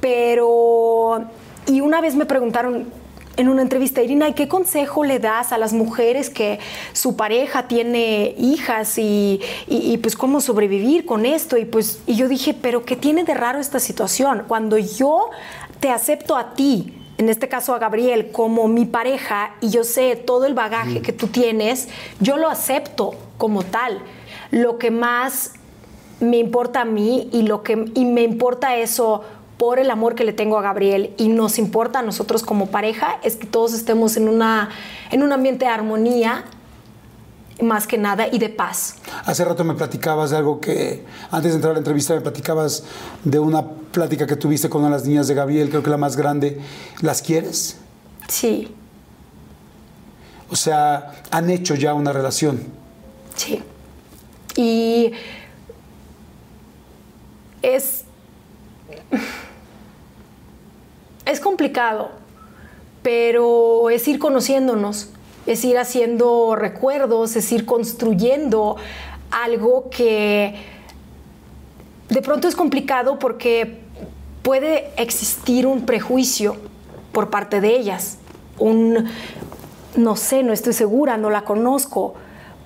[0.00, 1.24] Pero,
[1.66, 2.86] y una vez me preguntaron,
[3.36, 6.60] en una entrevista, Irina, ¿y qué consejo le das a las mujeres que
[6.92, 11.56] su pareja tiene hijas y, y, pues cómo sobrevivir con esto?
[11.56, 14.44] Y pues y yo dije, pero ¿qué tiene de raro esta situación?
[14.46, 15.30] Cuando yo
[15.80, 20.16] te acepto a ti, en este caso a Gabriel, como mi pareja y yo sé
[20.16, 21.88] todo el bagaje que tú tienes,
[22.20, 24.00] yo lo acepto como tal.
[24.50, 25.52] Lo que más
[26.20, 29.22] me importa a mí y, lo que, y me importa eso
[29.58, 33.18] por el amor que le tengo a Gabriel y nos importa a nosotros como pareja
[33.22, 34.70] es que todos estemos en, una,
[35.10, 36.44] en un ambiente de armonía
[37.62, 38.96] más que nada y de paz.
[39.24, 42.84] Hace rato me platicabas de algo que, antes de entrar a la entrevista, me platicabas
[43.22, 45.96] de una plática que tuviste con una de las niñas de Gabriel, creo que la
[45.96, 46.60] más grande.
[47.00, 47.78] ¿Las quieres?
[48.28, 48.74] Sí.
[50.50, 52.60] O sea, han hecho ya una relación.
[53.36, 53.62] Sí.
[54.56, 55.12] Y
[57.62, 58.04] es
[61.26, 62.10] es complicado,
[63.02, 65.10] pero es ir conociéndonos,
[65.46, 68.76] es ir haciendo recuerdos, es ir construyendo
[69.30, 70.54] algo que
[72.08, 73.80] de pronto es complicado porque
[74.42, 76.56] puede existir un prejuicio
[77.12, 78.18] por parte de ellas,
[78.58, 79.06] un,
[79.96, 82.14] no sé, no estoy segura, no la conozco,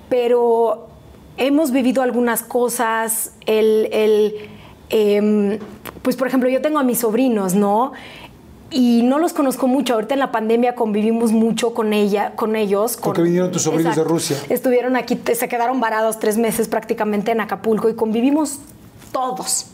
[0.09, 0.89] pero
[1.36, 4.35] hemos vivido algunas cosas, el, el
[4.90, 5.59] em,
[6.02, 7.93] pues por ejemplo, yo tengo a mis sobrinos, ¿no?
[8.70, 9.95] Y no los conozco mucho.
[9.95, 12.97] Ahorita en la pandemia convivimos mucho con ella, con ellos.
[12.97, 14.36] Con, Porque vinieron tus sobrinos de Rusia.
[14.49, 18.59] Estuvieron aquí, se quedaron varados tres meses prácticamente en Acapulco y convivimos
[19.12, 19.66] todos.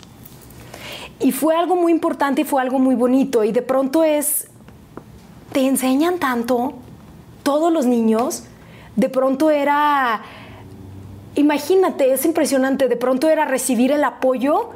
[1.20, 3.42] Y fue algo muy importante y fue algo muy bonito.
[3.44, 4.48] Y de pronto es,
[5.52, 6.74] te enseñan tanto,
[7.42, 8.44] todos los niños.
[8.94, 10.22] De pronto era,
[11.34, 12.88] imagínate, es impresionante.
[12.88, 14.70] De pronto era recibir el apoyo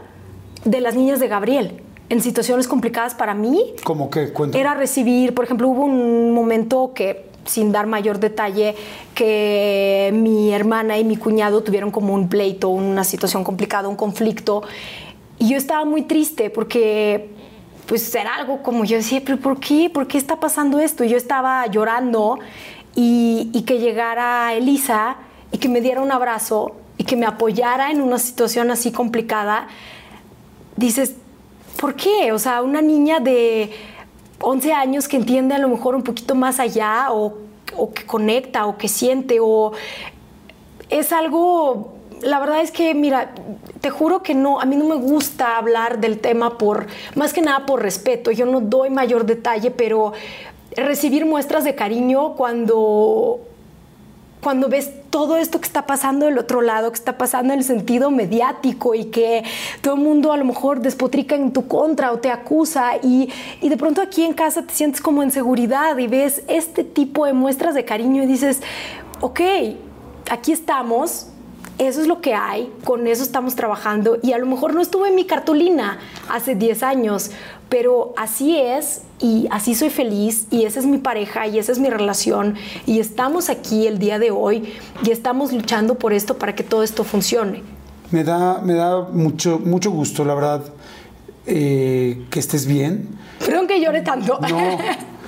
[0.65, 3.75] de las niñas de Gabriel en situaciones complicadas para mí.
[3.85, 4.33] ¿Cómo qué?
[4.55, 8.75] Era recibir, por ejemplo, hubo un momento que, sin dar mayor detalle,
[9.15, 14.63] que mi hermana y mi cuñado tuvieron como un pleito, una situación complicada, un conflicto.
[15.39, 17.31] Y yo estaba muy triste porque
[17.87, 19.89] pues era algo como yo decía, pero ¿por qué?
[19.89, 21.05] ¿Por qué está pasando esto?
[21.05, 22.39] Y yo estaba llorando
[22.95, 25.17] y, y que llegara Elisa
[25.53, 29.69] y que me diera un abrazo y que me apoyara en una situación así complicada,
[30.77, 31.15] dices,
[31.79, 32.33] ¿por qué?
[32.33, 33.71] O sea, una niña de
[34.41, 37.39] 11 años que entiende a lo mejor un poquito más allá o,
[37.95, 39.73] que conecta o que siente o
[40.91, 43.33] es algo la verdad es que, mira,
[43.81, 47.41] te juro que no, a mí no me gusta hablar del tema por, más que
[47.41, 50.13] nada por respeto, yo no doy mayor detalle, pero
[50.77, 53.41] recibir muestras de cariño cuando
[54.43, 57.65] cuando ves todo esto que está pasando del otro lado, que está pasando en el
[57.65, 59.45] sentido mediático y que
[59.81, 63.69] todo el mundo a lo mejor despotrica en tu contra o te acusa y, y
[63.69, 67.33] de pronto aquí en casa te sientes como en seguridad y ves este tipo de
[67.33, 68.63] muestras de cariño y dices,
[69.21, 69.41] ok,
[70.31, 71.29] aquí estamos,
[71.79, 75.09] eso es lo que hay, con eso estamos trabajando y a lo mejor no estuve
[75.09, 75.99] en mi cartulina
[76.29, 77.31] hace 10 años,
[77.69, 81.79] pero así es y así soy feliz y esa es mi pareja y esa es
[81.79, 82.55] mi relación
[82.87, 84.73] y estamos aquí el día de hoy
[85.03, 87.63] y estamos luchando por esto para que todo esto funcione.
[88.11, 90.63] Me da, me da mucho, mucho gusto, la verdad,
[91.47, 93.09] eh, que estés bien.
[93.45, 94.39] Perdón que llore tanto.
[94.41, 94.79] No.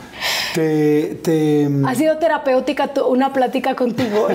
[0.55, 4.29] Te, ha sido terapéutica una plática contigo.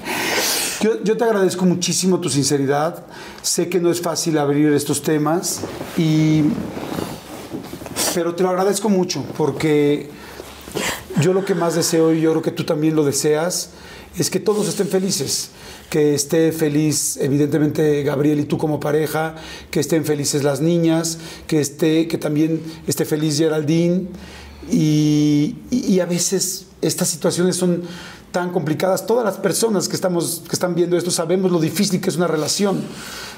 [0.80, 3.04] yo, yo, te agradezco muchísimo tu sinceridad.
[3.42, 5.62] Sé que no es fácil abrir estos temas
[5.98, 6.44] y
[8.14, 10.08] pero te lo agradezco mucho porque
[11.20, 13.70] yo lo que más deseo y yo creo que tú también lo deseas
[14.18, 15.50] es que todos estén felices,
[15.88, 19.34] que esté feliz evidentemente Gabriel y tú como pareja,
[19.70, 24.08] que estén felices las niñas, que esté que también esté feliz Geraldine.
[24.70, 27.82] Y, y a veces estas situaciones son
[28.32, 29.06] tan complicadas.
[29.06, 32.26] Todas las personas que, estamos, que están viendo esto sabemos lo difícil que es una
[32.26, 32.82] relación.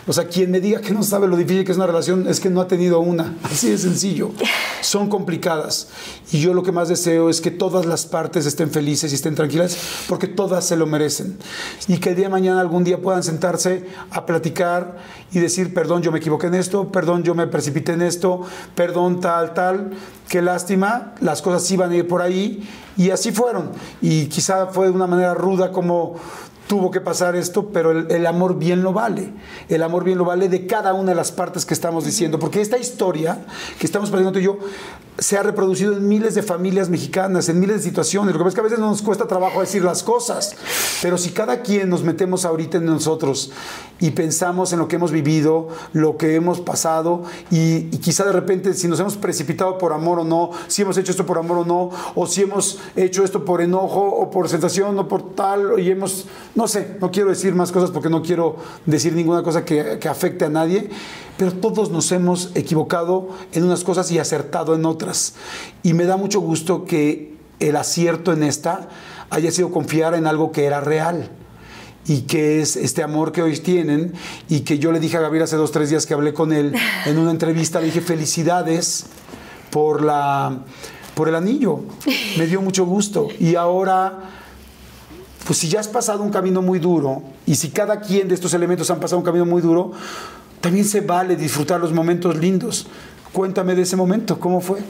[0.06, 2.38] O sea, quien me diga que no sabe lo difícil que es una relación es
[2.38, 3.36] que no ha tenido una.
[3.42, 4.30] Así de sencillo.
[4.82, 5.88] Son complicadas.
[6.30, 9.34] Y yo lo que más deseo es que todas las partes estén felices y estén
[9.34, 9.76] tranquilas
[10.08, 11.38] porque todas se lo merecen.
[11.88, 14.98] Y que el día de mañana algún día puedan sentarse a platicar
[15.32, 18.42] y decir, perdón, yo me equivoqué en esto, perdón, yo me precipité en esto,
[18.74, 19.92] perdón, tal, tal.
[20.34, 23.70] Qué lástima, las cosas iban a ir por ahí y así fueron.
[24.02, 26.16] Y quizá fue de una manera ruda como
[26.66, 29.32] tuvo que pasar esto, pero el, amor bien lo vale.
[29.68, 32.38] El amor bien lo vale de cada una de las partes que estamos diciendo.
[32.38, 33.44] Porque esta historia
[33.78, 34.58] que estamos platicando tú y yo
[35.18, 38.32] se ha reproducido en miles de familias mexicanas, en miles de situaciones.
[38.32, 40.56] Lo que pasa es que a veces nos cuesta trabajo decir las cosas.
[41.02, 43.52] Pero si cada quien nos metemos ahorita en nosotros
[44.00, 48.32] y pensamos en lo que hemos vivido, lo que hemos pasado, y, y quizá de
[48.32, 51.58] repente si nos hemos precipitado por amor o no, si hemos hecho esto por amor
[51.58, 55.78] o no, o si hemos hecho esto por enojo o por sensación o por tal,
[55.78, 58.56] y hemos no sé, no quiero decir más cosas porque no quiero
[58.86, 60.88] decir ninguna cosa que, que, afecte a nadie,
[61.36, 65.34] pero todos nos hemos equivocado en unas cosas y acertado en otras.
[65.82, 68.88] Y me da mucho gusto que el acierto en esta
[69.30, 71.30] haya sido confiar en algo que era real
[72.06, 74.12] y que es este amor que hoy tienen
[74.48, 76.74] y que yo le dije a Gabriel hace dos, tres días que hablé con él
[77.06, 79.06] en una entrevista, le dije felicidades
[79.70, 80.64] por, la,
[81.14, 81.80] por el anillo,
[82.38, 84.43] me dio mucho gusto y ahora
[85.46, 88.54] pues si ya has pasado un camino muy duro y si cada quien de estos
[88.54, 89.92] elementos han pasado un camino muy duro,
[90.60, 92.86] también se vale disfrutar los momentos lindos.
[93.32, 94.80] Cuéntame de ese momento, ¿cómo fue?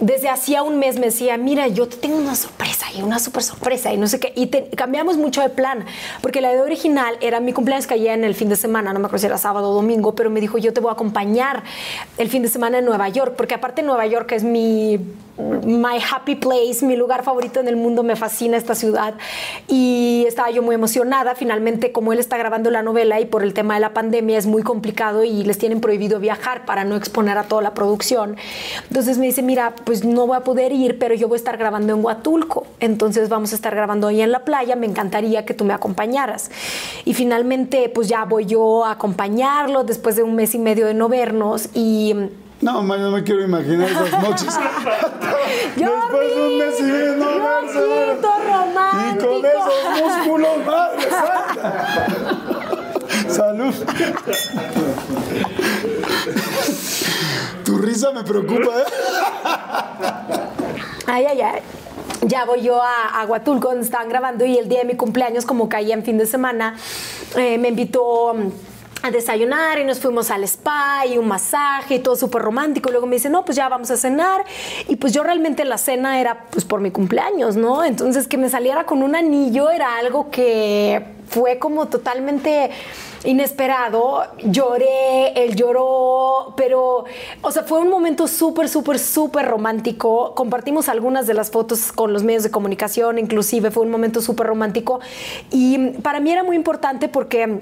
[0.00, 3.42] desde hacía un mes me decía, mira, yo te tengo una sorpresa y una súper
[3.42, 4.32] sorpresa y no sé qué.
[4.36, 5.84] Y cambiamos mucho de plan,
[6.20, 9.06] porque la idea original era mi cumpleaños caía en el fin de semana, no me
[9.06, 11.62] acuerdo si era sábado o domingo, pero me dijo, yo te voy a acompañar
[12.18, 15.00] el fin de semana en Nueva York, porque aparte Nueva York es mi
[15.38, 19.14] my happy place, mi lugar favorito en el mundo, me fascina esta ciudad
[19.68, 21.34] y estaba yo muy emocionada.
[21.34, 24.46] Finalmente, como él está grabando la novela y por el tema de la pandemia es
[24.46, 28.36] muy complicado y les tienen prohibido viajar para no exponer a toda la producción.
[28.88, 31.56] Entonces me dice, mira, pues no voy a poder ir, pero yo voy a estar
[31.56, 32.66] grabando en Huatulco.
[32.80, 34.76] Entonces vamos a estar grabando ahí en la playa.
[34.76, 36.50] Me encantaría que tú me acompañaras.
[37.04, 40.94] Y finalmente, pues ya voy yo a acompañarlo después de un mes y medio de
[40.94, 41.68] no vernos.
[41.74, 42.14] Y
[42.60, 44.48] no, no me quiero imaginar esas noches.
[45.76, 47.80] Después de un mes y medio no verse.
[48.96, 51.08] Y con esos músculos, madre
[53.28, 53.74] Salud.
[57.64, 58.84] Tu risa me preocupa, ¿eh?
[61.06, 61.62] Ay, ay, ay.
[62.22, 65.44] Ya voy yo a, a Huatulco, donde estaban grabando, y el día de mi cumpleaños,
[65.44, 66.76] como caía en fin de semana,
[67.36, 68.34] eh, me invitó
[69.06, 72.90] a desayunar y nos fuimos al spa y un masaje y todo súper romántico.
[72.90, 74.44] Luego me dice, no, pues ya vamos a cenar.
[74.88, 77.84] Y pues yo realmente la cena era pues por mi cumpleaños, ¿no?
[77.84, 82.70] Entonces que me saliera con un anillo era algo que fue como totalmente
[83.24, 84.24] inesperado.
[84.44, 87.04] Lloré, él lloró, pero,
[87.42, 90.34] o sea, fue un momento súper, súper, súper romántico.
[90.34, 94.46] Compartimos algunas de las fotos con los medios de comunicación, inclusive fue un momento súper
[94.46, 95.00] romántico.
[95.50, 97.60] Y para mí era muy importante porque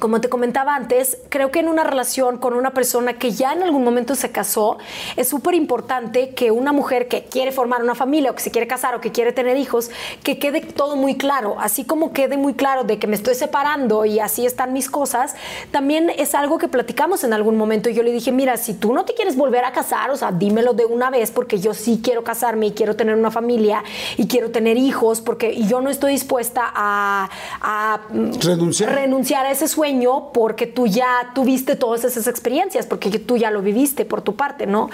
[0.00, 3.62] como te comentaba antes, creo que en una relación con una persona que ya en
[3.62, 4.78] algún momento se casó,
[5.16, 8.66] es súper importante que una mujer que quiere formar una familia o que se quiere
[8.66, 9.90] casar o que quiere tener hijos,
[10.24, 14.04] que quede todo muy claro, así como quede muy claro de que me estoy separando
[14.04, 15.36] y así están mis cosas,
[15.70, 18.92] también es algo que platicamos en algún momento y yo le dije, mira, si tú
[18.92, 22.00] no te quieres volver a casar, o sea, dímelo de una vez porque yo sí
[22.02, 23.84] quiero casarme y quiero tener una familia
[24.16, 27.28] y quiero tener hijos porque yo no estoy dispuesta a,
[28.42, 28.94] renunciar.
[28.94, 29.89] renunciar a ese sueño
[30.32, 34.66] porque tú ya tuviste todas esas experiencias, porque tú ya lo viviste por tu parte,
[34.66, 34.90] ¿no?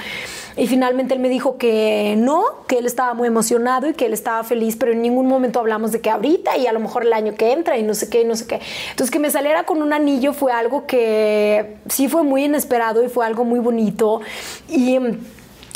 [0.56, 4.12] Y finalmente él me dijo que no, que él estaba muy emocionado y que él
[4.12, 7.12] estaba feliz, pero en ningún momento hablamos de que ahorita y a lo mejor el
[7.12, 8.60] año que entra y no sé qué, y no sé qué.
[8.90, 13.08] Entonces que me saliera con un anillo fue algo que sí fue muy inesperado y
[13.08, 14.20] fue algo muy bonito.
[14.68, 14.98] Y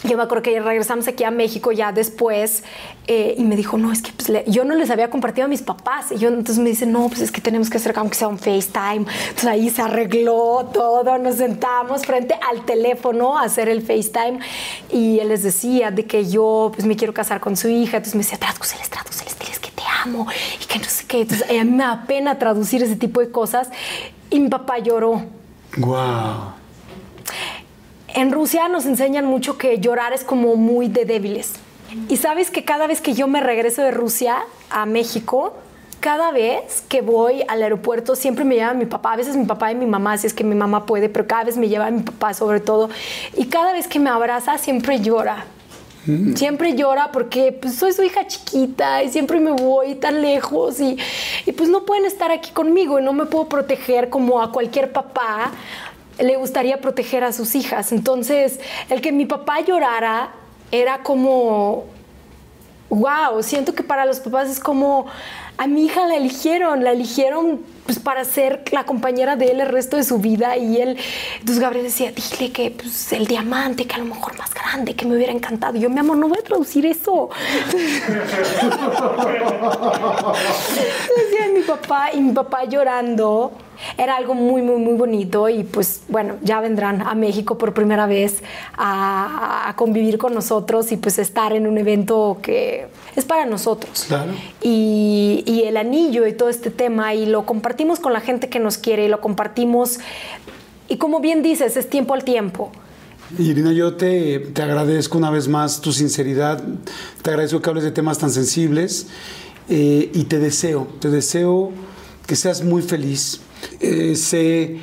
[0.04, 2.64] yo me acuerdo que regresamos aquí a México ya después
[3.06, 5.60] eh, y me dijo, no, es que pues, yo no les había compartido a mis
[5.60, 6.10] papás.
[6.12, 8.38] Y yo entonces me dice, no, pues es que tenemos que hacer aunque sea un
[8.38, 9.04] FaceTime.
[9.28, 14.38] Entonces ahí se arregló todo, nos sentamos frente al teléfono a hacer el FaceTime
[14.90, 17.98] y él les decía de que yo pues me quiero casar con su hija.
[17.98, 20.26] Entonces me decía, tradúceles, tradúceles, diles que te amo
[20.62, 21.20] y que no sé qué.
[21.22, 23.68] Entonces a mí me da pena traducir ese tipo de cosas
[24.30, 25.26] y mi papá lloró.
[25.76, 26.60] Wow.
[28.14, 31.54] En Rusia nos enseñan mucho que llorar es como muy de débiles.
[32.08, 34.38] Y sabes que cada vez que yo me regreso de Rusia
[34.70, 35.54] a México,
[35.98, 39.72] cada vez que voy al aeropuerto siempre me lleva mi papá, a veces mi papá
[39.72, 42.02] y mi mamá, si es que mi mamá puede, pero cada vez me lleva mi
[42.02, 42.90] papá sobre todo.
[43.36, 45.44] Y cada vez que me abraza siempre llora.
[46.06, 46.34] Mm.
[46.34, 50.96] Siempre llora porque pues, soy su hija chiquita y siempre me voy tan lejos y,
[51.44, 54.92] y pues no pueden estar aquí conmigo y no me puedo proteger como a cualquier
[54.92, 55.52] papá
[56.20, 57.92] le gustaría proteger a sus hijas.
[57.92, 60.30] Entonces, el que mi papá llorara
[60.70, 61.86] era como,
[62.90, 65.06] wow, siento que para los papás es como
[65.56, 69.68] A mi hija la eligieron, la eligieron pues para ser la compañera de él el
[69.68, 70.96] resto de su vida y él,
[71.40, 75.04] entonces Gabriel decía, dile que pues, el diamante, que a lo mejor más grande, que
[75.06, 75.76] me hubiera encantado.
[75.76, 77.30] Yo, mi amor, no voy a traducir eso.
[81.16, 83.52] decía mi papá y mi papá llorando
[83.96, 88.06] era algo muy, muy, muy bonito y pues bueno, ya vendrán a México por primera
[88.06, 88.42] vez
[88.76, 94.06] a, convivir con nosotros y pues estar en un evento que es para nosotros.
[94.62, 98.58] Y, y el anillo y todo este tema y lo compartimos con la gente que
[98.58, 100.00] nos quiere y lo compartimos
[100.90, 102.72] y como bien dices, es tiempo al tiempo.
[103.38, 106.62] Irina, yo te, te, agradezco una vez más tu sinceridad,
[107.22, 109.06] te agradezco que hables de temas tan sensibles
[109.68, 111.70] eh, y te deseo, te deseo
[112.26, 113.40] que seas muy feliz,
[113.80, 114.76] eh, sé,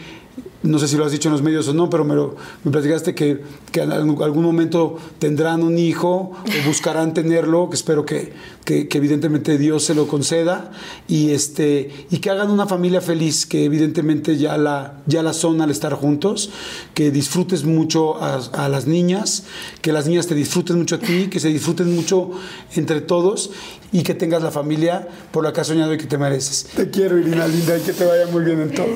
[0.67, 3.41] no sé si lo has dicho en los medios o no, pero me, platicaste que,
[3.71, 8.33] que, en algún momento tendrán un hijo o buscarán tenerlo, que espero que,
[8.65, 10.71] que, evidentemente Dios se lo conceda,
[11.07, 15.61] y, este, y que hagan una familia feliz, que evidentemente ya la, ya la son
[15.61, 16.49] al estar juntos,
[16.93, 19.45] que disfrutes mucho a, a las niñas,
[19.81, 22.31] que las niñas te disfruten mucho a ti, que se disfruten mucho
[22.75, 23.51] entre todos
[23.91, 26.67] y que tengas la familia por la que has soñado y que te mereces.
[26.75, 28.95] Te quiero, Irina linda, y que te vaya muy bien en todo.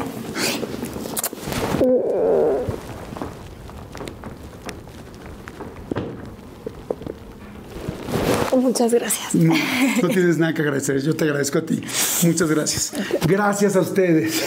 [8.62, 9.34] Muchas gracias.
[9.34, 11.82] No, tienes nada que agradecer, yo te agradezco a ti.
[12.24, 12.94] Muchas gracias.
[13.28, 14.44] Gracias a ustedes.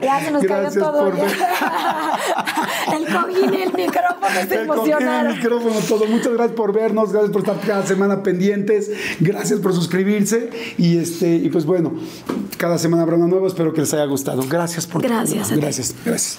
[0.00, 1.10] Ya se nos cayó todo.
[1.10, 1.14] Por...
[2.94, 5.32] el cojín y el micrófono se el emocionaron.
[5.32, 6.06] el micrófono, todo.
[6.06, 8.90] Muchas gracias por vernos, gracias por estar cada semana pendientes,
[9.20, 11.94] gracias por suscribirse y este y pues bueno,
[12.56, 14.42] cada semana habrá una nueva, espero que les haya gustado.
[14.48, 15.50] Gracias por Gracias.
[15.50, 16.38] Gracias, gracias.